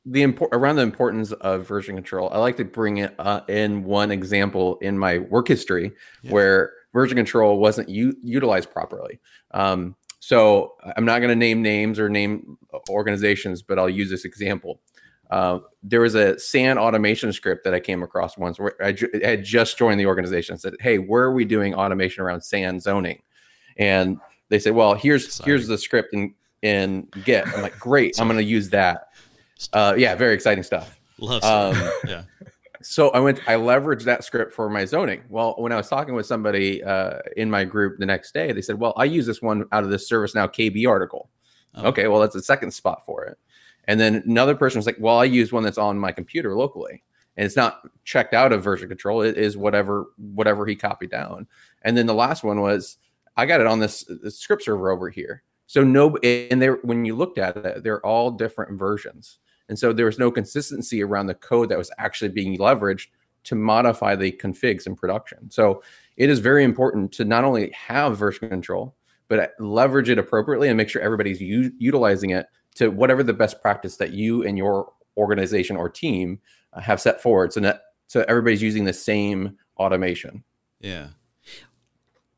the 0.07 0.23
import 0.23 0.51
around 0.53 0.77
the 0.77 0.83
importance 0.83 1.33
of 1.33 1.67
version 1.67 1.95
control. 1.95 2.29
I 2.31 2.39
like 2.39 2.57
to 2.59 2.65
bring 2.65 2.99
it 2.99 3.15
uh, 3.19 3.41
in 3.49 3.85
one 3.85 4.11
example 4.11 4.77
in 4.79 4.99
my 4.99 5.19
work 5.19 5.49
history 5.49 5.93
yeah. 6.23 6.31
where 6.31 6.73
version 6.93 7.17
control 7.17 7.59
wasn't 7.59 7.89
u- 7.89 8.17
utilized 8.23 8.71
properly. 8.71 9.21
Um, 9.53 9.97
so 10.21 10.75
I'm 10.97 11.05
not 11.05 11.19
going 11.19 11.31
to 11.31 11.37
name 11.37 11.63
names 11.63 11.99
or 11.99 12.09
name 12.09 12.59
organizations, 12.89 13.63
but 13.63 13.79
I'll 13.79 13.91
use 13.91 14.11
this 14.11 14.25
example. 14.25 14.81
Uh, 15.31 15.59
there 15.83 16.01
was 16.01 16.15
a 16.15 16.39
SAN 16.39 16.79
automation 16.79 17.33
script 17.33 17.65
that 17.65 17.75
I 17.75 17.81
came 17.81 18.03
across 18.03 18.37
once 18.37 18.59
where 18.59 18.75
I, 18.83 18.93
ju- 18.93 19.11
I, 19.23 19.29
had 19.31 19.45
just 19.45 19.77
joined 19.79 19.99
the 19.99 20.07
organization. 20.07 20.59
Said, 20.59 20.75
"Hey, 20.81 20.99
where 20.99 21.25
are 21.25 21.33
we 21.33 21.45
doing 21.45 21.75
automation 21.75 22.23
around 22.23 22.43
SAN 22.43 22.79
zoning?" 22.79 23.23
And 23.79 24.19
they 24.49 24.59
said, 24.59 24.75
"Well, 24.75 24.95
here's 24.95 25.33
Sorry. 25.33 25.51
here's 25.51 25.67
the 25.67 25.79
script 25.79 26.15
in 26.15 26.35
in 26.63 27.09
Git." 27.25 27.47
I'm 27.49 27.63
like, 27.63 27.79
"Great, 27.79 28.21
I'm 28.21 28.29
going 28.29 28.39
to 28.39 28.45
use 28.45 28.71
that." 28.71 29.09
Uh, 29.73 29.95
yeah, 29.97 30.15
very 30.15 30.35
exciting 30.35 30.65
stuff. 30.65 30.99
Love 31.19 31.45
um, 31.45 31.91
yeah. 32.07 32.23
So 32.83 33.09
I 33.11 33.21
went. 33.21 33.41
I 33.49 33.55
leveraged 33.55 34.05
that 34.05 34.25
script 34.25 34.53
for 34.53 34.69
my 34.69 34.85
zoning. 34.85 35.23
Well, 35.31 35.55
when 35.57 35.73
I 35.73 35.77
was 35.77 35.89
talking 35.89 36.15
with 36.15 36.27
somebody 36.27 36.85
uh, 36.85 37.19
in 37.37 37.51
my 37.51 37.65
group 37.65 37.99
the 37.99 38.07
next 38.07 38.35
day, 38.35 38.53
they 38.53 38.61
said, 38.61 38.79
"Well, 38.79 38.93
I 38.97 39.05
use 39.05 39.25
this 39.25 39.41
one 39.41 39.65
out 39.73 39.85
of 39.85 39.91
this 39.91 40.11
ServiceNow 40.11 40.53
KB 40.53 40.87
article." 40.87 41.31
Oh. 41.75 41.89
Okay, 41.89 42.09
well, 42.09 42.21
that's 42.21 42.35
the 42.35 42.43
second 42.43 42.73
spot 42.73 43.05
for 43.07 43.25
it. 43.25 43.39
And 43.87 43.99
then 43.99 44.23
another 44.27 44.55
person 44.55 44.79
was 44.79 44.87
like, 44.87 44.99
"Well, 45.01 45.19
I 45.19 45.25
use 45.25 45.51
one 45.51 45.63
that's 45.63 45.79
on 45.79 45.99
my 45.99 46.13
computer 46.13 46.55
locally, 46.55 47.03
and 47.37 47.47
it's 47.47 47.57
not 47.57 47.89
checked 48.05 48.35
out 48.35 48.53
of 48.53 48.63
version 48.63 48.89
control. 48.89 49.23
It 49.23 49.39
is 49.39 49.57
whatever 49.57 50.07
whatever 50.19 50.67
he 50.67 50.77
copied 50.77 51.11
down." 51.11 51.47
And 51.83 51.97
then 51.97 52.07
the 52.07 52.15
last 52.15 52.45
one 52.45 52.61
was, 52.61 52.99
"I 53.37 53.47
got 53.47 53.63
it 53.63 53.67
on 53.67 53.79
this, 53.79 54.05
this 54.23 54.39
script 54.39 54.65
server 54.65 54.91
over 54.91 55.09
here." 55.09 55.43
So 55.67 55.83
no, 55.83 56.17
and 56.19 56.61
there 56.61 56.81
when 56.83 57.07
you 57.07 57.17
looked 57.17 57.39
at 57.39 57.57
it, 57.57 57.83
they're 57.83 58.05
all 58.05 58.31
different 58.31 58.79
versions. 58.79 59.39
And 59.69 59.79
so 59.79 59.93
there 59.93 60.07
was 60.07 60.19
no 60.19 60.31
consistency 60.31 61.03
around 61.03 61.27
the 61.27 61.35
code 61.35 61.69
that 61.71 61.79
was 61.79 61.91
actually 61.99 62.29
being 62.29 62.59
leveraged 62.59 63.09
to 63.45 63.55
modify 63.55 64.17
the 64.17 64.33
configs 64.33 64.87
in 64.87 64.95
production. 64.95 65.51
So 65.51 65.83
it 66.17 66.31
is 66.31 66.39
very 66.39 66.65
important 66.65 67.13
to 67.13 67.25
not 67.25 67.45
only 67.45 67.71
have 67.73 68.17
version 68.17 68.49
control, 68.49 68.95
but 69.29 69.53
leverage 69.59 70.09
it 70.09 70.19
appropriately 70.19 70.69
and 70.69 70.77
make 70.77 70.89
sure 70.89 71.03
everybody's 71.03 71.41
u- 71.41 71.73
utilizing 71.79 72.31
it 72.31 72.47
to 72.77 72.89
whatever 72.89 73.23
the 73.23 73.33
best 73.33 73.61
practice 73.63 73.97
that 73.97 74.13
you 74.13 74.45
and 74.45 74.59
your 74.59 74.93
organization 75.17 75.77
or 75.77 75.89
team 75.89 76.41
uh, 76.73 76.81
have 76.81 77.01
set 77.01 77.23
forward. 77.23 77.53
So 77.53 77.61
that 77.61 77.83
so 78.07 78.25
everybody's 78.29 78.63
using 78.63 78.85
the 78.85 78.93
same 78.93 79.57
automation. 79.79 80.45
Yeah. 80.81 81.09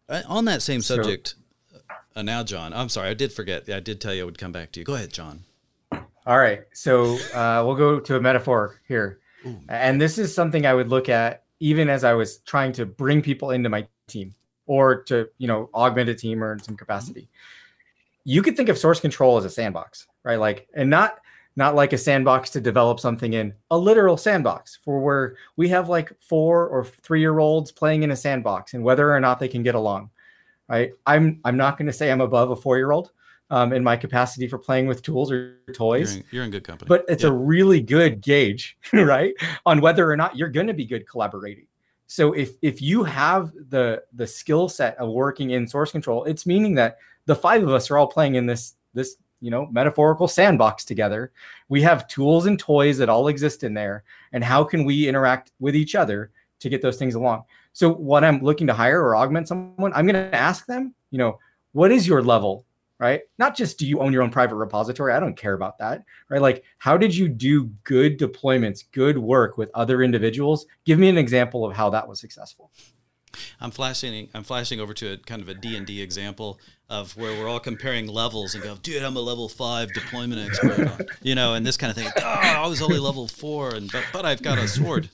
Uh, 0.08 0.22
on 0.28 0.44
that 0.44 0.62
same 0.62 0.80
subject, 0.82 1.34
uh, 2.14 2.22
now, 2.22 2.42
John, 2.42 2.72
I'm 2.72 2.88
sorry, 2.88 3.10
I 3.10 3.14
did 3.14 3.32
forget. 3.32 3.68
I 3.68 3.80
did 3.80 4.00
tell 4.00 4.14
you 4.14 4.22
I 4.22 4.24
would 4.24 4.38
come 4.38 4.52
back 4.52 4.72
to 4.72 4.80
you. 4.80 4.84
Go 4.84 4.94
ahead, 4.94 5.12
John. 5.12 5.44
All 6.26 6.38
right. 6.38 6.62
So 6.72 7.16
uh, 7.34 7.62
we'll 7.64 7.76
go 7.76 8.00
to 8.00 8.16
a 8.16 8.20
metaphor 8.20 8.80
here. 8.88 9.20
Ooh. 9.46 9.58
And 9.68 10.00
this 10.00 10.18
is 10.18 10.34
something 10.34 10.66
I 10.66 10.74
would 10.74 10.88
look 10.88 11.08
at 11.08 11.44
even 11.60 11.88
as 11.88 12.04
I 12.04 12.12
was 12.12 12.38
trying 12.38 12.72
to 12.72 12.84
bring 12.84 13.22
people 13.22 13.52
into 13.52 13.68
my 13.68 13.86
team 14.08 14.34
or 14.66 15.02
to, 15.04 15.28
you 15.38 15.46
know, 15.46 15.70
augment 15.72 16.10
a 16.10 16.14
team 16.14 16.42
or 16.42 16.52
in 16.52 16.58
some 16.58 16.76
capacity. 16.76 17.28
You 18.24 18.42
could 18.42 18.56
think 18.56 18.68
of 18.68 18.76
source 18.76 19.00
control 19.00 19.36
as 19.36 19.44
a 19.44 19.50
sandbox, 19.50 20.08
right? 20.24 20.38
Like, 20.38 20.68
and 20.74 20.90
not 20.90 21.20
not 21.56 21.74
like 21.74 21.94
a 21.94 21.98
sandbox 21.98 22.50
to 22.50 22.60
develop 22.60 23.00
something 23.00 23.32
in 23.32 23.54
a 23.70 23.78
literal 23.78 24.16
sandbox 24.16 24.78
for 24.84 25.00
where 25.00 25.36
we 25.56 25.68
have 25.68 25.88
like 25.88 26.12
four 26.20 26.68
or 26.68 26.84
three 26.84 27.20
year 27.20 27.38
olds 27.38 27.72
playing 27.72 28.02
in 28.02 28.10
a 28.10 28.16
sandbox 28.16 28.74
and 28.74 28.84
whether 28.84 29.12
or 29.12 29.20
not 29.20 29.40
they 29.40 29.48
can 29.48 29.62
get 29.62 29.74
along 29.74 30.10
right 30.68 30.92
i'm 31.06 31.40
i'm 31.44 31.56
not 31.56 31.78
going 31.78 31.86
to 31.86 31.92
say 31.92 32.12
i'm 32.12 32.20
above 32.20 32.50
a 32.50 32.56
four 32.56 32.76
year 32.76 32.92
old 32.92 33.10
um, 33.50 33.72
in 33.72 33.84
my 33.84 33.96
capacity 33.96 34.48
for 34.48 34.58
playing 34.58 34.86
with 34.86 35.02
tools 35.02 35.30
or 35.30 35.58
toys. 35.72 36.14
You're 36.14 36.20
in, 36.20 36.28
you're 36.32 36.44
in 36.44 36.50
good 36.50 36.64
company. 36.64 36.88
But 36.88 37.04
it's 37.08 37.22
yeah. 37.22 37.30
a 37.30 37.32
really 37.32 37.80
good 37.80 38.20
gauge, 38.20 38.76
right, 38.92 39.34
on 39.64 39.80
whether 39.80 40.10
or 40.10 40.16
not 40.16 40.36
you're 40.36 40.48
going 40.48 40.66
to 40.66 40.74
be 40.74 40.84
good 40.84 41.08
collaborating. 41.08 41.66
So 42.08 42.32
if 42.32 42.52
if 42.62 42.80
you 42.80 43.04
have 43.04 43.52
the 43.70 44.02
the 44.12 44.26
skill 44.26 44.68
set 44.68 44.96
of 44.98 45.10
working 45.10 45.50
in 45.50 45.66
source 45.66 45.90
control, 45.90 46.24
it's 46.24 46.46
meaning 46.46 46.74
that 46.76 46.98
the 47.26 47.34
five 47.34 47.62
of 47.62 47.70
us 47.70 47.90
are 47.90 47.98
all 47.98 48.06
playing 48.06 48.36
in 48.36 48.46
this 48.46 48.74
this 48.94 49.16
you 49.40 49.50
know 49.50 49.66
metaphorical 49.66 50.28
sandbox 50.28 50.84
together. 50.84 51.32
We 51.68 51.82
have 51.82 52.06
tools 52.06 52.46
and 52.46 52.58
toys 52.58 52.98
that 52.98 53.08
all 53.08 53.28
exist 53.28 53.64
in 53.64 53.74
there, 53.74 54.04
and 54.32 54.44
how 54.44 54.62
can 54.62 54.84
we 54.84 55.08
interact 55.08 55.52
with 55.58 55.74
each 55.74 55.94
other 55.94 56.30
to 56.60 56.68
get 56.68 56.80
those 56.80 56.96
things 56.96 57.16
along? 57.16 57.44
So 57.72 57.92
what 57.92 58.24
I'm 58.24 58.40
looking 58.40 58.66
to 58.68 58.72
hire 58.72 59.02
or 59.02 59.16
augment 59.16 59.48
someone, 59.48 59.92
I'm 59.92 60.06
going 60.06 60.30
to 60.30 60.34
ask 60.34 60.64
them, 60.64 60.94
you 61.10 61.18
know, 61.18 61.38
what 61.72 61.92
is 61.92 62.08
your 62.08 62.22
level 62.22 62.64
right? 62.98 63.22
Not 63.38 63.56
just 63.56 63.78
do 63.78 63.86
you 63.86 64.00
own 64.00 64.12
your 64.12 64.22
own 64.22 64.30
private 64.30 64.56
repository? 64.56 65.12
I 65.12 65.20
don't 65.20 65.36
care 65.36 65.54
about 65.54 65.78
that, 65.78 66.04
right? 66.28 66.40
Like, 66.40 66.64
how 66.78 66.96
did 66.96 67.14
you 67.14 67.28
do 67.28 67.66
good 67.84 68.18
deployments, 68.18 68.84
good 68.92 69.18
work 69.18 69.58
with 69.58 69.70
other 69.74 70.02
individuals? 70.02 70.66
Give 70.84 70.98
me 70.98 71.08
an 71.08 71.18
example 71.18 71.64
of 71.64 71.76
how 71.76 71.90
that 71.90 72.08
was 72.08 72.20
successful. 72.20 72.70
I'm 73.60 73.70
flashing. 73.70 74.28
I'm 74.34 74.44
flashing 74.44 74.80
over 74.80 74.94
to 74.94 75.12
a 75.12 75.16
kind 75.18 75.42
of 75.42 75.48
a 75.48 75.54
D 75.54 75.76
and 75.76 75.86
D 75.86 76.00
example 76.00 76.58
of 76.88 77.14
where 77.16 77.38
we're 77.38 77.48
all 77.48 77.60
comparing 77.60 78.06
levels 78.06 78.54
and 78.54 78.62
go, 78.62 78.76
dude, 78.76 79.02
I'm 79.02 79.16
a 79.16 79.20
level 79.20 79.48
five 79.48 79.92
deployment 79.92 80.40
expert, 80.40 81.10
you 81.22 81.34
know, 81.34 81.54
and 81.54 81.66
this 81.66 81.76
kind 81.76 81.90
of 81.90 81.96
thing. 81.96 82.10
Oh, 82.16 82.22
I 82.24 82.66
was 82.66 82.80
only 82.80 82.98
level 82.98 83.28
four, 83.28 83.74
and 83.74 83.90
but, 83.92 84.04
but 84.12 84.24
I've 84.24 84.42
got 84.42 84.58
a 84.58 84.68
sword. 84.68 85.10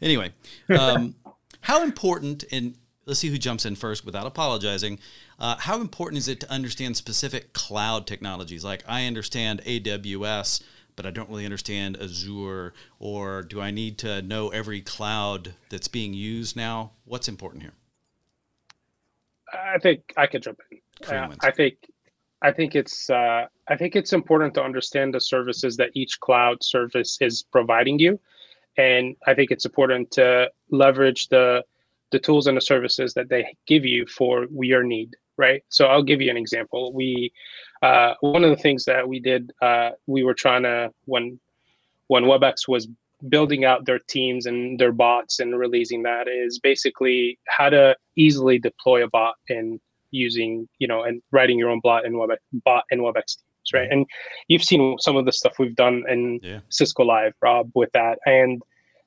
Anyway, 0.00 0.32
um, 0.70 1.14
how 1.60 1.82
important 1.82 2.44
and 2.50 2.76
let's 3.06 3.20
see 3.20 3.28
who 3.28 3.38
jumps 3.38 3.64
in 3.64 3.76
first 3.76 4.04
without 4.04 4.26
apologizing. 4.26 4.98
Uh, 5.38 5.56
how 5.56 5.80
important 5.80 6.18
is 6.18 6.28
it 6.28 6.40
to 6.40 6.50
understand 6.50 6.96
specific 6.96 7.52
cloud 7.52 8.06
technologies? 8.06 8.64
Like 8.64 8.82
I 8.86 9.06
understand 9.06 9.62
AWS, 9.64 10.62
but 10.96 11.06
I 11.06 11.10
don't 11.10 11.28
really 11.28 11.44
understand 11.44 11.96
Azure, 12.00 12.74
or 12.98 13.42
do 13.42 13.60
I 13.60 13.70
need 13.70 13.98
to 13.98 14.22
know 14.22 14.48
every 14.48 14.80
cloud 14.80 15.54
that's 15.70 15.88
being 15.88 16.14
used 16.14 16.56
now? 16.56 16.92
What's 17.04 17.28
important 17.28 17.62
here? 17.62 17.74
I 19.52 19.78
think 19.78 20.12
I 20.16 20.26
could 20.26 20.42
jump 20.42 20.60
in. 20.70 20.80
Uh, 21.08 21.28
I 21.40 21.50
think 21.52 21.76
I 22.42 22.50
think 22.50 22.74
it's 22.74 23.08
uh, 23.08 23.46
I 23.68 23.76
think 23.76 23.94
it's 23.94 24.12
important 24.12 24.54
to 24.54 24.62
understand 24.62 25.14
the 25.14 25.20
services 25.20 25.76
that 25.76 25.90
each 25.94 26.18
cloud 26.20 26.64
service 26.64 27.18
is 27.20 27.44
providing 27.52 27.98
you, 27.98 28.18
and 28.76 29.14
I 29.26 29.34
think 29.34 29.50
it's 29.50 29.64
important 29.64 30.10
to 30.12 30.50
leverage 30.70 31.28
the 31.28 31.62
the 32.12 32.18
tools 32.18 32.46
and 32.46 32.56
the 32.56 32.60
services 32.60 33.14
that 33.14 33.28
they 33.28 33.56
give 33.66 33.84
you 33.84 34.06
for 34.06 34.46
your 34.60 34.82
need 34.82 35.16
right? 35.38 35.62
So 35.68 35.86
I'll 35.86 36.02
give 36.02 36.20
you 36.20 36.30
an 36.30 36.36
example. 36.36 36.92
We 36.92 37.32
uh, 37.82 38.14
one 38.20 38.44
of 38.44 38.50
the 38.50 38.56
things 38.56 38.84
that 38.86 39.06
we 39.06 39.20
did, 39.20 39.52
uh, 39.60 39.90
we 40.06 40.24
were 40.24 40.34
trying 40.34 40.62
to 40.62 40.90
when 41.04 41.38
when 42.08 42.24
WebEx 42.24 42.68
was 42.68 42.88
building 43.28 43.64
out 43.64 43.86
their 43.86 43.98
teams 43.98 44.46
and 44.46 44.78
their 44.78 44.92
bots 44.92 45.40
and 45.40 45.58
releasing 45.58 46.02
that 46.02 46.28
is 46.28 46.58
basically 46.58 47.38
how 47.48 47.68
to 47.70 47.96
easily 48.16 48.58
deploy 48.58 49.02
a 49.02 49.08
bot 49.08 49.36
in 49.48 49.80
using 50.10 50.68
you 50.78 50.86
know 50.86 51.02
and 51.02 51.22
writing 51.32 51.58
your 51.58 51.70
own 51.70 51.80
bot 51.80 52.04
in 52.04 52.14
WebEx 52.14 52.36
bot 52.64 52.84
in 52.90 53.00
WebEx 53.00 53.36
teams, 53.36 53.72
right? 53.74 53.88
And 53.90 54.06
you've 54.48 54.64
seen 54.64 54.96
some 55.00 55.16
of 55.16 55.24
the 55.24 55.32
stuff 55.32 55.58
we've 55.58 55.76
done 55.76 56.04
in 56.08 56.40
yeah. 56.42 56.60
Cisco 56.70 57.04
Live, 57.04 57.34
Rob, 57.42 57.70
with 57.74 57.90
that 57.92 58.18
and 58.26 58.62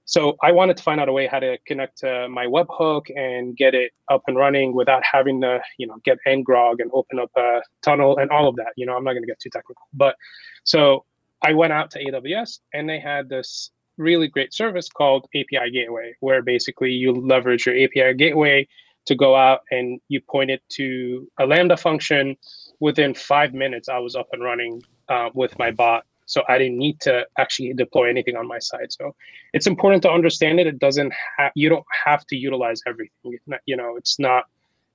so 0.09 0.37
I 0.41 0.51
wanted 0.51 0.75
to 0.77 0.81
find 0.81 0.99
out 0.99 1.07
a 1.07 1.13
way 1.13 1.27
how 1.27 1.37
to 1.37 1.59
connect 1.67 1.99
to 1.99 2.27
my 2.29 2.47
webhook 2.47 3.15
and 3.15 3.55
get 3.55 3.75
it 3.75 3.91
up 4.09 4.23
and 4.25 4.35
running 4.35 4.73
without 4.73 5.03
having 5.05 5.39
to, 5.41 5.61
you 5.77 5.85
know, 5.85 5.97
get 6.03 6.17
ngrok 6.27 6.77
and 6.79 6.89
open 6.95 7.19
up 7.19 7.29
a 7.37 7.61
tunnel 7.83 8.17
and 8.17 8.31
all 8.31 8.47
of 8.47 8.55
that. 8.55 8.73
You 8.75 8.87
know, 8.87 8.97
I'm 8.97 9.03
not 9.03 9.11
going 9.11 9.21
to 9.21 9.27
get 9.27 9.39
too 9.39 9.51
technical, 9.51 9.85
but 9.93 10.15
so 10.63 11.05
I 11.43 11.53
went 11.53 11.73
out 11.73 11.91
to 11.91 12.03
AWS 12.03 12.57
and 12.73 12.89
they 12.89 12.99
had 12.99 13.29
this 13.29 13.69
really 13.97 14.27
great 14.27 14.51
service 14.51 14.89
called 14.89 15.27
API 15.35 15.69
Gateway, 15.71 16.15
where 16.21 16.41
basically 16.41 16.89
you 16.89 17.13
leverage 17.13 17.67
your 17.67 17.75
API 17.75 18.15
Gateway 18.15 18.67
to 19.05 19.13
go 19.13 19.35
out 19.35 19.59
and 19.69 20.01
you 20.07 20.21
point 20.21 20.49
it 20.49 20.63
to 20.69 21.29
a 21.39 21.45
Lambda 21.45 21.77
function. 21.77 22.35
Within 22.79 23.13
five 23.13 23.53
minutes, 23.53 23.87
I 23.89 23.99
was 23.99 24.15
up 24.15 24.29
and 24.33 24.43
running 24.43 24.81
uh, 25.07 25.29
with 25.35 25.55
my 25.59 25.69
bot 25.69 26.03
so 26.29 26.43
I 26.47 26.59
didn't 26.59 26.77
need 26.77 26.99
to 27.01 27.25
actually 27.39 27.73
deploy 27.73 28.07
anything 28.07 28.35
on 28.35 28.47
my 28.47 28.59
side. 28.59 28.91
So 28.91 29.15
it's 29.53 29.65
important 29.65 30.03
to 30.03 30.11
understand 30.11 30.59
it. 30.59 30.67
It 30.67 30.77
doesn't 30.77 31.11
have 31.37 31.51
you 31.55 31.69
don't 31.69 31.85
have 32.05 32.25
to 32.27 32.35
utilize 32.35 32.81
everything. 32.87 33.39
Not, 33.47 33.61
you 33.65 33.75
know, 33.75 33.97
it's 33.97 34.19
not. 34.19 34.43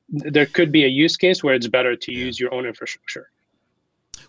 There 0.09 0.47
could 0.47 0.71
be 0.71 0.85
a 0.85 0.89
use 0.89 1.17
case 1.17 1.43
where 1.43 1.55
it's 1.55 1.67
better 1.67 1.97
to 1.97 2.13
use 2.13 2.39
your 2.39 2.55
own 2.55 2.67
infrastructure. 2.67 3.31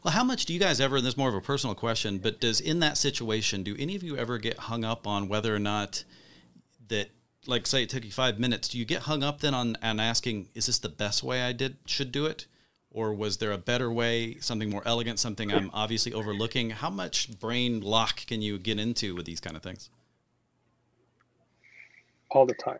Well, 0.03 0.13
how 0.13 0.23
much 0.23 0.45
do 0.45 0.53
you 0.53 0.59
guys 0.59 0.79
ever, 0.79 0.97
and 0.97 1.05
this 1.05 1.13
is 1.13 1.17
more 1.17 1.29
of 1.29 1.35
a 1.35 1.41
personal 1.41 1.75
question, 1.75 2.17
but 2.17 2.39
does 2.39 2.59
in 2.59 2.79
that 2.79 2.97
situation, 2.97 3.61
do 3.61 3.75
any 3.77 3.95
of 3.95 4.01
you 4.03 4.17
ever 4.17 4.37
get 4.37 4.57
hung 4.57 4.83
up 4.83 5.05
on 5.05 5.27
whether 5.27 5.53
or 5.53 5.59
not 5.59 6.03
that 6.87 7.09
like 7.47 7.67
say 7.67 7.83
it 7.83 7.89
took 7.89 8.03
you 8.03 8.11
five 8.11 8.39
minutes, 8.39 8.69
do 8.69 8.79
you 8.79 8.85
get 8.85 9.03
hung 9.03 9.21
up 9.21 9.41
then 9.41 9.53
on, 9.53 9.77
on 9.83 9.99
asking, 9.99 10.47
is 10.55 10.65
this 10.65 10.79
the 10.79 10.89
best 10.89 11.23
way 11.23 11.43
I 11.43 11.51
did 11.51 11.77
should 11.85 12.11
do 12.11 12.25
it? 12.25 12.47
Or 12.95 13.13
was 13.13 13.35
there 13.37 13.51
a 13.51 13.57
better 13.57 13.91
way, 13.91 14.37
something 14.39 14.69
more 14.69 14.81
elegant, 14.85 15.19
something 15.19 15.51
I'm 15.51 15.69
obviously 15.73 16.13
overlooking? 16.13 16.69
How 16.69 16.89
much 16.89 17.37
brain 17.41 17.81
lock 17.81 18.25
can 18.25 18.41
you 18.41 18.57
get 18.57 18.79
into 18.79 19.13
with 19.15 19.25
these 19.25 19.41
kind 19.41 19.57
of 19.57 19.61
things? 19.61 19.89
All 22.31 22.45
the 22.45 22.53
time. 22.53 22.79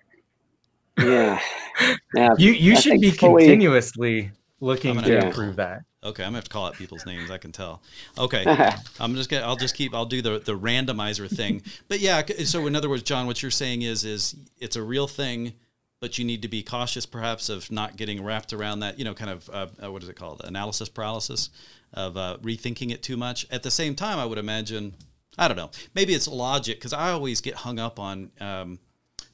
Yeah. 0.98 1.40
yeah. 2.16 2.30
You 2.38 2.52
you 2.54 2.74
I 2.74 2.80
should 2.80 3.02
be 3.02 3.12
fully- 3.12 3.44
continuously 3.44 4.32
looking 4.62 4.96
to 4.96 5.02
gonna- 5.02 5.28
improve 5.28 5.58
that. 5.58 5.82
Okay, 6.02 6.24
I'm 6.24 6.28
gonna 6.28 6.38
have 6.38 6.44
to 6.46 6.50
call 6.52 6.68
out 6.68 6.76
people's 6.76 7.06
names. 7.06 7.30
I 7.32 7.38
can 7.38 7.52
tell. 7.52 7.82
Okay, 8.18 8.44
I'm 9.00 9.16
just 9.16 9.30
gonna. 9.30 9.44
I'll 9.46 9.56
just 9.58 9.76
keep. 9.76 9.94
I'll 9.94 10.06
do 10.06 10.22
the 10.22 10.40
the 10.40 10.58
randomizer 10.58 11.28
thing. 11.30 11.62
But 11.90 12.00
yeah. 12.00 12.22
So 12.46 12.68
in 12.68 12.76
other 12.76 12.88
words, 12.90 13.04
John, 13.04 13.28
what 13.28 13.42
you're 13.42 13.52
saying 13.52 13.82
is 13.82 14.06
is 14.06 14.36
it's 14.60 14.76
a 14.78 14.84
real 14.84 15.08
thing, 15.08 15.54
but 16.00 16.18
you 16.18 16.26
need 16.26 16.42
to 16.42 16.48
be 16.48 16.62
cautious, 16.62 17.06
perhaps, 17.06 17.50
of 17.50 17.72
not 17.72 17.96
getting 17.96 18.24
wrapped 18.24 18.54
around 18.54 18.80
that. 18.80 19.00
You 19.00 19.06
know, 19.06 19.14
kind 19.14 19.32
of 19.32 19.50
uh, 19.52 19.68
uh, 19.84 19.92
what 19.92 20.04
is 20.04 20.10
it 20.10 20.16
called? 20.16 20.42
Analysis 20.44 20.90
paralysis, 20.90 21.50
of 21.94 22.18
uh, 22.18 22.38
rethinking 22.42 22.92
it 22.92 23.02
too 23.02 23.18
much. 23.18 23.48
At 23.52 23.64
the 23.64 23.72
same 23.72 23.96
time, 23.96 24.20
I 24.20 24.26
would 24.26 24.38
imagine. 24.38 24.94
I 25.38 25.48
don't 25.48 25.58
know. 25.58 25.72
Maybe 25.94 26.14
it's 26.14 26.28
logic 26.28 26.78
because 26.78 26.94
I 26.94 27.12
always 27.12 27.42
get 27.42 27.56
hung 27.56 27.80
up 27.80 28.00
on. 28.00 28.32
Um, 28.40 28.80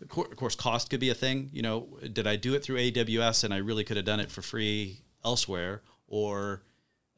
of 0.01 0.09
cour- 0.09 0.27
of 0.31 0.35
course, 0.35 0.55
cost 0.55 0.89
could 0.89 0.99
be 0.99 1.09
a 1.09 1.15
thing. 1.15 1.49
You 1.53 1.61
know, 1.61 1.87
did 2.11 2.25
I 2.25 2.35
do 2.35 2.53
it 2.55 2.63
through 2.63 2.77
AWS 2.77 3.43
and 3.43 3.53
I 3.53 3.57
really 3.57 3.83
could 3.83 3.97
have 3.97 4.05
done 4.05 4.19
it 4.19 4.31
for 4.31 4.41
free 4.41 5.01
elsewhere, 5.23 5.83
or, 6.07 6.63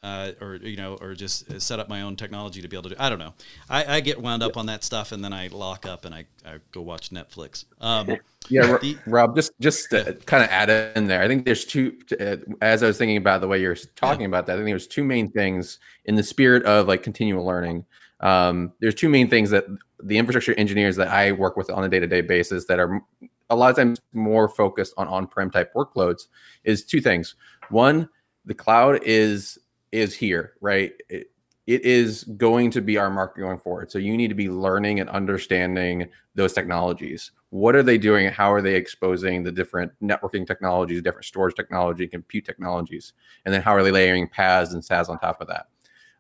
uh, 0.04 0.32
or 0.42 0.56
you 0.56 0.78
know, 0.78 0.98
or 1.02 1.14
just 1.14 1.62
set 1.62 1.80
up 1.80 1.90
my 1.90 2.02
own 2.02 2.16
technology 2.16 2.62
to 2.62 2.68
be 2.68 2.76
able 2.76 2.90
to 2.90 2.96
do? 2.96 3.02
I 3.02 3.10
don't 3.10 3.20
know. 3.20 3.34
I, 3.70 3.98
I 3.98 4.00
get 4.02 4.22
wound 4.22 4.44
up 4.44 4.58
on 4.58 4.66
that 4.68 4.84
stuff, 4.84 5.12
and 5.12 5.24
then 5.24 5.34
I 5.34 5.48
lock 5.48 5.86
up 5.86 6.06
and 6.06 6.14
I, 6.14 6.26
I 6.46 6.58
go 6.72 6.82
watch 6.82 7.10
Netflix. 7.10 7.66
Um, 7.82 8.18
Yeah, 8.50 8.78
The- 8.78 8.98
Rob, 9.08 9.36
just 9.36 9.54
just 9.60 9.90
to 9.92 10.16
kind 10.26 10.44
of 10.44 10.50
add 10.50 10.70
in 10.98 11.08
there. 11.08 11.22
I 11.22 11.28
think 11.28 11.46
there's 11.46 11.66
two. 11.66 11.98
Uh, 12.20 12.38
as 12.62 12.84
I 12.84 12.88
was 12.88 12.98
thinking 12.98 13.18
about 13.18 13.42
the 13.42 13.48
way 13.48 13.62
you're 13.62 13.78
talking 13.96 14.26
about 14.26 14.46
that, 14.48 14.54
I 14.54 14.56
think 14.58 14.68
there's 14.68 14.88
two 14.88 15.04
main 15.04 15.32
things 15.32 15.80
in 16.06 16.16
the 16.16 16.24
spirit 16.24 16.66
of 16.66 16.88
like 16.88 17.04
continual 17.04 17.46
learning. 17.46 17.86
Um, 18.20 18.74
there's 18.80 18.96
two 18.96 19.10
main 19.10 19.30
things 19.30 19.50
that 19.50 19.66
the 20.02 20.18
infrastructure 20.18 20.54
engineers 20.54 20.96
that 20.98 21.08
I 21.08 21.32
work 21.32 21.56
with 21.58 21.70
on 21.70 21.84
a 21.84 21.90
day-to-day 21.90 22.22
basis 22.22 22.66
that 22.66 22.80
are 22.80 23.02
a 23.50 23.56
lot 23.56 23.70
of 23.70 23.76
times 23.76 24.00
more 24.14 24.48
focused 24.50 24.94
on 24.98 25.08
on-prem 25.08 25.52
type 25.52 25.74
workloads 25.74 26.28
is 26.64 26.86
two 26.86 27.02
things. 27.02 27.36
One, 27.70 28.10
the 28.46 28.54
cloud 28.54 29.00
is 29.04 29.58
is 29.94 30.14
here, 30.14 30.54
right? 30.62 30.92
It, 31.10 31.32
it 31.66 31.86
is 31.86 32.26
going 32.36 32.72
to 32.72 32.82
be 32.82 32.98
our 32.98 33.10
market 33.10 33.40
going 33.40 33.58
forward. 33.58 33.90
So 33.90 33.98
you 33.98 34.18
need 34.18 34.28
to 34.28 34.36
be 34.36 34.50
learning 34.50 35.00
and 35.00 35.10
understanding 35.10 36.10
those 36.36 36.52
technologies. 36.52 37.32
What 37.52 37.76
are 37.76 37.84
they 37.84 37.98
doing? 37.98 38.28
How 38.30 38.52
are 38.52 38.62
they 38.62 38.76
exposing 38.76 39.44
the 39.44 39.52
different 39.52 39.92
networking 40.02 40.46
technologies, 40.46 41.02
different 41.02 41.26
storage 41.26 41.56
technology, 41.56 42.08
compute 42.08 42.44
technologies, 42.44 43.14
and 43.46 43.54
then 43.54 43.62
how 43.62 43.74
are 43.74 43.84
they 43.84 43.92
layering 43.92 44.28
PaaS 44.28 44.74
and 44.74 44.84
SaaS 44.84 45.08
on 45.08 45.20
top 45.20 45.40
of 45.40 45.48
that? 45.48 45.68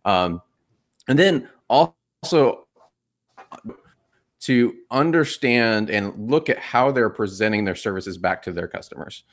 Um, 0.05 0.41
and 1.07 1.19
then 1.19 1.49
also 1.67 2.67
to 4.41 4.75
understand 4.91 5.89
and 5.89 6.29
look 6.29 6.49
at 6.49 6.59
how 6.59 6.91
they're 6.91 7.09
presenting 7.09 7.65
their 7.65 7.75
services 7.75 8.17
back 8.17 8.41
to 8.43 8.51
their 8.51 8.67
customers 8.67 9.23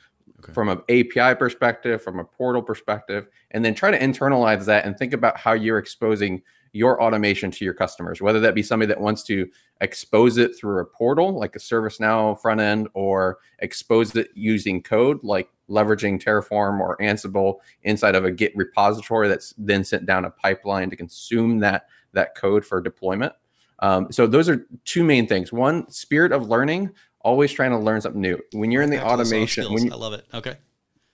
Okay. 0.43 0.53
from 0.53 0.69
an 0.69 0.81
API 0.89 1.35
perspective, 1.35 2.01
from 2.01 2.19
a 2.19 2.23
portal 2.23 2.61
perspective, 2.61 3.27
and 3.51 3.63
then 3.63 3.73
try 3.73 3.91
to 3.91 3.99
internalize 3.99 4.65
that 4.65 4.85
and 4.85 4.97
think 4.97 5.13
about 5.13 5.37
how 5.37 5.53
you're 5.53 5.77
exposing 5.77 6.41
your 6.73 7.01
automation 7.01 7.51
to 7.51 7.65
your 7.65 7.73
customers, 7.73 8.21
whether 8.21 8.39
that 8.39 8.55
be 8.55 8.63
somebody 8.63 8.87
that 8.87 8.99
wants 8.99 9.23
to 9.23 9.47
expose 9.81 10.37
it 10.37 10.55
through 10.57 10.79
a 10.79 10.85
portal 10.85 11.37
like 11.37 11.55
a 11.55 11.59
ServiceNow 11.59 12.39
front 12.39 12.61
end 12.61 12.87
or 12.93 13.39
expose 13.59 14.15
it 14.15 14.29
using 14.35 14.81
code 14.81 15.19
like 15.21 15.49
leveraging 15.69 16.21
Terraform 16.21 16.79
or 16.79 16.97
Ansible 16.97 17.57
inside 17.83 18.15
of 18.15 18.25
a 18.25 18.31
Git 18.31 18.55
repository 18.55 19.27
that's 19.27 19.53
then 19.57 19.83
sent 19.83 20.05
down 20.05 20.25
a 20.25 20.29
pipeline 20.29 20.89
to 20.89 20.95
consume 20.95 21.59
that 21.59 21.87
that 22.13 22.35
code 22.35 22.65
for 22.65 22.81
deployment. 22.81 23.33
Um, 23.79 24.11
so 24.11 24.27
those 24.27 24.47
are 24.47 24.65
two 24.85 25.03
main 25.03 25.27
things. 25.27 25.51
One, 25.51 25.89
spirit 25.89 26.31
of 26.31 26.47
learning, 26.47 26.91
always 27.23 27.51
trying 27.51 27.71
to 27.71 27.77
learn 27.77 28.01
something 28.01 28.21
new. 28.21 28.39
When 28.53 28.71
you're 28.71 28.81
in 28.81 28.89
the 28.89 28.97
back 28.97 29.05
automation, 29.07 29.71
when 29.73 29.85
you, 29.85 29.91
I 29.91 29.95
love 29.95 30.13
it. 30.13 30.25
Okay. 30.33 30.55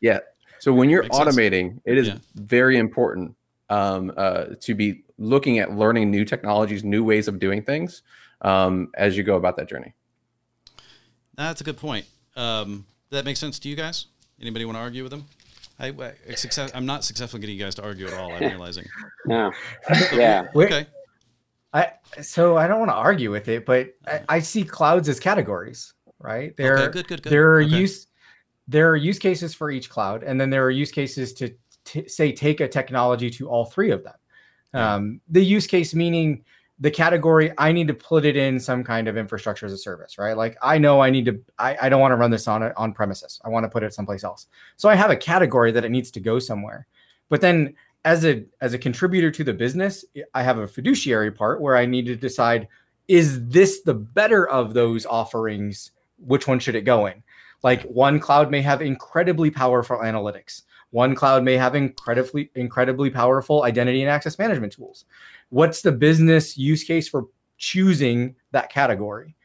yeah. 0.02 0.20
So 0.60 0.74
when 0.74 0.90
you're 0.90 1.04
Makes 1.04 1.18
sense. 1.18 1.36
automating, 1.36 1.80
it 1.86 1.98
is 1.98 2.08
Yeah. 2.08 2.18
very 2.36 2.78
important 2.78 3.36
um, 3.70 4.12
uh, 4.18 4.46
to 4.62 4.74
be 4.74 5.04
looking 5.20 5.60
at 5.60 5.72
learning 5.74 6.10
new 6.10 6.26
technologies, 6.26 6.84
new 6.84 7.04
ways 7.04 7.28
of 7.28 7.38
doing 7.40 7.62
things 7.64 8.02
um, 8.42 8.90
as 8.96 9.16
you 9.18 9.24
go 9.24 9.36
about 9.36 9.58
that 9.58 9.70
journey. 9.70 9.94
That's 11.36 11.62
a 11.62 11.64
good 11.64 11.78
point. 11.78 12.06
Um, 12.36 12.86
does 13.10 13.20
that 13.20 13.26
make 13.26 13.38
sense 13.38 13.60
to 13.60 13.70
you 13.70 13.76
guys? 13.76 14.08
Anybody 14.42 14.66
want 14.66 14.76
to 14.78 14.82
argue 14.82 15.04
with 15.04 15.12
them? 15.12 15.26
I, 15.80 15.88
I 16.30 16.34
success, 16.36 16.72
I'm 16.74 16.86
not 16.88 17.04
successful 17.04 17.40
getting 17.40 17.56
you 17.56 17.64
guys 17.64 17.76
to 17.76 17.84
argue 17.84 18.08
at 18.08 18.14
all. 18.14 18.32
I'm 18.34 18.40
realizing. 18.50 18.86
No. 19.26 19.52
Yeah. 20.14 20.48
Wait, 20.54 20.72
Okay. 20.72 20.88
I 21.74 21.92
so 22.22 22.58
I 22.58 22.66
don't 22.68 22.80
want 22.80 22.90
to 22.90 22.96
argue 22.96 23.30
with 23.30 23.48
it, 23.50 23.66
but 23.66 23.94
I, 24.08 24.22
I 24.30 24.40
see 24.40 24.64
clouds 24.64 25.10
as 25.10 25.20
categories, 25.20 25.94
right? 26.20 26.56
There, 26.58 26.78
okay. 26.78 26.92
Good. 26.92 27.08
Good. 27.08 27.24
Good. 27.24 27.32
there 27.32 27.54
are 27.54 27.62
okay. 27.62 27.76
use 27.76 28.08
there 28.68 28.90
are 28.90 28.96
use 28.96 29.20
cases 29.20 29.54
for 29.54 29.72
each 29.72 29.90
cloud, 29.90 30.24
and 30.24 30.40
then 30.40 30.50
there 30.50 30.66
are 30.66 30.72
use 30.72 30.92
cases 30.92 31.34
to 31.34 31.54
t- 31.86 32.08
say 32.08 32.32
take 32.32 32.60
a 32.60 32.68
technology 32.68 33.30
to 33.32 33.50
all 33.50 33.66
three 33.66 33.92
of 33.92 34.04
them. 34.04 34.16
Um, 34.74 35.22
the 35.30 35.44
use 35.44 35.66
case 35.66 35.96
meaning 35.96 36.44
the 36.80 36.92
category 36.92 37.52
I 37.58 37.72
need 37.72 37.88
to 37.88 37.94
put 37.94 38.26
it 38.26 38.36
in 38.36 38.60
some 38.60 38.84
kind 38.84 39.08
of 39.08 39.18
infrastructure 39.18 39.66
as 39.66 39.74
a 39.74 39.78
service, 39.78 40.18
right? 40.18 40.38
Like 40.38 40.58
I 40.62 40.78
know 40.78 41.02
I 41.02 41.10
need 41.10 41.26
to 41.26 41.40
I, 41.58 41.78
I 41.84 41.90
don't 41.90 42.02
want 42.02 42.12
to 42.12 42.16
run 42.16 42.30
this 42.30 42.48
on 42.48 42.64
on 42.64 42.94
premises. 42.94 43.40
I 43.44 43.50
want 43.50 43.64
to 43.64 43.70
put 43.70 43.84
it 43.84 43.94
someplace 43.94 44.24
else. 44.24 44.48
So 44.76 44.90
I 44.90 44.96
have 44.96 45.10
a 45.10 45.16
category 45.16 45.72
that 45.72 45.86
it 45.86 45.90
needs 45.90 46.12
to 46.12 46.20
go 46.20 46.40
somewhere. 46.40 46.88
But 47.30 47.42
then 47.42 47.74
as 48.06 48.26
a 48.26 48.46
as 48.62 48.74
a 48.74 48.78
contributor 48.78 49.32
to 49.32 49.44
the 49.44 49.54
business, 49.54 50.06
I 50.34 50.44
have 50.44 50.60
a 50.60 50.68
fiduciary 50.68 51.32
part 51.32 51.62
where 51.62 51.76
I 51.76 51.86
need 51.86 52.06
to 52.06 52.16
decide 52.16 52.68
is 53.08 53.48
this 53.48 53.82
the 53.82 53.94
better 53.94 54.48
of 54.48 54.74
those 54.74 55.06
offerings? 55.06 55.92
Which 56.18 56.48
one 56.48 56.60
should 56.60 56.76
it 56.76 56.82
go 56.82 57.06
in? 57.06 57.24
Like 57.64 57.84
one 57.84 58.20
cloud 58.20 58.52
may 58.52 58.62
have 58.62 58.82
incredibly 58.82 59.50
powerful 59.50 59.98
analytics. 59.98 60.64
One 60.92 61.16
cloud 61.16 61.44
may 61.44 61.58
have 61.58 61.76
incredibly 61.76 62.50
incredibly 62.56 63.10
powerful 63.10 63.64
identity 63.64 64.02
and 64.02 64.10
access 64.10 64.38
management 64.40 64.74
tools. 64.74 65.06
What's 65.50 65.82
the 65.82 65.92
business 65.92 66.58
use 66.58 66.84
case 66.84 67.08
for 67.10 67.26
choosing 67.58 68.36
that 68.52 68.70
category? 68.70 69.36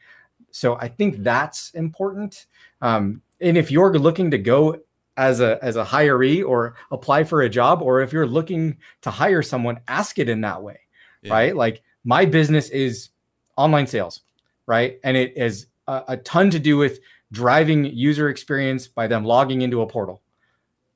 So 0.51 0.75
I 0.75 0.87
think 0.87 1.23
that's 1.23 1.71
important. 1.71 2.45
Um, 2.81 3.21
and 3.41 3.57
if 3.57 3.71
you're 3.71 3.97
looking 3.97 4.31
to 4.31 4.37
go 4.37 4.79
as 5.17 5.41
a 5.41 5.59
as 5.63 5.75
a 5.75 5.83
hiree 5.83 6.47
or 6.47 6.75
apply 6.91 7.23
for 7.23 7.41
a 7.41 7.49
job, 7.49 7.81
or 7.81 8.01
if 8.01 8.13
you're 8.13 8.27
looking 8.27 8.77
to 9.01 9.09
hire 9.09 9.41
someone, 9.41 9.79
ask 9.87 10.19
it 10.19 10.29
in 10.29 10.41
that 10.41 10.61
way, 10.61 10.79
Yeah. 11.23 11.33
right? 11.33 11.55
Like 11.55 11.83
my 12.03 12.25
business 12.25 12.69
is 12.69 13.09
online 13.57 13.87
sales, 13.87 14.21
right? 14.65 14.99
And 15.03 15.17
it 15.17 15.33
is 15.35 15.67
a, 15.87 16.03
a 16.09 16.17
ton 16.17 16.49
to 16.51 16.59
do 16.59 16.77
with 16.77 16.99
driving 17.31 17.85
user 17.85 18.29
experience 18.29 18.87
by 18.87 19.07
them 19.07 19.25
logging 19.25 19.61
into 19.61 19.81
a 19.81 19.87
portal. 19.87 20.21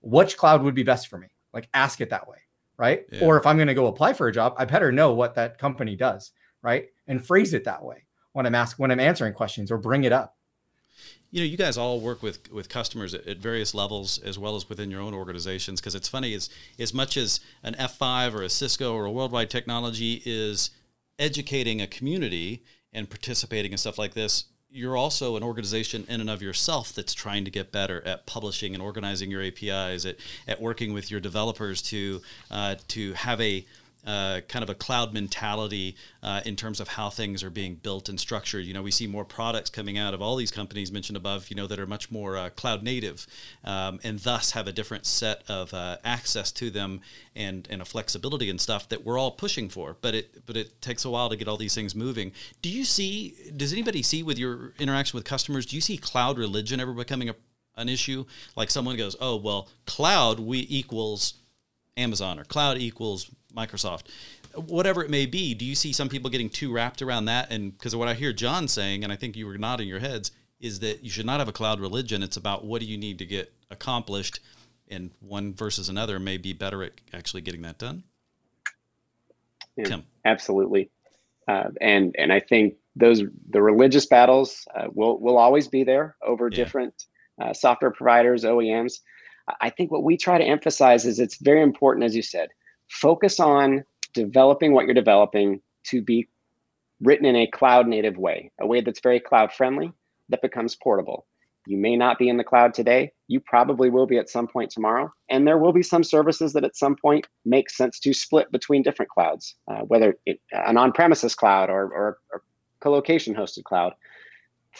Which 0.02 0.38
cloud 0.38 0.64
would 0.64 0.76
be 0.76 0.84
best 0.84 1.08
for 1.08 1.18
me? 1.18 1.28
Like 1.54 1.68
ask 1.74 2.02
it 2.02 2.12
that 2.12 2.28
way, 2.28 2.38
right? 2.78 3.06
Yeah. 3.12 3.26
Or 3.26 3.38
if 3.38 3.46
I'm 3.46 3.58
going 3.58 3.68
to 3.68 3.74
go 3.74 3.88
apply 3.88 4.14
for 4.14 4.28
a 4.28 4.32
job, 4.32 4.54
I 4.58 4.66
better 4.66 4.92
know 4.92 5.14
what 5.14 5.36
that 5.36 5.58
company 5.58 5.96
does, 5.96 6.32
right? 6.62 6.88
And 7.08 7.26
phrase 7.26 7.54
it 7.54 7.64
that 7.64 7.84
way 7.84 8.06
when 8.34 8.46
I'm 8.46 8.56
asking 8.56 8.84
when 8.84 8.92
I'm 8.92 9.00
answering 9.00 9.34
questions 9.34 9.72
or 9.72 9.78
bring 9.80 10.04
it 10.04 10.14
up. 10.14 10.38
you 11.32 11.42
know 11.42 11.46
you 11.46 11.58
guys 11.58 11.78
all 11.78 12.00
work 12.00 12.22
with 12.22 12.52
with 12.52 12.70
customers 12.70 13.14
at, 13.16 13.28
at 13.28 13.38
various 13.38 13.74
levels 13.74 14.20
as 14.20 14.38
well 14.38 14.56
as 14.56 14.70
within 14.70 14.92
your 14.92 15.02
own 15.02 15.14
organizations 15.14 15.82
because 15.82 15.96
it's 15.96 16.08
funny 16.08 16.36
as 16.36 16.50
as 16.78 16.94
much 16.94 17.18
as 17.18 17.40
an 17.64 17.74
f5 17.74 18.36
or 18.36 18.44
a 18.44 18.50
cisco 18.50 18.94
or 18.94 19.06
a 19.06 19.12
worldwide 19.12 19.50
technology 19.50 20.22
is 20.26 20.70
educating 21.18 21.82
a 21.82 21.88
community 21.88 22.64
and 22.94 23.10
participating 23.10 23.72
in 23.72 23.78
stuff 23.78 23.98
like 23.98 24.14
this 24.14 24.46
you're 24.70 24.98
also 24.98 25.38
an 25.38 25.44
organization 25.44 26.06
in 26.10 26.22
and 26.22 26.30
of 26.30 26.42
yourself 26.42 26.94
that's 26.94 27.14
trying 27.14 27.46
to 27.46 27.52
get 27.52 27.72
better 27.72 28.06
at 28.06 28.26
publishing 28.26 28.74
and 28.74 28.84
organizing 28.84 29.32
your 29.32 29.42
apis 29.42 30.06
at, 30.06 30.18
at 30.48 30.62
working 30.62 30.94
with 30.94 31.10
your 31.10 31.20
developers 31.20 31.82
to 31.82 32.22
uh, 32.52 32.76
to 32.88 33.14
have 33.14 33.40
a 33.42 33.66
uh, 34.08 34.40
kind 34.48 34.64
of 34.64 34.70
a 34.70 34.74
cloud 34.74 35.14
mentality 35.14 35.98
uh, 36.24 36.40
in 36.46 36.56
terms 36.56 36.80
of 36.80 36.88
how 36.88 37.10
things 37.10 37.44
are 37.44 37.50
being 37.50 37.76
built 37.76 38.08
and 38.08 38.18
structured. 38.18 38.64
You 38.64 38.74
know, 38.74 38.82
we 38.82 38.90
see 38.90 39.06
more 39.06 39.26
products 39.26 39.70
coming 39.70 39.98
out 39.98 40.14
of 40.14 40.22
all 40.22 40.38
these 40.38 40.50
companies 40.50 40.94
mentioned 40.94 41.18
above, 41.18 41.50
you 41.50 41.58
know, 41.58 41.68
that 41.68 41.78
are 41.78 41.86
much 41.86 42.10
more 42.10 42.38
uh, 42.38 42.50
cloud 42.52 42.84
native 42.84 43.28
um, 43.66 44.00
and 44.06 44.20
thus 44.20 44.52
have 44.52 44.66
a 44.66 44.72
different 44.72 45.06
set 45.06 45.44
of 45.50 45.74
uh, 45.74 45.98
access 46.06 46.54
to 46.54 46.70
them 46.70 47.02
and, 47.36 47.68
and 47.70 47.82
a 47.82 47.86
flexibility 47.86 48.50
and 48.50 48.62
stuff 48.62 48.88
that 48.88 49.04
we're 49.04 49.20
all 49.20 49.32
pushing 49.32 49.68
for. 49.68 49.98
But 50.00 50.16
it 50.16 50.46
but 50.46 50.56
it 50.56 50.82
takes 50.82 51.04
a 51.04 51.10
while 51.10 51.30
to 51.30 51.36
get 51.36 51.50
all 51.50 51.58
these 51.58 51.76
things 51.76 51.94
moving. 51.94 52.32
Do 52.62 52.70
you 52.70 52.86
see? 52.86 53.36
Does 53.58 53.74
anybody 53.74 54.02
see 54.04 54.24
with 54.24 54.40
your 54.40 54.74
interaction 54.80 55.18
with 55.18 55.26
customers? 55.26 55.66
Do 55.66 55.76
you 55.76 55.82
see 55.82 55.98
cloud 55.98 56.38
religion 56.38 56.80
ever 56.80 56.94
becoming 56.94 57.30
a, 57.30 57.36
an 57.76 57.90
issue? 57.90 58.24
Like 58.56 58.72
someone 58.72 58.96
goes, 58.96 59.18
oh 59.20 59.36
well, 59.36 59.68
cloud 59.86 60.40
we 60.40 60.66
equals 60.70 61.34
Amazon 61.98 62.40
or 62.40 62.46
cloud 62.46 62.78
equals 62.78 63.30
Microsoft, 63.58 64.04
whatever 64.56 65.04
it 65.04 65.10
may 65.10 65.26
be. 65.26 65.54
Do 65.54 65.66
you 65.66 65.76
see 65.76 65.92
some 65.92 66.08
people 66.08 66.30
getting 66.30 66.50
too 66.50 66.72
wrapped 66.72 67.02
around 67.02 67.26
that? 67.26 67.52
And 67.52 67.78
because 67.78 67.94
of 67.94 68.00
what 68.00 68.08
I 68.08 68.14
hear 68.14 68.32
John 68.32 68.68
saying, 68.68 69.04
and 69.04 69.12
I 69.12 69.16
think 69.16 69.36
you 69.36 69.48
were 69.48 69.58
nodding 69.58 69.88
your 69.88 70.00
heads, 70.00 70.32
is 70.60 70.80
that 70.80 71.04
you 71.04 71.10
should 71.10 71.26
not 71.26 71.40
have 71.40 71.48
a 71.48 71.54
cloud 71.54 71.80
religion. 71.80 72.24
It's 72.24 72.38
about 72.38 72.66
what 72.66 72.82
do 72.82 72.88
you 72.88 72.98
need 72.98 73.18
to 73.20 73.26
get 73.26 73.52
accomplished, 73.70 74.40
and 74.88 75.12
one 75.20 75.54
versus 75.54 75.90
another 75.90 76.20
may 76.20 76.38
be 76.38 76.54
better 76.54 76.84
at 76.84 76.94
actually 77.14 77.42
getting 77.42 77.64
that 77.64 77.78
done. 77.78 78.04
Yeah, 79.76 79.86
Tim. 79.86 80.06
Absolutely, 80.26 80.90
uh, 81.48 81.70
and 81.82 82.16
and 82.18 82.34
I 82.34 82.40
think 82.40 82.76
those 82.96 83.22
the 83.50 83.62
religious 83.62 84.08
battles 84.08 84.66
uh, 84.76 84.88
will 84.92 85.20
will 85.20 85.38
always 85.38 85.68
be 85.68 85.84
there 85.84 86.16
over 86.26 86.50
Yeah. 86.50 86.56
different 86.56 87.06
uh, 87.40 87.54
software 87.54 87.92
providers, 87.92 88.44
OEMs. 88.44 89.00
I 89.62 89.70
think 89.70 89.92
what 89.92 90.04
we 90.04 90.18
try 90.18 90.38
to 90.38 90.44
emphasize 90.44 91.06
is 91.06 91.20
it's 91.20 91.38
very 91.42 91.62
important, 91.62 92.04
as 92.04 92.16
you 92.16 92.22
said, 92.22 92.50
focus 92.90 93.40
on 93.40 93.84
developing 94.14 94.74
what 94.74 94.86
you're 94.86 94.94
developing 94.94 95.62
to 95.86 96.02
be 96.02 96.28
written 97.02 97.26
in 97.26 97.36
a 97.36 97.48
cloud 97.48 97.88
native 97.88 98.18
way, 98.18 98.52
a 98.60 98.68
way 98.68 98.82
that's 98.82 99.02
very 99.02 99.20
cloud 99.20 99.54
friendly, 99.54 99.92
that 100.30 100.42
becomes 100.42 100.76
portable. 100.76 101.26
You 101.68 101.78
may 101.78 101.98
not 101.98 102.18
be 102.18 102.30
in 102.30 102.38
the 102.38 102.46
cloud 102.46 102.74
today. 102.74 103.12
You 103.28 103.42
probably 103.42 103.90
will 103.90 104.08
be 104.08 104.18
at 104.18 104.30
some 104.30 104.48
point 104.48 104.72
tomorrow. 104.72 105.12
And 105.30 105.46
there 105.46 105.58
will 105.58 105.74
be 105.74 105.84
some 105.84 106.04
services 106.04 106.54
that 106.54 106.64
at 106.64 106.78
some 106.78 106.96
point 106.96 107.28
make 107.44 107.70
sense 107.70 108.00
to 108.00 108.14
split 108.14 108.52
between 108.52 108.84
different 108.84 109.12
clouds, 109.12 109.56
uh, 109.68 109.82
whether 109.82 110.18
it, 110.26 110.40
an 110.54 110.78
on 110.78 110.94
premises 110.94 111.36
cloud 111.36 111.70
or, 111.70 111.92
or, 111.94 112.18
or 112.32 112.44
co-location 112.80 113.36
hosted 113.36 113.66
cloud. 113.66 113.94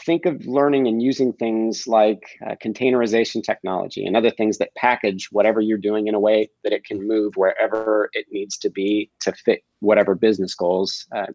Think 0.06 0.26
of 0.26 0.46
learning 0.46 0.88
and 0.88 1.02
using 1.02 1.34
things 1.34 1.88
like 1.88 2.22
uh, 2.46 2.56
containerization 2.64 3.44
technology 3.44 4.06
and 4.06 4.16
other 4.16 4.30
things 4.30 4.58
that 4.60 4.74
package 4.76 5.30
whatever 5.32 5.60
you're 5.60 5.78
doing 5.78 6.08
in 6.08 6.16
a 6.16 6.20
way 6.20 6.50
that 6.64 6.72
it 6.72 6.86
can 6.86 7.08
move 7.08 7.34
wherever 7.36 8.10
it 8.14 8.26
needs 8.32 8.58
to 8.60 8.70
be 8.70 9.10
to 9.22 9.34
fit 9.34 9.64
whatever 9.80 10.16
business 10.16 10.56
goals 10.56 11.08
uh, 11.16 11.26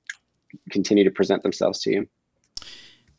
continue 0.70 1.04
to 1.04 1.10
present 1.10 1.42
themselves 1.42 1.80
to 1.80 1.90
you. 1.90 2.08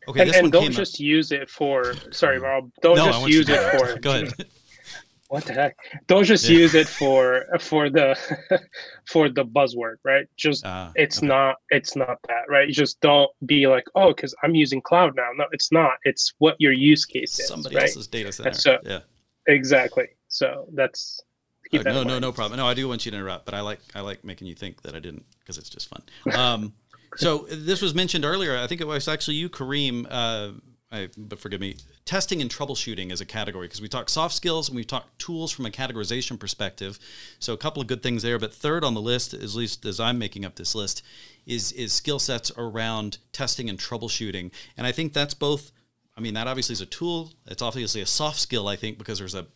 Okay, 0.08 0.20
and, 0.20 0.28
this 0.30 0.36
and 0.36 0.44
one 0.44 0.50
don't 0.50 0.62
came 0.62 0.70
up- 0.72 0.76
just 0.76 1.00
use 1.00 1.32
it 1.32 1.48
for 1.48 1.94
sorry 2.10 2.38
rob 2.38 2.70
don't 2.82 2.96
no, 2.96 3.06
just 3.06 3.28
use 3.28 3.48
it 3.48 3.78
for 3.78 3.98
Go 4.00 4.10
ahead. 4.10 4.32
What 5.34 5.44
the 5.48 5.52
heck 5.60 5.74
don't 6.06 6.24
just 6.34 6.44
Yeah. 6.48 6.58
use 6.62 6.74
it 6.82 6.88
for 7.00 7.44
for 7.70 7.84
the 7.98 8.08
for 9.12 9.24
the 9.28 9.44
buzzword 9.56 9.96
right 10.04 10.26
just 10.36 10.60
Ah, 10.64 10.92
it's 11.04 11.18
okay. 11.18 11.26
not 11.34 11.56
it's 11.76 11.94
not 11.96 12.16
that 12.28 12.44
right 12.54 12.66
you 12.68 12.74
just 12.84 13.00
don't 13.00 13.30
be 13.52 13.66
like 13.74 13.86
oh 13.94 14.08
because 14.14 14.32
i'm 14.42 14.54
using 14.64 14.80
cloud 14.80 15.10
now 15.16 15.30
no 15.40 15.44
it's 15.56 15.70
not 15.80 15.94
it's 16.10 16.24
what 16.38 16.54
your 16.64 16.72
use 16.92 17.04
case 17.04 17.32
is 17.40 17.48
somebody 17.48 17.74
right 17.76 17.88
else's 17.88 18.06
data 18.06 18.30
center. 18.32 18.54
so- 18.54 18.78
yeah. 18.84 19.00
exactly 19.48 20.06
so 20.28 20.48
that's 20.74 21.20
keep 21.70 21.80
Uh, 21.80 21.84
that 21.84 21.94
no, 21.94 22.02
no, 22.02 22.18
no 22.18 22.30
problem. 22.32 22.56
No, 22.58 22.66
I 22.72 22.74
do 22.74 22.86
want 22.88 23.00
you 23.06 23.10
to 23.12 23.16
interrupt, 23.18 23.44
but 23.46 23.54
I 23.54 23.60
like 23.70 23.80
I 23.94 24.00
like 24.00 24.20
making 24.24 24.46
you 24.50 24.54
think 24.62 24.82
that 24.82 24.94
I 24.94 25.00
didn't 25.06 25.24
because 25.40 25.56
it's 25.58 25.70
just 25.76 25.86
fun. 25.88 26.02
Um, 26.42 26.72
so 27.16 27.46
this 27.50 27.80
was 27.80 27.92
mentioned 27.94 28.24
earlier. 28.24 28.56
I 28.64 28.66
think 28.66 28.80
it 28.80 28.86
was 28.86 29.06
actually 29.08 29.36
you, 29.42 29.48
Kareem. 29.48 30.06
Uh, 30.10 30.50
I, 30.94 31.08
but 31.16 31.40
forgive 31.40 31.60
me. 31.60 31.76
Testing 32.04 32.40
and 32.40 32.50
troubleshooting 32.50 33.10
as 33.10 33.20
a 33.20 33.26
category 33.26 33.66
because 33.66 33.80
we 33.80 33.88
talk 33.88 34.08
soft 34.08 34.34
skills 34.34 34.68
and 34.68 34.76
we 34.76 34.84
talk 34.84 35.06
tools 35.18 35.50
from 35.50 35.66
a 35.66 35.70
categorization 35.70 36.38
perspective. 36.38 36.98
So 37.40 37.52
a 37.52 37.56
couple 37.56 37.82
of 37.82 37.88
good 37.88 38.02
things 38.02 38.22
there. 38.22 38.38
But 38.38 38.54
third 38.54 38.84
on 38.84 38.94
the 38.94 39.00
list, 39.00 39.34
at 39.34 39.42
least 39.54 39.84
as 39.84 39.98
I'm 39.98 40.18
making 40.18 40.44
up 40.44 40.54
this 40.54 40.74
list, 40.74 41.02
is 41.46 41.72
is 41.72 41.92
skill 41.92 42.18
sets 42.18 42.52
around 42.56 43.18
testing 43.32 43.68
and 43.68 43.78
troubleshooting. 43.78 44.52
And 44.76 44.86
I 44.86 44.92
think 44.92 45.12
that's 45.12 45.34
both. 45.34 45.72
I 46.16 46.20
mean, 46.20 46.34
that 46.34 46.46
obviously 46.46 46.74
is 46.74 46.80
a 46.80 46.86
tool. 46.86 47.32
It's 47.46 47.62
obviously 47.62 48.00
a 48.00 48.06
soft 48.06 48.38
skill. 48.38 48.68
I 48.68 48.76
think 48.76 48.98
because 48.98 49.18
there's 49.18 49.34
a 49.34 49.46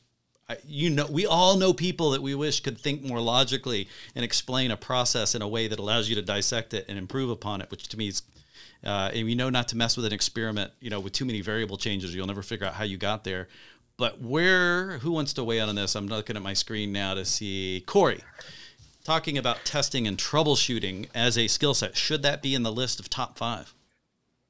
you 0.65 0.89
know, 0.89 1.07
we 1.11 1.27
all 1.27 1.57
know 1.59 1.75
people 1.75 2.11
that 2.13 2.23
we 2.23 2.35
wish 2.35 2.61
could 2.61 2.79
think 2.79 3.03
more 3.03 3.21
logically 3.21 3.87
and 4.15 4.25
explain 4.25 4.71
a 4.71 4.77
process 4.77 5.35
in 5.35 5.43
a 5.43 5.49
way 5.49 5.69
that 5.69 5.79
allows 5.79 6.09
you 6.09 6.15
to 6.15 6.23
dissect 6.23 6.73
it 6.73 6.87
and 6.89 6.97
improve 6.97 7.29
upon 7.29 7.61
it, 7.61 7.71
which 7.71 7.87
to 7.89 7.99
me 7.99 8.09
is, 8.09 8.23
uh, 8.85 9.11
and 9.13 9.25
we 9.25 9.35
know 9.35 9.51
not 9.51 9.69
to 9.69 9.77
mess 9.77 9.97
with 9.97 10.07
an 10.07 10.13
experiment, 10.13 10.73
you 10.81 10.91
know, 10.91 11.01
with 11.01 11.13
too 11.13 11.25
many 11.25 11.41
variable 11.41 11.77
changes. 11.77 12.15
You'll 12.15 12.27
never 12.27 12.43
figure 12.43 12.67
out 12.67 12.75
how 12.75 12.85
you 12.85 12.97
got 12.97 13.25
there. 13.25 13.49
But 13.97 14.21
where, 14.21 14.99
who 14.99 15.11
wants 15.11 15.33
to 15.35 15.45
weigh 15.45 15.59
in 15.59 15.69
on 15.69 15.75
this? 15.75 15.97
I'm 15.97 16.07
looking 16.07 16.37
at 16.37 16.43
my 16.43 16.55
screen 16.55 16.93
now 16.93 17.15
to 17.15 17.25
see 17.25 17.83
Corey 17.87 18.23
talking 19.09 19.39
about 19.39 19.65
testing 19.65 20.07
and 20.07 20.19
troubleshooting 20.19 21.09
as 21.15 21.39
a 21.39 21.49
skill 21.49 21.75
set. 21.75 21.97
Should 21.97 22.23
that 22.23 22.43
be 22.43 22.55
in 22.55 22.63
the 22.63 22.71
list 22.71 23.01
of 23.01 23.09
top 23.09 23.39
five? 23.39 23.75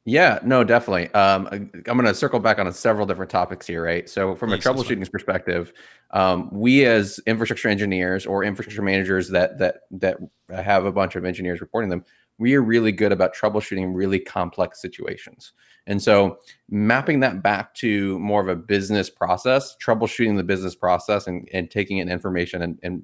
Yeah, 0.05 0.39
no, 0.43 0.65
definitely. 0.65 1.13
Um, 1.13 1.47
I'm 1.53 1.83
going 1.83 2.05
to 2.05 2.15
circle 2.15 2.41
back 2.41 2.59
on 2.59 2.73
several 2.73 3.07
different 3.07 3.31
topics 3.31 3.67
here, 3.67 3.85
right? 3.85 4.09
So, 4.09 4.35
from 4.35 4.51
Please, 4.51 4.65
a 4.65 4.69
troubleshooting 4.69 5.13
perspective, 5.13 5.73
um, 6.13 6.49
we 6.51 6.87
as 6.87 7.21
infrastructure 7.27 7.69
engineers 7.69 8.25
or 8.25 8.43
infrastructure 8.43 8.83
managers 8.83 9.29
that 9.29 9.59
that 9.59 9.83
that 9.91 10.19
have 10.51 10.87
a 10.87 10.93
bunch 10.93 11.15
of 11.15 11.25
engineers 11.25 11.61
reporting 11.61 11.91
them, 11.91 12.05
we 12.39 12.55
are 12.55 12.63
really 12.63 12.93
good 12.93 13.13
about 13.13 13.35
troubleshooting 13.35 13.95
really 13.95 14.21
complex 14.21 14.81
situations. 14.81 15.53
And 15.87 16.03
so, 16.03 16.39
mapping 16.69 17.21
that 17.21 17.43
back 17.43 17.75
to 17.77 18.19
more 18.19 18.41
of 18.41 18.49
a 18.49 18.57
business 18.57 19.11
process, 19.11 19.77
troubleshooting 19.85 20.37
the 20.37 20.45
business 20.45 20.75
process, 20.75 21.27
and 21.27 21.49
and 21.53 21.71
taking 21.71 21.99
in 21.99 22.09
information 22.09 22.63
and, 22.63 22.79
and 22.83 23.03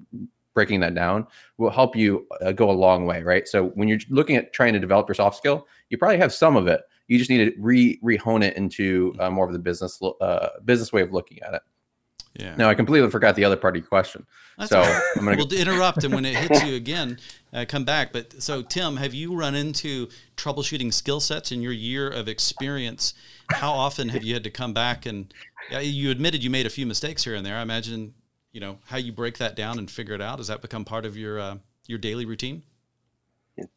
breaking 0.54 0.80
that 0.80 0.94
down 0.94 1.26
will 1.58 1.70
help 1.70 1.96
you 1.96 2.26
uh, 2.40 2.52
go 2.52 2.70
a 2.70 2.72
long 2.72 3.06
way, 3.06 3.22
right? 3.22 3.46
So 3.48 3.68
when 3.70 3.88
you're 3.88 3.98
looking 4.08 4.36
at 4.36 4.52
trying 4.52 4.72
to 4.72 4.78
develop 4.78 5.08
your 5.08 5.16
soft 5.16 5.36
skill, 5.36 5.66
you 5.90 5.98
probably 5.98 6.18
have 6.18 6.32
some 6.32 6.56
of 6.56 6.68
it. 6.68 6.82
You 7.08 7.18
just 7.18 7.28
need 7.28 7.44
to 7.44 7.52
re 7.58 7.98
rehone 8.02 8.42
it 8.42 8.56
into 8.56 9.14
uh, 9.18 9.30
more 9.30 9.46
of 9.46 9.52
the 9.52 9.58
business 9.58 10.00
uh, 10.20 10.48
business 10.64 10.92
way 10.92 11.02
of 11.02 11.12
looking 11.12 11.40
at 11.42 11.54
it. 11.54 11.62
Yeah. 12.34 12.56
Now 12.56 12.68
I 12.68 12.74
completely 12.74 13.10
forgot 13.10 13.36
the 13.36 13.44
other 13.44 13.56
part 13.56 13.76
of 13.76 13.82
your 13.82 13.88
question. 13.88 14.26
That's 14.58 14.70
so 14.70 14.80
all 14.80 14.84
right. 14.84 15.02
I'm 15.16 15.24
gonna 15.24 15.36
we'll 15.36 15.52
interrupt, 15.52 16.04
and 16.04 16.12
when 16.12 16.24
it 16.24 16.36
hits 16.36 16.64
you 16.64 16.74
again, 16.74 17.18
uh, 17.52 17.64
come 17.68 17.84
back. 17.84 18.12
But 18.12 18.42
so, 18.42 18.62
Tim, 18.62 18.96
have 18.96 19.14
you 19.14 19.36
run 19.36 19.54
into 19.54 20.08
troubleshooting 20.36 20.92
skill 20.92 21.20
sets 21.20 21.52
in 21.52 21.62
your 21.62 21.72
year 21.72 22.08
of 22.08 22.28
experience? 22.28 23.14
How 23.50 23.72
often 23.72 24.08
have 24.08 24.24
you 24.24 24.34
had 24.34 24.44
to 24.44 24.50
come 24.50 24.72
back 24.72 25.06
and 25.06 25.32
yeah, 25.70 25.80
you 25.80 26.10
admitted 26.10 26.42
you 26.42 26.50
made 26.50 26.66
a 26.66 26.70
few 26.70 26.86
mistakes 26.86 27.24
here 27.24 27.34
and 27.34 27.46
there? 27.46 27.56
I 27.56 27.62
imagine 27.62 28.14
you 28.52 28.60
know 28.60 28.78
how 28.86 28.96
you 28.96 29.12
break 29.12 29.38
that 29.38 29.54
down 29.54 29.78
and 29.78 29.90
figure 29.90 30.14
it 30.14 30.20
out. 30.20 30.38
Does 30.38 30.48
that 30.48 30.60
become 30.60 30.84
part 30.84 31.06
of 31.06 31.16
your 31.16 31.38
uh, 31.38 31.56
your 31.86 31.98
daily 31.98 32.24
routine? 32.24 32.62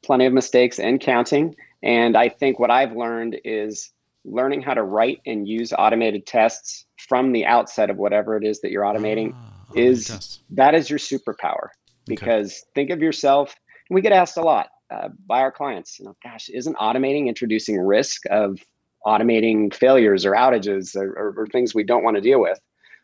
plenty 0.03 0.25
of 0.25 0.33
mistakes 0.33 0.79
and 0.79 0.99
counting. 0.99 1.55
And 1.83 2.17
I 2.17 2.29
think 2.29 2.59
what 2.59 2.71
I've 2.71 2.95
learned 2.95 3.39
is 3.43 3.91
learning 4.25 4.61
how 4.61 4.73
to 4.73 4.83
write 4.83 5.21
and 5.25 5.47
use 5.47 5.71
automated 5.77 6.25
tests 6.25 6.86
from 7.07 7.31
the 7.31 7.45
outset 7.45 7.89
of 7.89 7.97
whatever 7.97 8.37
it 8.37 8.43
is 8.43 8.61
that 8.61 8.71
you're 8.71 8.83
automating. 8.83 9.31
Ah, 9.33 9.73
is- 9.75 10.07
tests. 10.07 10.39
That 10.51 10.75
is 10.75 10.89
your 10.89 10.99
superpower 10.99 11.69
because 12.07 12.63
think 12.73 12.89
of 12.89 13.01
yourself. 13.01 13.53
We 13.89 14.01
get 14.01 14.13
asked 14.13 14.37
a 14.37 14.41
lot 14.41 14.69
uh, 14.89 15.09
by 15.25 15.41
our 15.41 15.51
clients, 15.51 15.99
you 15.99 16.05
know, 16.05 16.15
gosh, 16.23 16.49
isn't 16.49 16.77
automating 16.77 17.27
introducing 17.27 17.77
risk 17.79 18.21
of 18.29 18.59
automating 19.05 19.73
failures 19.73 20.25
or 20.25 20.31
outages 20.31 20.95
or, 20.95 21.13
or, 21.13 21.33
or 21.37 21.47
things 21.47 21.73
we 21.75 21.83
don't 21.83 22.03
want 22.03 22.15
to 22.15 22.21
deal 22.21 22.39
with? 22.41 22.59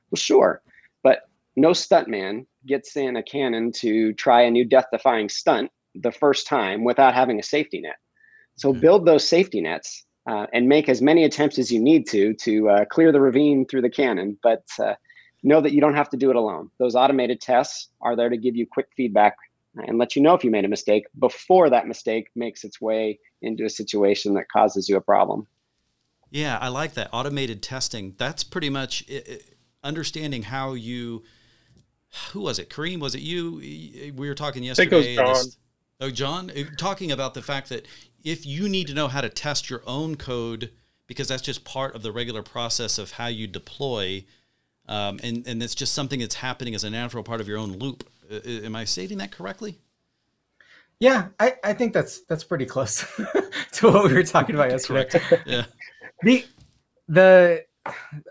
Well, 0.10 0.18
sure. 0.18 0.62
But 1.04 1.24
no 1.56 1.70
stuntman 1.70 2.46
gets 2.66 2.96
in 2.96 3.18
a 3.18 3.24
cannon 3.24 3.72
to 3.74 4.14
try 4.14 4.42
a 4.44 4.52
new 4.52 4.66
death 4.66 4.86
defying 4.92 5.30
stunt 5.30 5.70
the 5.96 6.12
first 6.12 6.48
time 6.48 6.84
without 6.84 7.14
having 7.14 7.40
a 7.40 7.44
safety 7.44 7.82
net. 7.82 7.98
So 8.56 8.70
Okay. 8.70 8.80
build 8.80 9.06
those 9.06 9.28
safety 9.28 9.62
nets 9.62 10.06
uh, 10.26 10.48
and 10.54 10.68
make 10.68 10.90
as 10.90 11.02
many 11.02 11.24
attempts 11.24 11.58
as 11.60 11.72
you 11.72 11.80
need 11.80 12.08
to 12.08 12.34
to 12.36 12.70
uh, 12.70 12.86
clear 12.86 13.12
the 13.12 13.20
ravine 13.20 13.66
through 13.66 13.82
the 13.82 13.90
cannon. 13.90 14.38
But 14.42 14.64
uh, 14.80 14.96
know 15.44 15.62
that 15.62 15.74
you 15.74 15.82
don't 15.82 15.96
have 15.96 16.10
to 16.10 16.18
do 16.18 16.30
it 16.30 16.36
alone. 16.36 16.70
Those 16.80 16.96
automated 16.96 17.42
tests 17.42 17.90
are 18.02 18.16
there 18.16 18.30
to 18.30 18.38
give 18.38 18.56
you 18.56 18.66
quick 18.66 18.88
feedback 18.96 19.36
and 19.76 19.98
let 19.98 20.16
you 20.16 20.22
know 20.22 20.34
if 20.34 20.44
you 20.44 20.52
made 20.52 20.66
a 20.66 20.70
mistake 20.70 21.06
before 21.20 21.70
that 21.70 21.88
mistake 21.88 22.30
makes 22.36 22.64
its 22.64 22.80
way 22.80 23.20
into 23.42 23.66
a 23.66 23.70
situation 23.70 24.34
that 24.36 24.50
causes 24.50 24.88
you 24.88 24.96
a 24.98 25.02
problem. 25.02 25.48
Yeah, 26.30 26.58
I 26.60 26.70
like 26.70 26.94
that 26.94 27.10
automated 27.12 27.62
testing. 27.62 28.16
That's 28.18 28.44
pretty 28.44 28.70
much 28.70 29.04
i 29.10 29.24
i 29.30 29.40
understanding 29.86 30.44
how 30.44 30.74
you. 30.74 31.24
Who 32.32 32.42
was 32.42 32.58
it? 32.58 32.70
Kareem? 32.70 33.00
Was 33.00 33.16
it 33.16 33.22
you? 33.22 33.58
We 34.16 34.30
were 34.30 34.36
talking 34.36 34.64
think 34.64 34.92
it 34.92 34.96
was 34.96 35.06
yesterday. 35.08 35.30
this- 35.30 35.46
John. 35.48 35.63
Oh, 36.00 36.10
John, 36.10 36.52
talking 36.78 37.12
about 37.12 37.34
the 37.34 37.42
fact 37.42 37.70
that 37.70 37.88
if 38.24 38.46
you 38.46 38.70
need 38.70 38.88
to 38.88 38.94
know 38.94 39.08
how 39.08 39.22
to 39.22 39.30
test 39.30 39.70
your 39.70 39.82
own 39.86 40.16
code, 40.16 40.72
because 41.08 41.28
that's 41.28 41.42
just 41.42 41.66
part 41.66 41.96
of 41.96 42.02
the 42.02 42.12
regular 42.12 42.42
process 42.42 42.98
of 42.98 43.12
how 43.12 43.28
you 43.28 43.48
deploy, 43.48 44.26
um, 44.88 45.20
and 45.24 45.46
and 45.48 45.62
it's 45.62 45.76
just 45.76 45.94
something 45.94 46.20
that's 46.20 46.36
happening 46.36 46.76
as 46.76 46.84
a 46.84 46.90
natural 46.90 47.24
part 47.24 47.42
of 47.42 47.48
your 47.48 47.58
own 47.58 47.74
loop. 47.74 48.08
Uh, 48.32 48.36
uh, 48.36 48.66
am 48.66 48.76
I 48.76 48.86
stating 48.86 49.18
that 49.20 49.32
correctly? 49.32 49.80
Yeah, 51.00 51.28
I, 51.40 51.56
I 51.64 51.74
think 51.74 51.94
that's 51.94 52.22
that's 52.22 52.44
pretty 52.44 52.66
close 52.66 53.06
to 53.74 53.92
what 53.92 54.06
we 54.06 54.14
were 54.14 54.24
talking 54.24 54.56
about 54.56 54.70
yesterday. 54.70 55.06
Correct. 55.06 55.44
Yeah. 55.46 55.66
the 56.24 56.46
the 57.08 57.66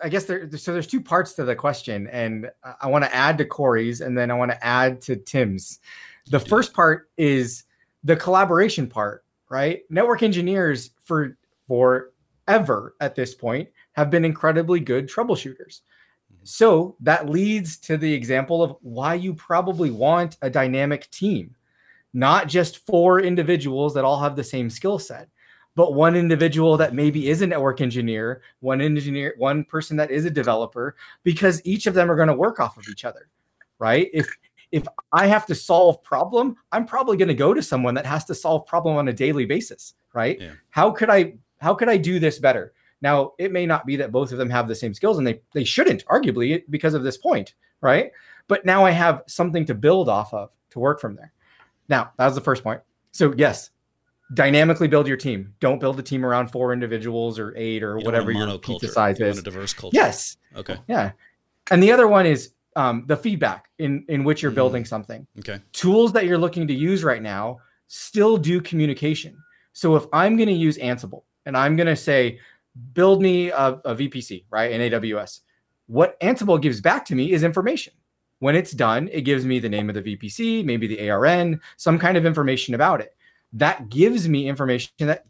I 0.03 0.09
guess 0.09 0.25
there 0.25 0.51
so 0.57 0.73
there's 0.73 0.87
two 0.87 1.01
parts 1.01 1.35
to 1.35 1.45
the 1.45 1.55
question, 1.55 2.07
and 2.09 2.51
I 2.81 2.89
want 2.89 3.05
to 3.05 3.15
add 3.15 3.39
to 3.39 3.45
Corey's, 3.45 4.01
and 4.01 4.17
then 4.17 4.31
I 4.31 4.35
want 4.35 4.51
to 4.51 4.65
add 4.65 5.03
to 5.03 5.17
Tim's. 5.17 5.81
The 6.29 6.41
first 6.41 6.73
part 6.73 7.11
is 7.17 7.65
the 8.05 8.17
collaboration 8.17 8.89
part, 8.89 9.25
right? 9.49 9.83
Network 9.91 10.23
engineers 10.23 10.91
for 11.03 11.37
forever 11.67 12.95
at 13.01 13.15
this 13.15 13.35
point 13.35 13.69
have 13.93 14.11
been 14.11 14.25
incredibly 14.25 14.81
good 14.81 15.09
troubleshooters. 15.09 15.81
Mm-hmm. 15.81 16.45
So 16.45 16.97
that 17.01 17.29
leads 17.29 17.77
to 17.79 17.97
the 17.97 18.13
example 18.13 18.63
of 18.63 18.77
why 18.81 19.15
you 19.15 19.35
probably 19.35 19.91
want 19.91 20.37
a 20.43 20.51
dynamic 20.51 21.11
team, 21.11 21.55
not 22.13 22.49
just 22.49 22.87
four 22.87 23.21
individuals 23.21 23.95
that 23.95 24.05
all 24.05 24.21
have 24.21 24.37
the 24.37 24.45
same 24.45 24.71
skill 24.71 24.99
set 24.99 25.29
but 25.75 25.95
one 25.95 26.17
individual 26.17 26.77
that 26.77 26.95
maybe 26.95 27.29
is 27.29 27.43
a 27.43 27.47
network 27.47 27.81
engineer, 27.81 28.43
one 28.61 28.81
engineer, 28.81 29.35
one 29.39 29.65
person 29.65 29.97
that 29.97 30.11
is 30.11 30.25
a 30.25 30.31
developer, 30.31 30.97
because 31.23 31.63
each 31.65 31.87
of 31.87 31.95
them 31.95 32.11
are 32.11 32.17
going 32.17 32.29
to 32.29 32.35
work 32.35 32.61
off 32.61 32.77
of 32.77 32.87
each 32.89 33.05
other, 33.05 33.29
right? 33.79 34.11
If 34.13 34.29
if 34.73 34.89
I 35.13 35.27
have 35.27 35.47
to 35.47 35.55
solve 35.55 36.03
problem, 36.03 36.57
I'm 36.73 36.87
probably 36.87 37.17
going 37.19 37.29
to 37.29 37.35
go 37.35 37.53
to 37.55 37.63
someone 37.63 37.95
that 37.95 38.07
has 38.07 38.25
to 38.25 38.35
solve 38.35 38.67
problem 38.67 38.97
on 38.97 39.09
a 39.09 39.13
daily 39.13 39.45
basis, 39.45 39.95
right? 40.15 40.41
Yeah. 40.41 40.53
How 40.71 40.91
could 40.91 41.11
I 41.11 41.35
how 41.61 41.75
could 41.75 41.89
I 41.89 41.99
do 41.99 42.19
this 42.19 42.39
better? 42.39 42.73
Now, 43.03 43.33
it 43.39 43.53
may 43.53 43.67
not 43.67 43.87
be 43.87 43.97
that 43.97 44.11
both 44.11 44.33
of 44.33 44.39
them 44.39 44.51
have 44.51 44.69
the 44.69 44.75
same 44.75 44.95
skills 44.95 45.19
and 45.19 45.27
they 45.27 45.41
they 45.53 45.65
shouldn't 45.65 46.05
arguably 46.07 46.63
because 46.71 46.95
of 46.95 47.03
this 47.03 47.19
point, 47.19 47.55
right? 47.83 48.11
But 48.49 48.65
now 48.65 48.85
I 48.85 48.91
have 48.91 49.23
something 49.27 49.67
to 49.67 49.75
build 49.75 50.09
off 50.09 50.33
of 50.33 50.51
to 50.71 50.81
work 50.81 51.01
from 51.01 51.15
there. 51.15 51.33
Now, 51.89 52.13
that 52.17 52.25
was 52.25 52.35
the 52.35 52.41
first 52.41 52.65
point. 52.65 52.81
So, 53.13 53.35
yes, 53.37 53.71
dynamically 54.33 54.89
build 54.89 55.07
your 55.07 55.19
team. 55.19 55.55
Don't 55.61 55.79
build 55.79 55.99
a 55.99 56.03
team 56.03 56.25
around 56.25 56.51
four 56.51 56.73
individuals 56.73 57.39
or 57.39 57.55
eight 57.57 57.83
or 57.83 57.99
whatever 57.99 58.33
your 58.33 58.59
pizza 58.59 58.89
size 58.89 59.21
you 59.21 59.27
is. 59.27 59.39
a 59.39 59.43
diverse 59.43 59.75
culture. 59.75 59.95
Yes. 59.95 60.39
Okay. 60.57 60.79
Yeah. 60.89 61.13
And 61.71 61.83
the 61.83 61.93
other 61.93 62.09
one 62.09 62.25
is 62.25 62.53
um, 62.77 63.05
the 63.07 63.17
feedback 63.17 63.69
in 63.79 64.05
in 64.09 64.25
which 64.25 64.43
you're 64.43 64.53
mm 64.53 64.57
building 64.57 64.85
something. 64.85 65.27
Okay. 65.39 65.61
Tools 65.73 66.13
that 66.13 66.27
you're 66.27 66.39
looking 66.39 66.69
to 66.69 66.75
use 66.75 67.03
right 67.03 67.23
now 67.23 67.59
still 67.89 68.37
do 68.37 68.61
communication. 68.61 69.37
So 69.73 69.97
if 69.97 70.05
I'm 70.13 70.37
going 70.37 70.49
to 70.49 70.55
use 70.55 70.79
Ansible 70.79 71.23
and 71.47 71.57
I'm 71.57 71.77
going 71.77 71.87
to 71.87 71.97
say, 71.97 72.39
build 72.93 73.23
me 73.23 73.51
a, 73.51 73.81
a 73.85 73.95
VPC, 73.95 74.45
right, 74.51 74.71
in 74.71 74.81
AWS, 74.93 75.41
what 75.87 76.19
Ansible 76.21 76.61
gives 76.61 76.81
back 76.81 77.05
to 77.07 77.15
me 77.15 77.33
is 77.33 77.43
information. 77.43 77.93
When 78.39 78.57
it's 78.57 78.73
done, 78.73 79.09
it 79.13 79.23
gives 79.23 79.45
me 79.45 79.59
the 79.59 79.69
name 79.69 79.89
of 79.89 79.95
the 79.95 80.03
VPC, 80.03 80.65
maybe 80.65 80.87
the 80.87 81.11
ARN, 81.11 81.61
some 81.77 81.99
kind 81.99 82.17
of 82.17 82.27
information 82.27 82.75
about 82.75 83.01
it. 83.01 83.15
That 83.53 83.89
gives 83.89 84.29
me 84.29 84.49
information 84.49 84.91
that 85.01 85.27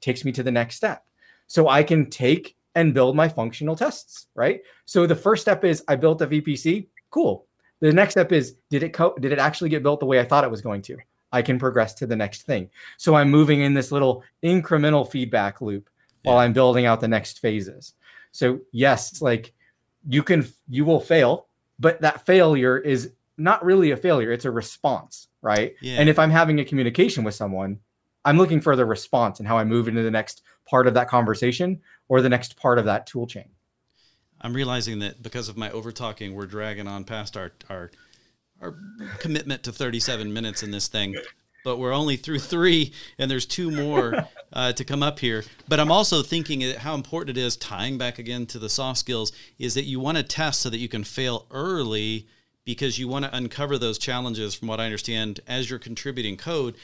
takes 0.00 0.24
me 0.24 0.32
to 0.32 0.42
the 0.42 0.52
next 0.52 0.76
step. 0.76 1.04
So 1.46 1.68
I 1.68 1.82
can 1.82 2.08
take 2.08 2.56
and 2.74 2.94
build 2.94 3.16
my 3.16 3.28
functional 3.28 3.76
tests, 3.76 4.26
right? 4.34 4.60
So 4.84 5.06
the 5.06 5.16
first 5.16 5.42
step 5.42 5.64
is 5.64 5.82
I 5.88 5.96
built 5.96 6.22
a 6.22 6.26
VPC. 6.26 6.86
Cool. 7.10 7.46
The 7.80 7.92
next 7.92 8.14
step 8.14 8.32
is 8.32 8.56
did 8.68 8.82
it 8.82 8.92
co- 8.92 9.16
did 9.18 9.32
it 9.32 9.38
actually 9.38 9.70
get 9.70 9.82
built 9.82 10.00
the 10.00 10.06
way 10.06 10.20
I 10.20 10.24
thought 10.24 10.44
it 10.44 10.50
was 10.50 10.60
going 10.60 10.82
to? 10.82 10.96
I 11.32 11.42
can 11.42 11.58
progress 11.58 11.94
to 11.94 12.06
the 12.06 12.16
next 12.16 12.42
thing. 12.42 12.70
So 12.96 13.14
I'm 13.14 13.30
moving 13.30 13.60
in 13.60 13.74
this 13.74 13.92
little 13.92 14.22
incremental 14.42 15.08
feedback 15.08 15.60
loop 15.60 15.88
yeah. 16.22 16.30
while 16.30 16.38
I'm 16.38 16.52
building 16.52 16.86
out 16.86 17.00
the 17.00 17.08
next 17.08 17.38
phases. 17.38 17.94
So 18.32 18.60
yes, 18.72 19.22
like 19.22 19.52
you 20.08 20.22
can 20.22 20.46
you 20.68 20.84
will 20.84 21.00
fail 21.00 21.46
but 21.78 22.00
that 22.00 22.24
failure 22.26 22.78
is 22.78 23.12
not 23.36 23.64
really 23.64 23.90
a 23.90 23.96
failure 23.96 24.32
it's 24.32 24.44
a 24.44 24.50
response 24.50 25.28
right 25.42 25.74
yeah. 25.80 25.96
and 25.98 26.08
if 26.08 26.18
i'm 26.18 26.30
having 26.30 26.60
a 26.60 26.64
communication 26.64 27.24
with 27.24 27.34
someone 27.34 27.78
i'm 28.24 28.38
looking 28.38 28.60
for 28.60 28.76
the 28.76 28.84
response 28.84 29.38
and 29.38 29.48
how 29.48 29.58
i 29.58 29.64
move 29.64 29.88
into 29.88 30.02
the 30.02 30.10
next 30.10 30.42
part 30.68 30.86
of 30.86 30.94
that 30.94 31.08
conversation 31.08 31.80
or 32.08 32.20
the 32.20 32.28
next 32.28 32.56
part 32.56 32.78
of 32.78 32.84
that 32.84 33.06
tool 33.06 33.26
chain 33.26 33.50
i'm 34.40 34.54
realizing 34.54 34.98
that 34.98 35.22
because 35.22 35.48
of 35.48 35.56
my 35.56 35.70
over 35.70 35.92
talking 35.92 36.34
we're 36.34 36.46
dragging 36.46 36.86
on 36.86 37.04
past 37.04 37.36
our 37.36 37.52
our 37.68 37.90
our 38.60 38.76
commitment 39.18 39.62
to 39.62 39.72
37 39.72 40.32
minutes 40.32 40.62
in 40.62 40.70
this 40.70 40.88
thing 40.88 41.16
but 41.64 41.78
we're 41.78 41.92
only 41.92 42.16
through 42.16 42.38
three, 42.38 42.92
and 43.18 43.30
there's 43.30 43.46
two 43.46 43.70
more 43.70 44.26
uh, 44.52 44.72
to 44.72 44.84
come 44.84 45.02
up 45.02 45.18
here. 45.18 45.44
But 45.68 45.80
I'm 45.80 45.90
also 45.90 46.22
thinking 46.22 46.60
how 46.78 46.94
important 46.94 47.36
it 47.36 47.40
is, 47.40 47.56
tying 47.56 47.98
back 47.98 48.18
again 48.18 48.46
to 48.46 48.58
the 48.58 48.68
soft 48.68 48.98
skills, 48.98 49.32
is 49.58 49.74
that 49.74 49.84
you 49.84 50.00
want 50.00 50.16
to 50.16 50.22
test 50.22 50.60
so 50.60 50.70
that 50.70 50.78
you 50.78 50.88
can 50.88 51.04
fail 51.04 51.46
early 51.50 52.26
because 52.64 52.98
you 52.98 53.08
want 53.08 53.24
to 53.24 53.36
uncover 53.36 53.78
those 53.78 53.98
challenges. 53.98 54.54
From 54.54 54.68
what 54.68 54.80
I 54.80 54.84
understand, 54.84 55.40
as 55.46 55.68
you're 55.68 55.78
contributing 55.78 56.36
code, 56.36 56.76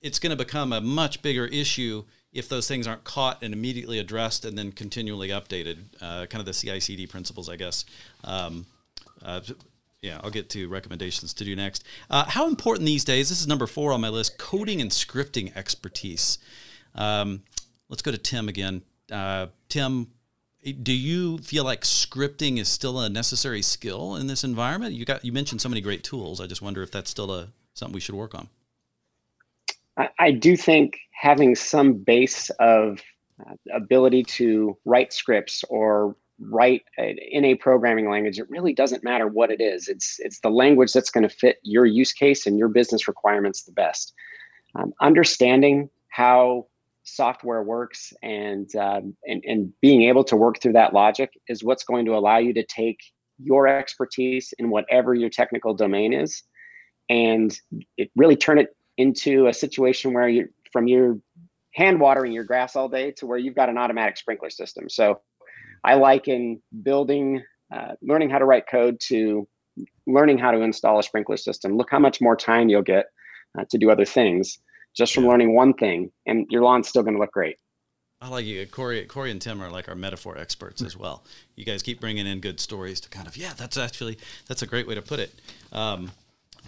it's 0.00 0.18
going 0.18 0.36
to 0.36 0.42
become 0.42 0.72
a 0.72 0.80
much 0.80 1.22
bigger 1.22 1.46
issue 1.46 2.04
if 2.34 2.48
those 2.48 2.66
things 2.66 2.86
aren't 2.86 3.04
caught 3.04 3.42
and 3.42 3.54
immediately 3.54 3.98
addressed 3.98 4.44
and 4.44 4.58
then 4.58 4.72
continually 4.72 5.28
updated. 5.28 5.78
Uh, 6.00 6.26
kind 6.26 6.40
of 6.40 6.46
the 6.46 6.52
CI/CD 6.52 7.06
principles, 7.06 7.48
I 7.48 7.56
guess. 7.56 7.84
Um, 8.24 8.66
uh, 9.22 9.40
yeah, 10.02 10.20
I'll 10.22 10.30
get 10.30 10.50
to 10.50 10.68
recommendations 10.68 11.32
to 11.34 11.44
do 11.44 11.56
next. 11.56 11.84
Uh, 12.10 12.24
how 12.24 12.46
important 12.46 12.84
these 12.84 13.04
days? 13.04 13.30
This 13.30 13.40
is 13.40 13.46
number 13.46 13.66
four 13.66 13.92
on 13.92 14.00
my 14.00 14.08
list: 14.08 14.36
coding 14.36 14.80
and 14.80 14.90
scripting 14.90 15.56
expertise. 15.56 16.38
Um, 16.94 17.42
let's 17.88 18.02
go 18.02 18.10
to 18.10 18.18
Tim 18.18 18.48
again. 18.48 18.82
Uh, 19.10 19.46
Tim, 19.68 20.08
do 20.82 20.92
you 20.92 21.38
feel 21.38 21.64
like 21.64 21.82
scripting 21.82 22.58
is 22.58 22.68
still 22.68 22.98
a 22.98 23.08
necessary 23.08 23.62
skill 23.62 24.16
in 24.16 24.26
this 24.26 24.42
environment? 24.44 24.94
You 24.94 25.04
got 25.04 25.24
you 25.24 25.32
mentioned 25.32 25.60
so 25.60 25.68
many 25.68 25.80
great 25.80 26.02
tools. 26.02 26.40
I 26.40 26.46
just 26.46 26.60
wonder 26.60 26.82
if 26.82 26.90
that's 26.90 27.10
still 27.10 27.32
a 27.32 27.48
something 27.74 27.94
we 27.94 28.00
should 28.00 28.14
work 28.14 28.34
on. 28.34 28.48
I, 29.96 30.08
I 30.18 30.30
do 30.30 30.56
think 30.56 30.98
having 31.12 31.54
some 31.54 31.94
base 31.94 32.50
of 32.58 33.00
uh, 33.40 33.54
ability 33.72 34.22
to 34.24 34.76
write 34.84 35.12
scripts 35.12 35.64
or 35.68 36.16
write 36.40 36.82
in 36.98 37.44
a 37.44 37.54
programming 37.54 38.10
language 38.10 38.40
it 38.40 38.50
really 38.50 38.74
doesn't 38.74 39.04
matter 39.04 39.28
what 39.28 39.50
it 39.50 39.60
is. 39.60 39.88
It's 39.88 40.16
it's 40.18 40.40
the 40.40 40.50
language 40.50 40.92
that's 40.92 41.10
going 41.10 41.22
to 41.28 41.34
fit 41.34 41.58
your 41.62 41.86
use 41.86 42.12
case 42.12 42.46
and 42.46 42.58
your 42.58 42.68
business 42.68 43.06
requirements 43.06 43.62
the 43.62 43.72
best. 43.72 44.12
Um, 44.76 44.92
understanding 45.00 45.88
how 46.08 46.66
software 47.04 47.62
works 47.62 48.12
and, 48.22 48.74
um, 48.76 49.16
and 49.26 49.44
and 49.46 49.72
being 49.80 50.02
able 50.02 50.24
to 50.24 50.36
work 50.36 50.60
through 50.60 50.72
that 50.72 50.94
logic 50.94 51.30
is 51.48 51.62
what's 51.62 51.84
going 51.84 52.04
to 52.06 52.16
allow 52.16 52.38
you 52.38 52.52
to 52.54 52.64
take 52.64 52.98
your 53.38 53.68
expertise 53.68 54.54
in 54.58 54.70
whatever 54.70 55.14
your 55.14 55.28
technical 55.28 55.74
domain 55.74 56.12
is 56.12 56.42
and 57.08 57.58
it 57.96 58.10
really 58.16 58.36
turn 58.36 58.58
it 58.58 58.74
into 58.96 59.46
a 59.46 59.52
situation 59.52 60.12
where 60.12 60.28
you 60.28 60.48
from 60.72 60.86
your 60.86 61.18
hand 61.74 62.00
watering 62.00 62.32
your 62.32 62.44
grass 62.44 62.76
all 62.76 62.88
day 62.88 63.10
to 63.12 63.26
where 63.26 63.38
you've 63.38 63.54
got 63.54 63.68
an 63.68 63.78
automatic 63.78 64.16
sprinkler 64.16 64.50
system 64.50 64.88
so 64.88 65.20
I 65.84 65.94
liken 65.94 66.62
building, 66.82 67.42
uh, 67.72 67.92
learning 68.02 68.30
how 68.30 68.38
to 68.38 68.46
write 68.46 68.66
code 68.66 68.98
to 69.08 69.46
learning 70.06 70.38
how 70.38 70.50
to 70.50 70.60
install 70.62 70.98
a 70.98 71.02
sprinkler 71.02 71.36
system. 71.36 71.76
Look 71.76 71.90
how 71.90 71.98
much 71.98 72.20
more 72.20 72.36
time 72.36 72.68
you'll 72.70 72.82
get 72.82 73.06
uh, 73.58 73.64
to 73.70 73.78
do 73.78 73.90
other 73.90 74.06
things 74.06 74.58
just 74.96 75.12
from 75.12 75.26
learning 75.26 75.54
one 75.54 75.74
thing, 75.74 76.10
and 76.24 76.46
your 76.50 76.62
lawn's 76.62 76.88
still 76.88 77.02
going 77.02 77.14
to 77.14 77.20
look 77.20 77.32
great. 77.32 77.56
I 78.20 78.28
like 78.28 78.46
you, 78.46 78.64
Corey. 78.66 79.04
Corey 79.04 79.30
and 79.30 79.42
Tim 79.42 79.60
are 79.60 79.70
like 79.70 79.88
our 79.88 79.94
metaphor 79.94 80.38
experts 80.38 80.80
as 80.80 80.96
well. 80.96 81.24
You 81.56 81.64
guys 81.64 81.82
keep 81.82 82.00
bringing 82.00 82.26
in 82.26 82.40
good 82.40 82.58
stories 82.58 83.00
to 83.00 83.10
kind 83.10 83.26
of 83.26 83.36
yeah. 83.36 83.52
That's 83.54 83.76
actually 83.76 84.18
that's 84.46 84.62
a 84.62 84.66
great 84.66 84.86
way 84.86 84.94
to 84.94 85.02
put 85.02 85.18
it. 85.18 85.34
Um, 85.72 86.10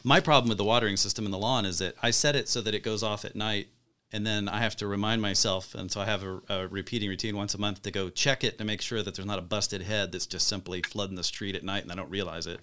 my 0.05 0.21
problem 0.21 0.49
with 0.49 0.59
the 0.59 0.65
watering 0.65 0.97
system 0.97 1.25
in 1.25 1.31
the 1.31 1.39
lawn 1.39 1.65
is 1.65 1.79
that 1.79 1.95
I 2.03 2.11
set 2.11 2.37
it 2.37 2.49
so 2.49 2.61
that 2.61 2.75
it 2.75 2.83
goes 2.83 3.03
off 3.03 3.25
at 3.25 3.37
night 3.37 3.69
and 4.13 4.25
then 4.27 4.49
I 4.49 4.61
have 4.61 4.77
to 4.77 4.87
remind 4.87 5.21
myself, 5.21 5.75
and 5.75 5.91
so 5.91 6.01
I 6.01 6.05
have 6.05 6.23
a, 6.23 6.41
a, 6.49 6.69
repeating 6.69 7.09
routine 7.09 7.37
once 7.37 7.55
a 7.55 7.59
month 7.59 7.83
to 7.83 7.91
go 7.91 8.09
check 8.09 8.45
it 8.45 8.57
to 8.59 8.65
make 8.65 8.81
sure 8.81 9.03
that 9.03 9.15
there's 9.17 9.27
not 9.27 9.39
a 9.39 9.43
busted 9.43 9.83
head 9.83 10.13
that's 10.13 10.27
just 10.27 10.47
simply 10.47 10.81
flooding 10.83 11.17
the 11.17 11.25
street 11.25 11.57
at 11.57 11.65
night 11.65 11.83
and 11.83 11.91
I 11.91 11.97
don't 11.97 12.09
realize 12.09 12.47
it. 12.47 12.61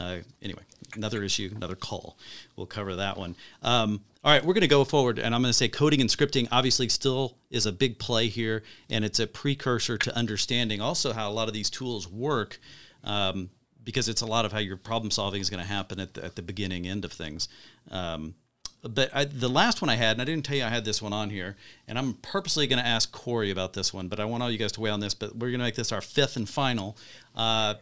Uh, 0.00 0.18
anyway, 0.42 0.62
another 0.96 1.22
issue, 1.22 1.50
another 1.54 1.76
call. 1.76 2.18
We'll 2.56 2.66
cover 2.66 2.96
that 2.96 3.16
one. 3.16 3.36
Um, 3.62 4.00
all 4.24 4.32
right, 4.32 4.44
we're 4.44 4.54
going 4.54 4.62
to 4.62 4.68
go 4.68 4.84
forward, 4.84 5.18
and 5.18 5.34
I'm 5.34 5.42
going 5.42 5.50
to 5.50 5.56
say 5.56 5.68
coding 5.68 6.00
and 6.00 6.10
scripting 6.10 6.48
obviously 6.50 6.88
still 6.88 7.36
is 7.50 7.66
a 7.66 7.72
big 7.72 7.98
play 7.98 8.28
here, 8.28 8.62
and 8.90 9.04
it's 9.04 9.20
a 9.20 9.26
precursor 9.26 9.98
to 9.98 10.16
understanding 10.16 10.80
also 10.80 11.12
how 11.12 11.30
a 11.30 11.32
lot 11.32 11.48
of 11.48 11.54
these 11.54 11.70
tools 11.70 12.08
work. 12.08 12.58
Um, 13.04 13.50
because 13.84 14.08
it's 14.08 14.22
a 14.22 14.26
lot 14.26 14.44
of 14.44 14.52
how 14.52 14.58
your 14.58 14.76
problem 14.76 15.10
solving 15.10 15.40
is 15.40 15.50
going 15.50 15.62
to 15.62 15.68
happen 15.68 16.00
at 16.00 16.14
the, 16.14 16.24
at 16.24 16.36
the 16.36 16.42
beginning 16.42 16.86
end 16.86 17.04
of 17.04 17.12
things. 17.12 17.48
Um, 17.90 18.34
but 18.82 19.10
I, 19.14 19.24
the 19.24 19.48
last 19.48 19.80
one 19.80 19.88
I 19.88 19.94
had, 19.94 20.12
and 20.12 20.22
I 20.22 20.24
didn't 20.24 20.44
tell 20.44 20.56
you 20.56 20.64
I 20.64 20.68
had 20.68 20.84
this 20.84 21.00
one 21.00 21.12
on 21.12 21.30
here, 21.30 21.56
and 21.86 21.96
I'm 21.98 22.14
purposely 22.14 22.66
going 22.66 22.80
to 22.80 22.86
ask 22.86 23.12
Corey 23.12 23.50
about 23.50 23.74
this 23.74 23.94
one, 23.94 24.08
but 24.08 24.18
I 24.18 24.24
want 24.24 24.42
all 24.42 24.50
you 24.50 24.58
guys 24.58 24.72
to 24.72 24.80
weigh 24.80 24.90
on 24.90 25.00
this. 25.00 25.14
But 25.14 25.36
we're 25.36 25.50
going 25.50 25.60
to 25.60 25.64
make 25.64 25.76
this 25.76 25.92
our 25.92 26.00
fifth 26.00 26.36
and 26.36 26.48
final, 26.48 26.96
because 27.32 27.76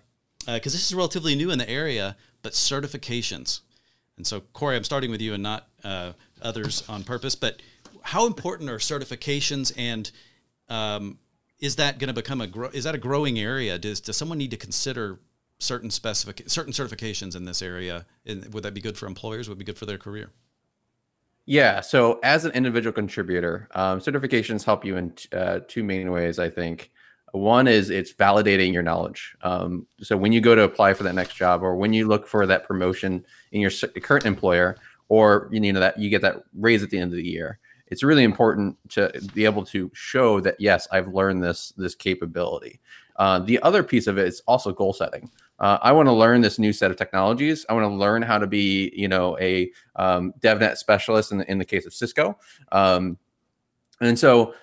uh, 0.47 0.53
uh, 0.53 0.59
this 0.59 0.75
is 0.75 0.95
relatively 0.95 1.35
new 1.35 1.51
in 1.51 1.59
the 1.59 1.69
area, 1.69 2.17
but 2.43 2.53
certifications. 2.53 3.61
And 4.19 4.27
so, 4.27 4.41
Corey, 4.53 4.77
I'm 4.77 4.85
starting 4.85 5.11
with 5.11 5.23
you 5.23 5.33
and 5.33 5.43
not 5.43 5.69
uh, 5.83 6.13
others 6.43 6.87
on 6.87 7.03
purpose. 7.03 7.35
But 7.35 7.63
how 8.03 8.27
important 8.27 8.69
are 8.69 8.77
certifications, 8.77 9.73
and 9.79 10.11
um, 10.69 11.19
is 11.61 11.77
that 11.77 11.99
going 11.99 12.09
to 12.09 12.15
become 12.15 12.43
a 12.43 12.47
gro- 12.47 12.71
is 12.75 12.85
that 12.85 12.95
a 12.95 12.99
growing 12.99 13.39
area? 13.39 13.79
Does 13.79 14.01
does 14.01 14.19
someone 14.19 14.37
need 14.37 14.51
to 14.51 14.59
consider 14.59 15.19
certain 15.61 15.91
specific 15.91 16.43
certain 16.49 16.73
certifications 16.73 17.37
in 17.37 17.45
this 17.45 17.63
area? 17.63 18.07
And 18.27 18.53
would 18.53 18.65
that 18.65 18.75
be 18.75 18.81
good 18.81 18.99
for 18.99 19.07
employers? 19.07 19.49
Would 19.49 19.59
be 19.59 19.65
good 19.65 19.79
for 19.79 19.87
their 19.87 19.99
career? 19.99 20.31
Yeah. 21.47 21.81
So 21.81 22.21
as 22.23 22.45
an 22.45 22.53
individual 22.53 22.93
contributor, 22.93 23.69
um, 23.75 24.01
certifications 24.01 24.65
help 24.65 24.85
you 24.85 24.97
in 24.97 25.15
uh, 25.33 25.61
two 25.67 25.83
main 25.83 26.11
ways, 26.11 26.39
I 26.39 26.51
think. 26.51 26.91
One 27.33 27.69
is 27.69 27.91
it's 27.91 28.13
validating 28.13 28.73
your 28.73 28.83
knowledge. 28.83 29.37
Um, 29.43 29.87
so 30.01 30.17
when 30.17 30.33
you 30.33 30.41
go 30.41 30.55
to 30.55 30.63
apply 30.63 30.95
for 30.95 31.05
that 31.05 31.15
next 31.15 31.35
job, 31.35 31.63
or 31.63 31.77
when 31.77 31.93
you 31.93 32.09
look 32.09 32.27
for 32.27 32.45
that 32.47 32.67
promotion 32.67 33.25
in 33.53 33.61
your 33.61 33.71
current 34.03 34.27
employer, 34.27 34.77
or 35.09 35.49
you 35.53 35.73
know 35.73 35.81
that 35.81 35.99
you 35.99 36.11
get 36.11 36.23
that 36.23 36.43
raise 36.55 36.83
at 36.83 36.91
the 36.91 36.99
end 36.99 37.13
of 37.13 37.17
the 37.17 37.27
year, 37.27 37.59
it's 37.89 38.03
really 38.03 38.25
important 38.25 38.77
to 38.91 39.13
be 39.35 39.45
able 39.45 39.65
to 39.67 39.91
show 39.93 40.41
that 40.41 40.57
yes, 40.59 40.89
I've 40.91 41.09
learned 41.09 41.43
this 41.43 41.73
this 41.77 41.95
capability. 41.95 42.81
Uh, 43.21 43.39
the 43.39 43.61
other 43.63 43.83
piece 43.85 44.09
of 44.09 44.19
it 44.19 44.27
is 44.27 44.43
also 44.49 44.73
goal 44.73 44.93
setting 44.93 45.31
uh, 45.61 45.79
I 45.83 45.93
want 45.93 46.07
to 46.07 46.13
learn 46.13 46.41
this 46.41 46.59
new 46.59 46.73
set 46.73 46.91
of 46.91 46.97
technologies. 46.97 47.67
I 47.69 47.75
want 47.75 47.85
to 47.85 47.95
learn 47.95 48.23
how 48.23 48.39
to 48.39 48.47
be, 48.47 48.93
you 48.97 49.09
know, 49.09 49.39
a 49.39 49.71
um, 49.97 50.33
DevNet 50.41 50.79
specialist 50.79 51.33
in 51.33 51.39
the, 51.39 51.51
in 51.51 51.59
the 51.59 51.65
case 51.65 51.87
of 51.87 51.93
Cisco. 51.93 52.39
Um, 52.73 53.19
And 54.01 54.19
so 54.19 54.55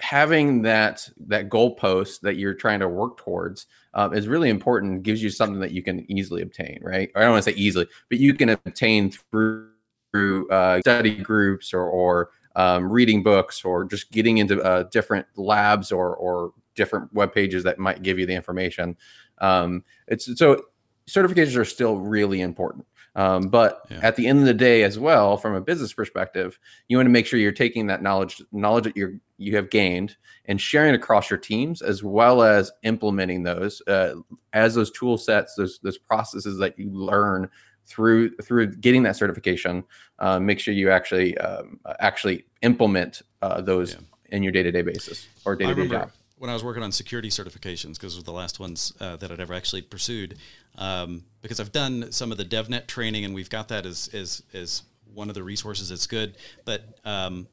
having 0.00 0.62
that 0.62 1.08
that 1.28 1.48
goalpost 1.48 2.20
that 2.22 2.34
you're 2.34 2.54
trying 2.54 2.80
to 2.80 2.88
work 2.88 3.18
towards 3.18 3.66
uh, 3.94 4.10
is 4.12 4.26
really 4.26 4.50
important. 4.50 5.04
Gives 5.04 5.22
you 5.22 5.30
something 5.30 5.60
that 5.60 5.70
you 5.70 5.82
can 5.84 6.10
easily 6.10 6.42
obtain, 6.42 6.80
right? 6.82 7.08
Or 7.14 7.22
I 7.22 7.24
don't 7.24 7.34
want 7.34 7.44
to 7.44 7.52
say 7.52 7.56
easily, 7.56 7.86
but 8.08 8.18
you 8.18 8.34
can 8.34 8.48
obtain 8.48 9.12
through 9.12 9.70
through 10.10 10.48
uh, 10.50 10.80
study 10.80 11.14
groups 11.14 11.72
or, 11.72 11.84
or 11.84 12.30
um, 12.56 12.90
reading 12.90 13.22
books 13.22 13.64
or 13.64 13.84
just 13.84 14.10
getting 14.10 14.38
into 14.38 14.60
uh, 14.60 14.82
different 14.90 15.24
labs 15.36 15.92
or 15.92 16.16
or 16.16 16.52
different 16.74 17.12
web 17.12 17.32
pages 17.32 17.64
that 17.64 17.78
might 17.78 18.02
give 18.02 18.18
you 18.18 18.26
the 18.26 18.34
information. 18.34 18.96
Um, 19.38 19.84
it's 20.06 20.38
so 20.38 20.62
certifications 21.08 21.56
are 21.56 21.64
still 21.64 21.96
really 21.96 22.40
important. 22.40 22.86
Um, 23.16 23.48
but 23.48 23.82
yeah. 23.90 24.00
at 24.02 24.16
the 24.16 24.26
end 24.26 24.38
of 24.38 24.44
the 24.44 24.54
day, 24.54 24.84
as 24.84 24.98
well, 24.98 25.36
from 25.36 25.54
a 25.54 25.60
business 25.60 25.92
perspective, 25.92 26.58
you 26.88 26.96
want 26.96 27.06
to 27.06 27.10
make 27.10 27.26
sure 27.26 27.40
you're 27.40 27.52
taking 27.52 27.88
that 27.88 28.02
knowledge 28.02 28.40
knowledge 28.52 28.84
that 28.84 28.96
you 28.96 29.20
you 29.36 29.56
have 29.56 29.70
gained 29.70 30.16
and 30.44 30.60
sharing 30.60 30.94
it 30.94 30.96
across 30.96 31.28
your 31.28 31.38
teams, 31.38 31.82
as 31.82 32.04
well 32.04 32.42
as 32.42 32.70
implementing 32.84 33.42
those 33.42 33.82
uh, 33.88 34.14
as 34.52 34.74
those 34.74 34.92
tool 34.92 35.18
sets, 35.18 35.54
those 35.56 35.80
those 35.82 35.98
processes 35.98 36.58
that 36.58 36.78
you 36.78 36.90
learn 36.90 37.50
through 37.86 38.30
through 38.36 38.72
getting 38.76 39.02
that 39.02 39.16
certification. 39.16 39.82
Uh, 40.20 40.38
make 40.38 40.60
sure 40.60 40.72
you 40.72 40.90
actually 40.90 41.36
um, 41.38 41.80
actually 41.98 42.44
implement 42.62 43.22
uh, 43.42 43.60
those 43.60 43.94
yeah. 43.94 44.36
in 44.36 44.44
your 44.44 44.52
day 44.52 44.62
to 44.62 44.70
day 44.70 44.82
basis 44.82 45.26
or 45.44 45.56
day 45.56 45.66
to 45.66 45.74
day 45.74 45.88
job 45.88 46.12
when 46.40 46.48
I 46.48 46.54
was 46.54 46.64
working 46.64 46.82
on 46.82 46.90
security 46.90 47.28
certifications, 47.28 47.96
because 47.96 48.14
those 48.14 48.16
were 48.16 48.22
the 48.22 48.32
last 48.32 48.58
ones 48.58 48.94
uh, 48.98 49.16
that 49.16 49.30
I'd 49.30 49.40
ever 49.40 49.52
actually 49.52 49.82
pursued, 49.82 50.38
um, 50.78 51.22
because 51.42 51.60
I've 51.60 51.70
done 51.70 52.10
some 52.12 52.32
of 52.32 52.38
the 52.38 52.46
DevNet 52.46 52.86
training, 52.86 53.26
and 53.26 53.34
we've 53.34 53.50
got 53.50 53.68
that 53.68 53.84
as 53.84 54.08
as 54.14 54.42
as 54.54 54.82
one 55.12 55.28
of 55.28 55.34
the 55.34 55.42
resources 55.42 55.90
that's 55.90 56.06
good. 56.06 56.36
But 56.64 56.98
um, 57.04 57.46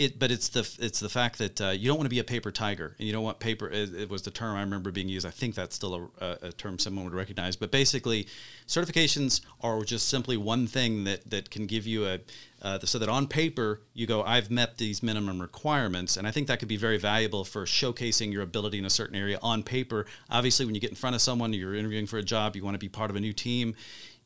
it, 0.00 0.18
but 0.18 0.30
it's 0.30 0.48
the 0.48 0.60
it's 0.78 0.98
the 0.98 1.10
fact 1.10 1.36
that 1.38 1.60
uh, 1.60 1.68
you 1.68 1.86
don't 1.86 1.98
want 1.98 2.06
to 2.06 2.10
be 2.10 2.20
a 2.20 2.24
paper 2.24 2.50
tiger, 2.50 2.96
and 2.98 3.06
you 3.06 3.12
don't 3.12 3.22
want 3.22 3.38
paper. 3.38 3.68
It, 3.68 3.94
it, 3.94 4.08
was 4.08 4.22
the 4.22 4.30
term 4.30 4.56
I 4.56 4.60
remember 4.60 4.90
being 4.90 5.10
used. 5.10 5.26
I 5.26 5.30
think 5.30 5.54
that's 5.54 5.76
still 5.76 6.10
a, 6.18 6.38
a, 6.40 6.52
term 6.52 6.78
someone 6.78 7.04
would 7.04 7.12
recognize. 7.12 7.54
But 7.54 7.70
basically, 7.70 8.26
certifications 8.66 9.42
are 9.60 9.84
just 9.84 10.08
simply 10.08 10.38
one 10.38 10.66
thing 10.66 11.04
that 11.04 11.28
that 11.28 11.50
can 11.50 11.66
give 11.66 11.86
you 11.86 12.06
a 12.06 12.20
uh, 12.62 12.78
so 12.80 12.98
that 12.98 13.10
on 13.10 13.26
paper 13.26 13.82
you 13.92 14.06
go, 14.06 14.22
I've 14.22 14.50
met 14.50 14.78
these 14.78 15.02
minimum 15.02 15.38
requirements, 15.38 16.16
and 16.16 16.26
I 16.26 16.30
think 16.30 16.46
that 16.48 16.60
could 16.60 16.68
be 16.68 16.78
very 16.78 16.96
valuable 16.96 17.44
for 17.44 17.66
showcasing 17.66 18.32
your 18.32 18.42
ability 18.42 18.78
in 18.78 18.86
a 18.86 18.90
certain 18.90 19.16
area 19.16 19.38
on 19.42 19.62
paper. 19.62 20.06
Obviously, 20.30 20.64
when 20.64 20.74
you 20.74 20.80
get 20.80 20.90
in 20.90 20.96
front 20.96 21.14
of 21.14 21.20
someone, 21.20 21.52
you're 21.52 21.74
interviewing 21.74 22.06
for 22.06 22.16
a 22.16 22.22
job, 22.22 22.56
you 22.56 22.64
want 22.64 22.74
to 22.74 22.78
be 22.78 22.88
part 22.88 23.10
of 23.10 23.16
a 23.16 23.20
new 23.20 23.34
team 23.34 23.74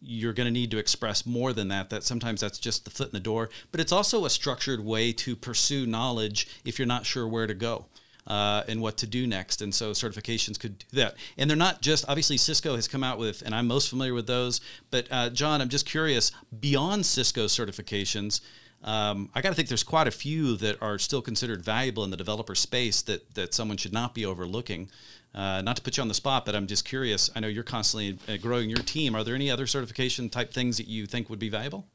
you're 0.04 0.32
going 0.32 0.46
to 0.46 0.52
need 0.52 0.70
to 0.70 0.78
express 0.78 1.24
more 1.24 1.52
than 1.52 1.68
that 1.68 1.90
that 1.90 2.02
sometimes 2.02 2.40
that's 2.40 2.58
just 2.58 2.84
the 2.84 2.90
foot 2.90 3.08
in 3.08 3.12
the 3.12 3.20
door 3.20 3.48
but 3.72 3.80
it's 3.80 3.92
also 3.92 4.24
a 4.24 4.30
structured 4.30 4.84
way 4.84 5.12
to 5.12 5.34
pursue 5.34 5.86
knowledge 5.86 6.46
if 6.64 6.78
you're 6.78 6.86
not 6.86 7.06
sure 7.06 7.26
where 7.26 7.46
to 7.46 7.54
go 7.54 7.86
uh, 8.26 8.62
and 8.68 8.80
what 8.80 8.96
to 8.96 9.06
do 9.06 9.26
next 9.26 9.60
and 9.60 9.74
so 9.74 9.90
certifications 9.92 10.58
could 10.58 10.78
do 10.78 10.86
that 10.92 11.14
and 11.36 11.48
they're 11.48 11.56
not 11.56 11.82
just 11.82 12.04
obviously 12.08 12.36
cisco 12.36 12.74
has 12.74 12.88
come 12.88 13.04
out 13.04 13.18
with 13.18 13.42
and 13.42 13.54
i'm 13.54 13.66
most 13.66 13.88
familiar 13.88 14.14
with 14.14 14.26
those 14.26 14.60
but 14.90 15.06
uh, 15.10 15.28
john 15.30 15.60
i'm 15.60 15.68
just 15.68 15.86
curious 15.86 16.32
beyond 16.60 17.04
cisco 17.04 17.46
certifications 17.46 18.40
um, 18.84 19.30
I 19.34 19.40
got 19.40 19.48
to 19.48 19.54
think 19.54 19.68
there's 19.68 19.82
quite 19.82 20.06
a 20.06 20.10
few 20.10 20.56
that 20.58 20.80
are 20.82 20.98
still 20.98 21.22
considered 21.22 21.62
valuable 21.62 22.04
in 22.04 22.10
the 22.10 22.18
developer 22.18 22.54
space 22.54 23.00
that 23.02 23.34
that 23.34 23.54
someone 23.54 23.78
should 23.78 23.94
not 23.94 24.14
be 24.14 24.26
overlooking. 24.26 24.90
Uh, 25.34 25.60
not 25.62 25.76
to 25.76 25.82
put 25.82 25.96
you 25.96 26.00
on 26.00 26.08
the 26.08 26.14
spot, 26.14 26.46
but 26.46 26.54
I'm 26.54 26.66
just 26.66 26.84
curious. 26.84 27.28
I 27.34 27.40
know 27.40 27.48
you're 27.48 27.64
constantly 27.64 28.18
uh, 28.28 28.36
growing 28.36 28.70
your 28.70 28.78
team. 28.78 29.16
Are 29.16 29.24
there 29.24 29.34
any 29.34 29.50
other 29.50 29.66
certification 29.66 30.28
type 30.30 30.52
things 30.52 30.76
that 30.76 30.86
you 30.86 31.06
think 31.06 31.28
would 31.28 31.40
be 31.40 31.48
valuable? 31.48 31.88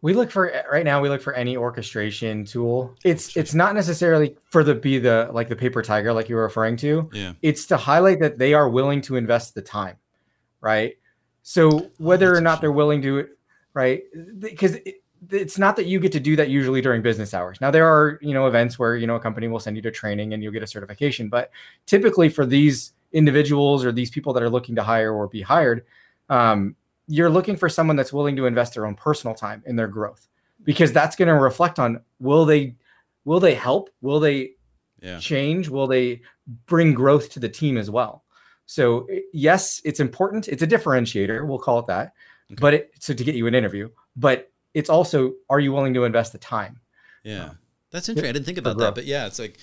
We 0.00 0.14
look 0.14 0.30
for 0.30 0.52
right 0.70 0.84
now. 0.84 1.00
We 1.00 1.08
look 1.08 1.22
for 1.22 1.32
any 1.32 1.56
orchestration 1.56 2.44
tool. 2.44 2.94
It's 3.02 3.36
it's 3.36 3.52
not 3.52 3.74
necessarily 3.74 4.36
for 4.50 4.62
the 4.62 4.74
be 4.74 4.98
the 4.98 5.28
like 5.32 5.48
the 5.48 5.56
paper 5.56 5.82
tiger 5.82 6.12
like 6.12 6.28
you 6.28 6.36
were 6.36 6.42
referring 6.42 6.76
to. 6.78 7.10
Yeah. 7.12 7.32
It's 7.42 7.66
to 7.66 7.76
highlight 7.76 8.20
that 8.20 8.38
they 8.38 8.54
are 8.54 8.68
willing 8.68 9.00
to 9.02 9.16
invest 9.16 9.54
the 9.54 9.62
time, 9.62 9.96
right? 10.60 10.96
So 11.42 11.90
whether 11.98 12.32
oh, 12.32 12.38
or 12.38 12.40
not 12.40 12.60
they're 12.60 12.70
willing 12.70 13.02
to, 13.02 13.28
right? 13.74 14.02
Because 14.38 14.76
it's 15.30 15.58
not 15.58 15.76
that 15.76 15.86
you 15.86 15.98
get 16.00 16.12
to 16.12 16.20
do 16.20 16.36
that 16.36 16.48
usually 16.48 16.80
during 16.80 17.02
business 17.02 17.34
hours. 17.34 17.60
Now 17.60 17.70
there 17.70 17.86
are, 17.86 18.18
you 18.22 18.34
know, 18.34 18.46
events 18.46 18.78
where, 18.78 18.96
you 18.96 19.06
know, 19.06 19.16
a 19.16 19.20
company 19.20 19.48
will 19.48 19.60
send 19.60 19.76
you 19.76 19.82
to 19.82 19.90
training 19.90 20.32
and 20.32 20.42
you'll 20.42 20.52
get 20.52 20.62
a 20.62 20.66
certification, 20.66 21.28
but 21.28 21.50
typically 21.86 22.28
for 22.28 22.46
these 22.46 22.92
individuals 23.12 23.84
or 23.84 23.92
these 23.92 24.10
people 24.10 24.32
that 24.32 24.42
are 24.42 24.50
looking 24.50 24.74
to 24.76 24.82
hire 24.82 25.12
or 25.12 25.26
be 25.26 25.42
hired, 25.42 25.84
um, 26.28 26.76
you're 27.06 27.30
looking 27.30 27.56
for 27.56 27.68
someone 27.68 27.96
that's 27.96 28.12
willing 28.12 28.36
to 28.36 28.46
invest 28.46 28.74
their 28.74 28.86
own 28.86 28.94
personal 28.94 29.34
time 29.34 29.62
in 29.66 29.76
their 29.76 29.88
growth 29.88 30.28
because 30.64 30.92
that's 30.92 31.16
going 31.16 31.28
to 31.28 31.34
reflect 31.34 31.78
on 31.78 32.00
will 32.20 32.44
they 32.44 32.76
will 33.24 33.40
they 33.40 33.54
help? 33.54 33.90
Will 34.00 34.20
they 34.20 34.52
yeah. 35.00 35.18
change? 35.18 35.68
Will 35.68 35.86
they 35.86 36.22
bring 36.66 36.94
growth 36.94 37.30
to 37.30 37.40
the 37.40 37.48
team 37.48 37.76
as 37.76 37.90
well? 37.90 38.24
So 38.66 39.08
yes, 39.32 39.80
it's 39.84 40.00
important. 40.00 40.48
It's 40.48 40.62
a 40.62 40.66
differentiator. 40.66 41.46
We'll 41.46 41.58
call 41.58 41.78
it 41.78 41.86
that. 41.86 42.12
Okay. 42.50 42.60
But 42.60 42.74
it, 42.74 42.92
so 42.98 43.14
to 43.14 43.24
get 43.24 43.34
you 43.34 43.46
an 43.46 43.54
interview, 43.54 43.90
but 44.16 44.47
it's 44.74 44.90
also 44.90 45.34
are 45.50 45.60
you 45.60 45.72
willing 45.72 45.94
to 45.94 46.04
invest 46.04 46.32
the 46.32 46.38
time? 46.38 46.80
Yeah, 47.24 47.50
that's 47.90 48.08
interesting. 48.08 48.28
I 48.28 48.32
didn't 48.32 48.46
think 48.46 48.58
about 48.58 48.78
that, 48.78 48.94
but 48.94 49.04
yeah, 49.04 49.26
it's 49.26 49.38
like 49.38 49.58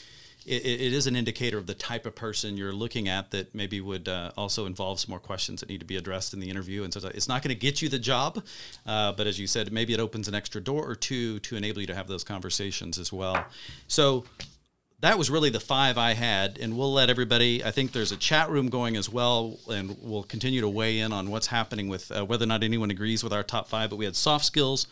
it, 0.45 0.65
it 0.65 0.93
is 0.93 1.07
an 1.07 1.15
indicator 1.15 1.57
of 1.57 1.65
the 1.65 1.73
type 1.73 2.05
of 2.05 2.15
person 2.15 2.55
you're 2.55 2.73
looking 2.73 3.07
at 3.07 3.31
that 3.31 3.53
maybe 3.55 3.81
would 3.81 4.07
uh, 4.07 4.31
also 4.37 4.65
involve 4.65 4.99
some 4.99 5.11
more 5.11 5.19
questions 5.19 5.59
that 5.61 5.69
need 5.69 5.79
to 5.79 5.85
be 5.85 5.97
addressed 5.97 6.33
in 6.33 6.39
the 6.39 6.49
interview. 6.49 6.83
And 6.83 6.93
so 6.93 7.07
it's 7.07 7.27
not 7.27 7.41
going 7.41 7.49
to 7.49 7.59
get 7.59 7.81
you 7.81 7.89
the 7.89 7.99
job, 7.99 8.43
uh, 8.85 9.11
but 9.13 9.25
as 9.25 9.39
you 9.39 9.47
said, 9.47 9.71
maybe 9.71 9.93
it 9.93 9.99
opens 9.99 10.27
an 10.27 10.35
extra 10.35 10.61
door 10.61 10.87
or 10.87 10.95
two 10.95 11.39
to 11.39 11.55
enable 11.55 11.81
you 11.81 11.87
to 11.87 11.95
have 11.95 12.07
those 12.07 12.23
conversations 12.23 12.99
as 12.99 13.11
well. 13.11 13.43
So 13.87 14.25
that 15.01 15.17
was 15.17 15.29
really 15.29 15.49
the 15.49 15.59
five 15.59 15.97
I 15.97 16.13
had, 16.13 16.57
and 16.57 16.77
we'll 16.77 16.93
let 16.93 17.09
everybody. 17.09 17.63
I 17.63 17.71
think 17.71 17.91
there's 17.91 18.11
a 18.11 18.17
chat 18.17 18.49
room 18.49 18.69
going 18.69 18.95
as 18.95 19.09
well, 19.09 19.59
and 19.69 19.97
we'll 20.01 20.23
continue 20.23 20.61
to 20.61 20.69
weigh 20.69 20.99
in 20.99 21.11
on 21.11 21.29
what's 21.29 21.47
happening 21.47 21.87
with 21.89 22.11
uh, 22.11 22.25
whether 22.25 22.43
or 22.43 22.47
not 22.47 22.63
anyone 22.63 22.91
agrees 22.91 23.23
with 23.23 23.33
our 23.33 23.43
top 23.43 23.67
five. 23.67 23.89
But 23.89 23.97
we 23.97 24.05
had 24.05 24.15
soft 24.15 24.45
skills, 24.45 24.87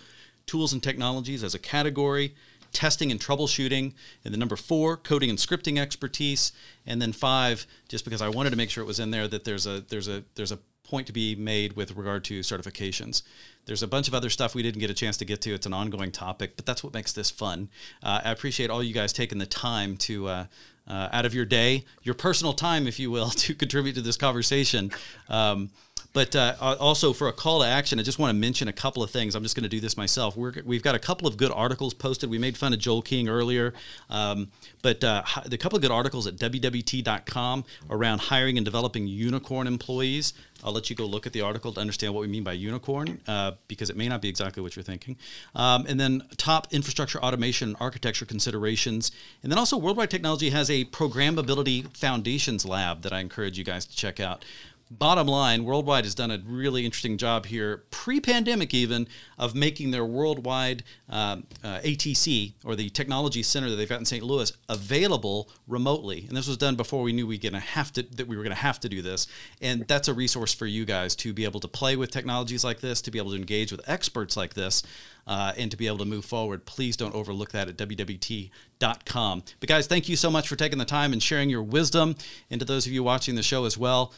tools 0.45 0.73
and 0.73 0.83
technologies 0.83 1.43
as 1.43 1.55
a 1.55 1.59
category, 1.59 2.35
testing 2.73 3.11
and 3.11 3.19
troubleshooting, 3.19 3.93
and 4.25 4.33
the 4.33 4.37
number 4.37 4.57
four, 4.57 4.97
coding 4.97 5.29
and 5.29 5.39
scripting 5.39 5.79
expertise, 5.79 6.51
and 6.85 7.01
then 7.01 7.13
five, 7.13 7.65
just 7.87 8.03
because 8.03 8.21
I 8.21 8.29
wanted 8.29 8.49
to 8.49 8.57
make 8.57 8.69
sure 8.69 8.83
it 8.83 8.87
was 8.87 8.99
in 8.99 9.11
there 9.11 9.27
that 9.29 9.45
there's 9.45 9.65
a 9.65 9.81
there's 9.87 10.09
a 10.09 10.23
there's 10.35 10.51
a 10.51 10.59
point 10.83 11.07
to 11.07 11.13
be 11.13 11.35
made 11.35 11.73
with 11.73 11.95
regard 11.95 12.23
to 12.25 12.41
certifications. 12.41 13.23
There's 13.65 13.83
a 13.83 13.87
bunch 13.87 14.07
of 14.07 14.13
other 14.13 14.29
stuff 14.29 14.53
we 14.53 14.63
didn't 14.63 14.79
get 14.79 14.89
a 14.89 14.93
chance 14.93 15.17
to 15.17 15.25
get 15.25 15.41
to. 15.41 15.53
It's 15.53 15.65
an 15.65 15.73
ongoing 15.73 16.11
topic, 16.11 16.55
but 16.55 16.65
that's 16.65 16.83
what 16.83 16.93
makes 16.93 17.13
this 17.13 17.31
fun. 17.31 17.69
Uh, 18.01 18.21
I 18.25 18.31
appreciate 18.31 18.69
all 18.69 18.83
you 18.83 18.93
guys 18.93 19.13
taking 19.13 19.37
the 19.37 19.45
time 19.45 19.97
to. 19.97 20.27
Uh, 20.27 20.45
uh, 20.85 21.07
out 21.13 21.25
of 21.25 21.33
your 21.33 21.45
day, 21.45 21.85
your 22.01 22.13
personal 22.13 22.51
time, 22.51 22.87
if 22.87 22.99
you 22.99 23.09
will, 23.09 23.29
to 23.29 23.55
contribute 23.55 23.93
to 23.93 24.01
this 24.01 24.17
conversation. 24.17 24.91
Um, 25.29 25.69
but 26.13 26.35
uh, 26.35 26.55
also 26.79 27.11
for 27.11 27.27
a 27.27 27.33
call 27.33 27.61
to 27.61 27.67
action, 27.67 27.99
I 27.99 28.03
just 28.03 28.19
want 28.19 28.29
to 28.29 28.39
mention 28.39 28.67
a 28.67 28.73
couple 28.73 29.01
of 29.01 29.09
things. 29.09 29.33
I'm 29.33 29.41
just 29.41 29.55
going 29.55 29.63
to 29.63 29.69
do 29.69 29.79
this 29.79 29.97
myself. 29.97 30.37
we 30.37 30.75
have 30.75 30.83
got 30.83 30.93
a 30.93 30.99
couple 30.99 31.27
of 31.27 31.37
good 31.37 31.51
articles 31.51 31.93
posted. 31.95 32.29
We 32.29 32.37
made 32.37 32.55
fun 32.55 32.71
of 32.71 32.79
Joel 32.79 33.01
King 33.01 33.27
earlier, 33.27 33.73
um, 34.11 34.49
but 34.83 35.03
uh, 35.03 35.23
the 35.45 35.57
couple 35.57 35.75
of 35.75 35.81
good 35.81 35.91
articles 35.91 36.27
at 36.27 36.35
wwt.com 36.35 37.65
around 37.89 38.19
hiring 38.21 38.57
and 38.57 38.65
developing 38.65 39.07
unicorn 39.07 39.65
employees. 39.65 40.33
I'll 40.63 40.71
let 40.71 40.89
you 40.89 40.95
go 40.95 41.05
look 41.05 41.27
at 41.27 41.33
the 41.33 41.41
article 41.41 41.73
to 41.73 41.81
understand 41.81 42.13
what 42.13 42.21
we 42.21 42.27
mean 42.27 42.43
by 42.43 42.53
unicorn, 42.53 43.19
uh, 43.27 43.53
because 43.67 43.89
it 43.89 43.97
may 43.97 44.07
not 44.07 44.21
be 44.21 44.29
exactly 44.29 44.63
what 44.63 44.75
you're 44.75 44.83
thinking. 44.83 45.17
Um, 45.55 45.85
and 45.87 45.99
then 45.99 46.23
top 46.37 46.67
infrastructure 46.71 47.21
automation 47.21 47.69
and 47.69 47.77
architecture 47.81 48.25
considerations. 48.25 49.11
And 49.41 49.51
then 49.51 49.59
also, 49.59 49.77
Worldwide 49.77 50.09
Technology 50.09 50.51
has 50.51 50.69
a 50.69 50.85
programmability 50.85 51.95
foundations 51.97 52.65
lab 52.65 53.01
that 53.01 53.11
I 53.11 53.19
encourage 53.19 53.57
you 53.57 53.65
guys 53.65 53.85
to 53.85 53.95
check 53.95 54.19
out 54.19 54.45
bottom 54.91 55.27
line, 55.27 55.63
Worldwide 55.65 56.03
has 56.03 56.15
done 56.15 56.31
a 56.31 56.37
really 56.45 56.85
interesting 56.85 57.17
job 57.17 57.45
here, 57.45 57.83
pre 57.91 58.19
pandemic 58.19 58.73
even, 58.73 59.07
of 59.37 59.55
making 59.55 59.91
their 59.91 60.05
worldwide 60.05 60.83
um, 61.09 61.45
uh, 61.63 61.79
ATC 61.79 62.53
or 62.63 62.75
the 62.75 62.89
technology 62.89 63.43
center 63.43 63.69
that 63.69 63.75
they've 63.75 63.89
got 63.89 63.99
in 63.99 64.05
St. 64.05 64.23
Louis 64.23 64.51
available 64.69 65.49
remotely. 65.67 66.25
And 66.27 66.37
this 66.37 66.47
was 66.47 66.57
done 66.57 66.75
before 66.75 67.01
we 67.01 67.13
knew 67.13 67.27
we 67.27 67.37
gonna 67.37 67.59
have 67.59 67.91
to 67.93 68.03
that 68.03 68.27
we 68.27 68.35
were 68.35 68.43
going 68.43 68.55
to 68.55 68.61
have 68.61 68.79
to 68.81 68.89
do 68.89 69.01
this. 69.01 69.27
And 69.61 69.87
that's 69.87 70.07
a 70.07 70.13
resource 70.13 70.53
for 70.53 70.65
you 70.65 70.85
guys 70.85 71.15
to 71.17 71.33
be 71.33 71.45
able 71.45 71.59
to 71.61 71.67
play 71.67 71.95
with 71.95 72.11
technologies 72.11 72.63
like 72.63 72.79
this, 72.79 73.01
to 73.01 73.11
be 73.11 73.17
able 73.17 73.31
to 73.31 73.37
engage 73.37 73.71
with 73.71 73.81
experts 73.87 74.37
like 74.37 74.53
this. 74.53 74.83
Uh, 75.25 75.53
and 75.57 75.71
to 75.71 75.77
be 75.77 75.87
able 75.87 75.99
to 75.99 76.05
move 76.05 76.25
forward, 76.25 76.65
please 76.65 76.97
don't 76.97 77.15
overlook 77.15 77.53
that 77.53 77.69
at 77.69 77.77
wwt.com. 77.77 79.43
But 79.61 79.69
guys, 79.69 79.87
thank 79.87 80.09
you 80.09 80.17
so 80.17 80.29
much 80.29 80.49
for 80.49 80.57
taking 80.57 80.79
the 80.79 80.83
time 80.83 81.13
and 81.13 81.23
sharing 81.23 81.49
your 81.49 81.63
wisdom. 81.63 82.17
And 82.51 82.59
to 82.59 82.65
those 82.65 82.85
of 82.85 82.91
you 82.91 83.03
watching 83.03 83.35
the 83.35 83.41
show 83.41 83.63
as 83.63 83.77
well, 83.77 84.11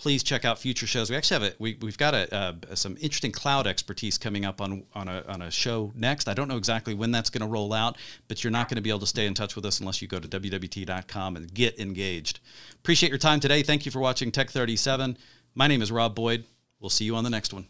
please 0.00 0.22
check 0.22 0.46
out 0.46 0.58
future 0.58 0.86
shows. 0.86 1.10
We 1.10 1.16
actually 1.16 1.42
have 1.42 1.52
a 1.52 1.56
we, 1.58 1.76
we've 1.82 1.98
got 1.98 2.14
a, 2.14 2.34
uh, 2.34 2.54
some 2.74 2.96
interesting 3.02 3.32
cloud 3.32 3.66
expertise 3.66 4.16
coming 4.16 4.46
up 4.46 4.62
on 4.62 4.84
on 4.94 5.08
a, 5.08 5.22
on 5.28 5.42
a 5.42 5.50
show 5.50 5.92
next. 5.94 6.26
I 6.26 6.32
don't 6.32 6.48
know 6.48 6.56
exactly 6.56 6.94
when 6.94 7.10
that's 7.10 7.28
going 7.28 7.42
to 7.42 7.46
roll 7.46 7.74
out, 7.74 7.98
but 8.26 8.42
you're 8.42 8.50
not 8.50 8.68
going 8.68 8.76
to 8.76 8.82
be 8.82 8.88
able 8.88 9.00
to 9.00 9.06
stay 9.06 9.26
in 9.26 9.34
touch 9.34 9.56
with 9.56 9.66
us 9.66 9.78
unless 9.78 10.00
you 10.00 10.08
go 10.08 10.18
to 10.18 10.26
wwt.com 10.26 11.36
and 11.36 11.52
get 11.52 11.78
engaged. 11.78 12.40
Appreciate 12.76 13.10
your 13.10 13.18
time 13.18 13.40
today. 13.40 13.62
Thank 13.62 13.84
you 13.84 13.92
for 13.92 14.00
watching 14.00 14.32
Tech 14.32 14.48
37. 14.50 15.18
My 15.54 15.66
name 15.66 15.82
is 15.82 15.92
Rob 15.92 16.14
Boyd. 16.14 16.44
We'll 16.80 16.88
see 16.88 17.04
you 17.04 17.14
on 17.14 17.24
the 17.24 17.30
next 17.30 17.52
one. 17.52 17.66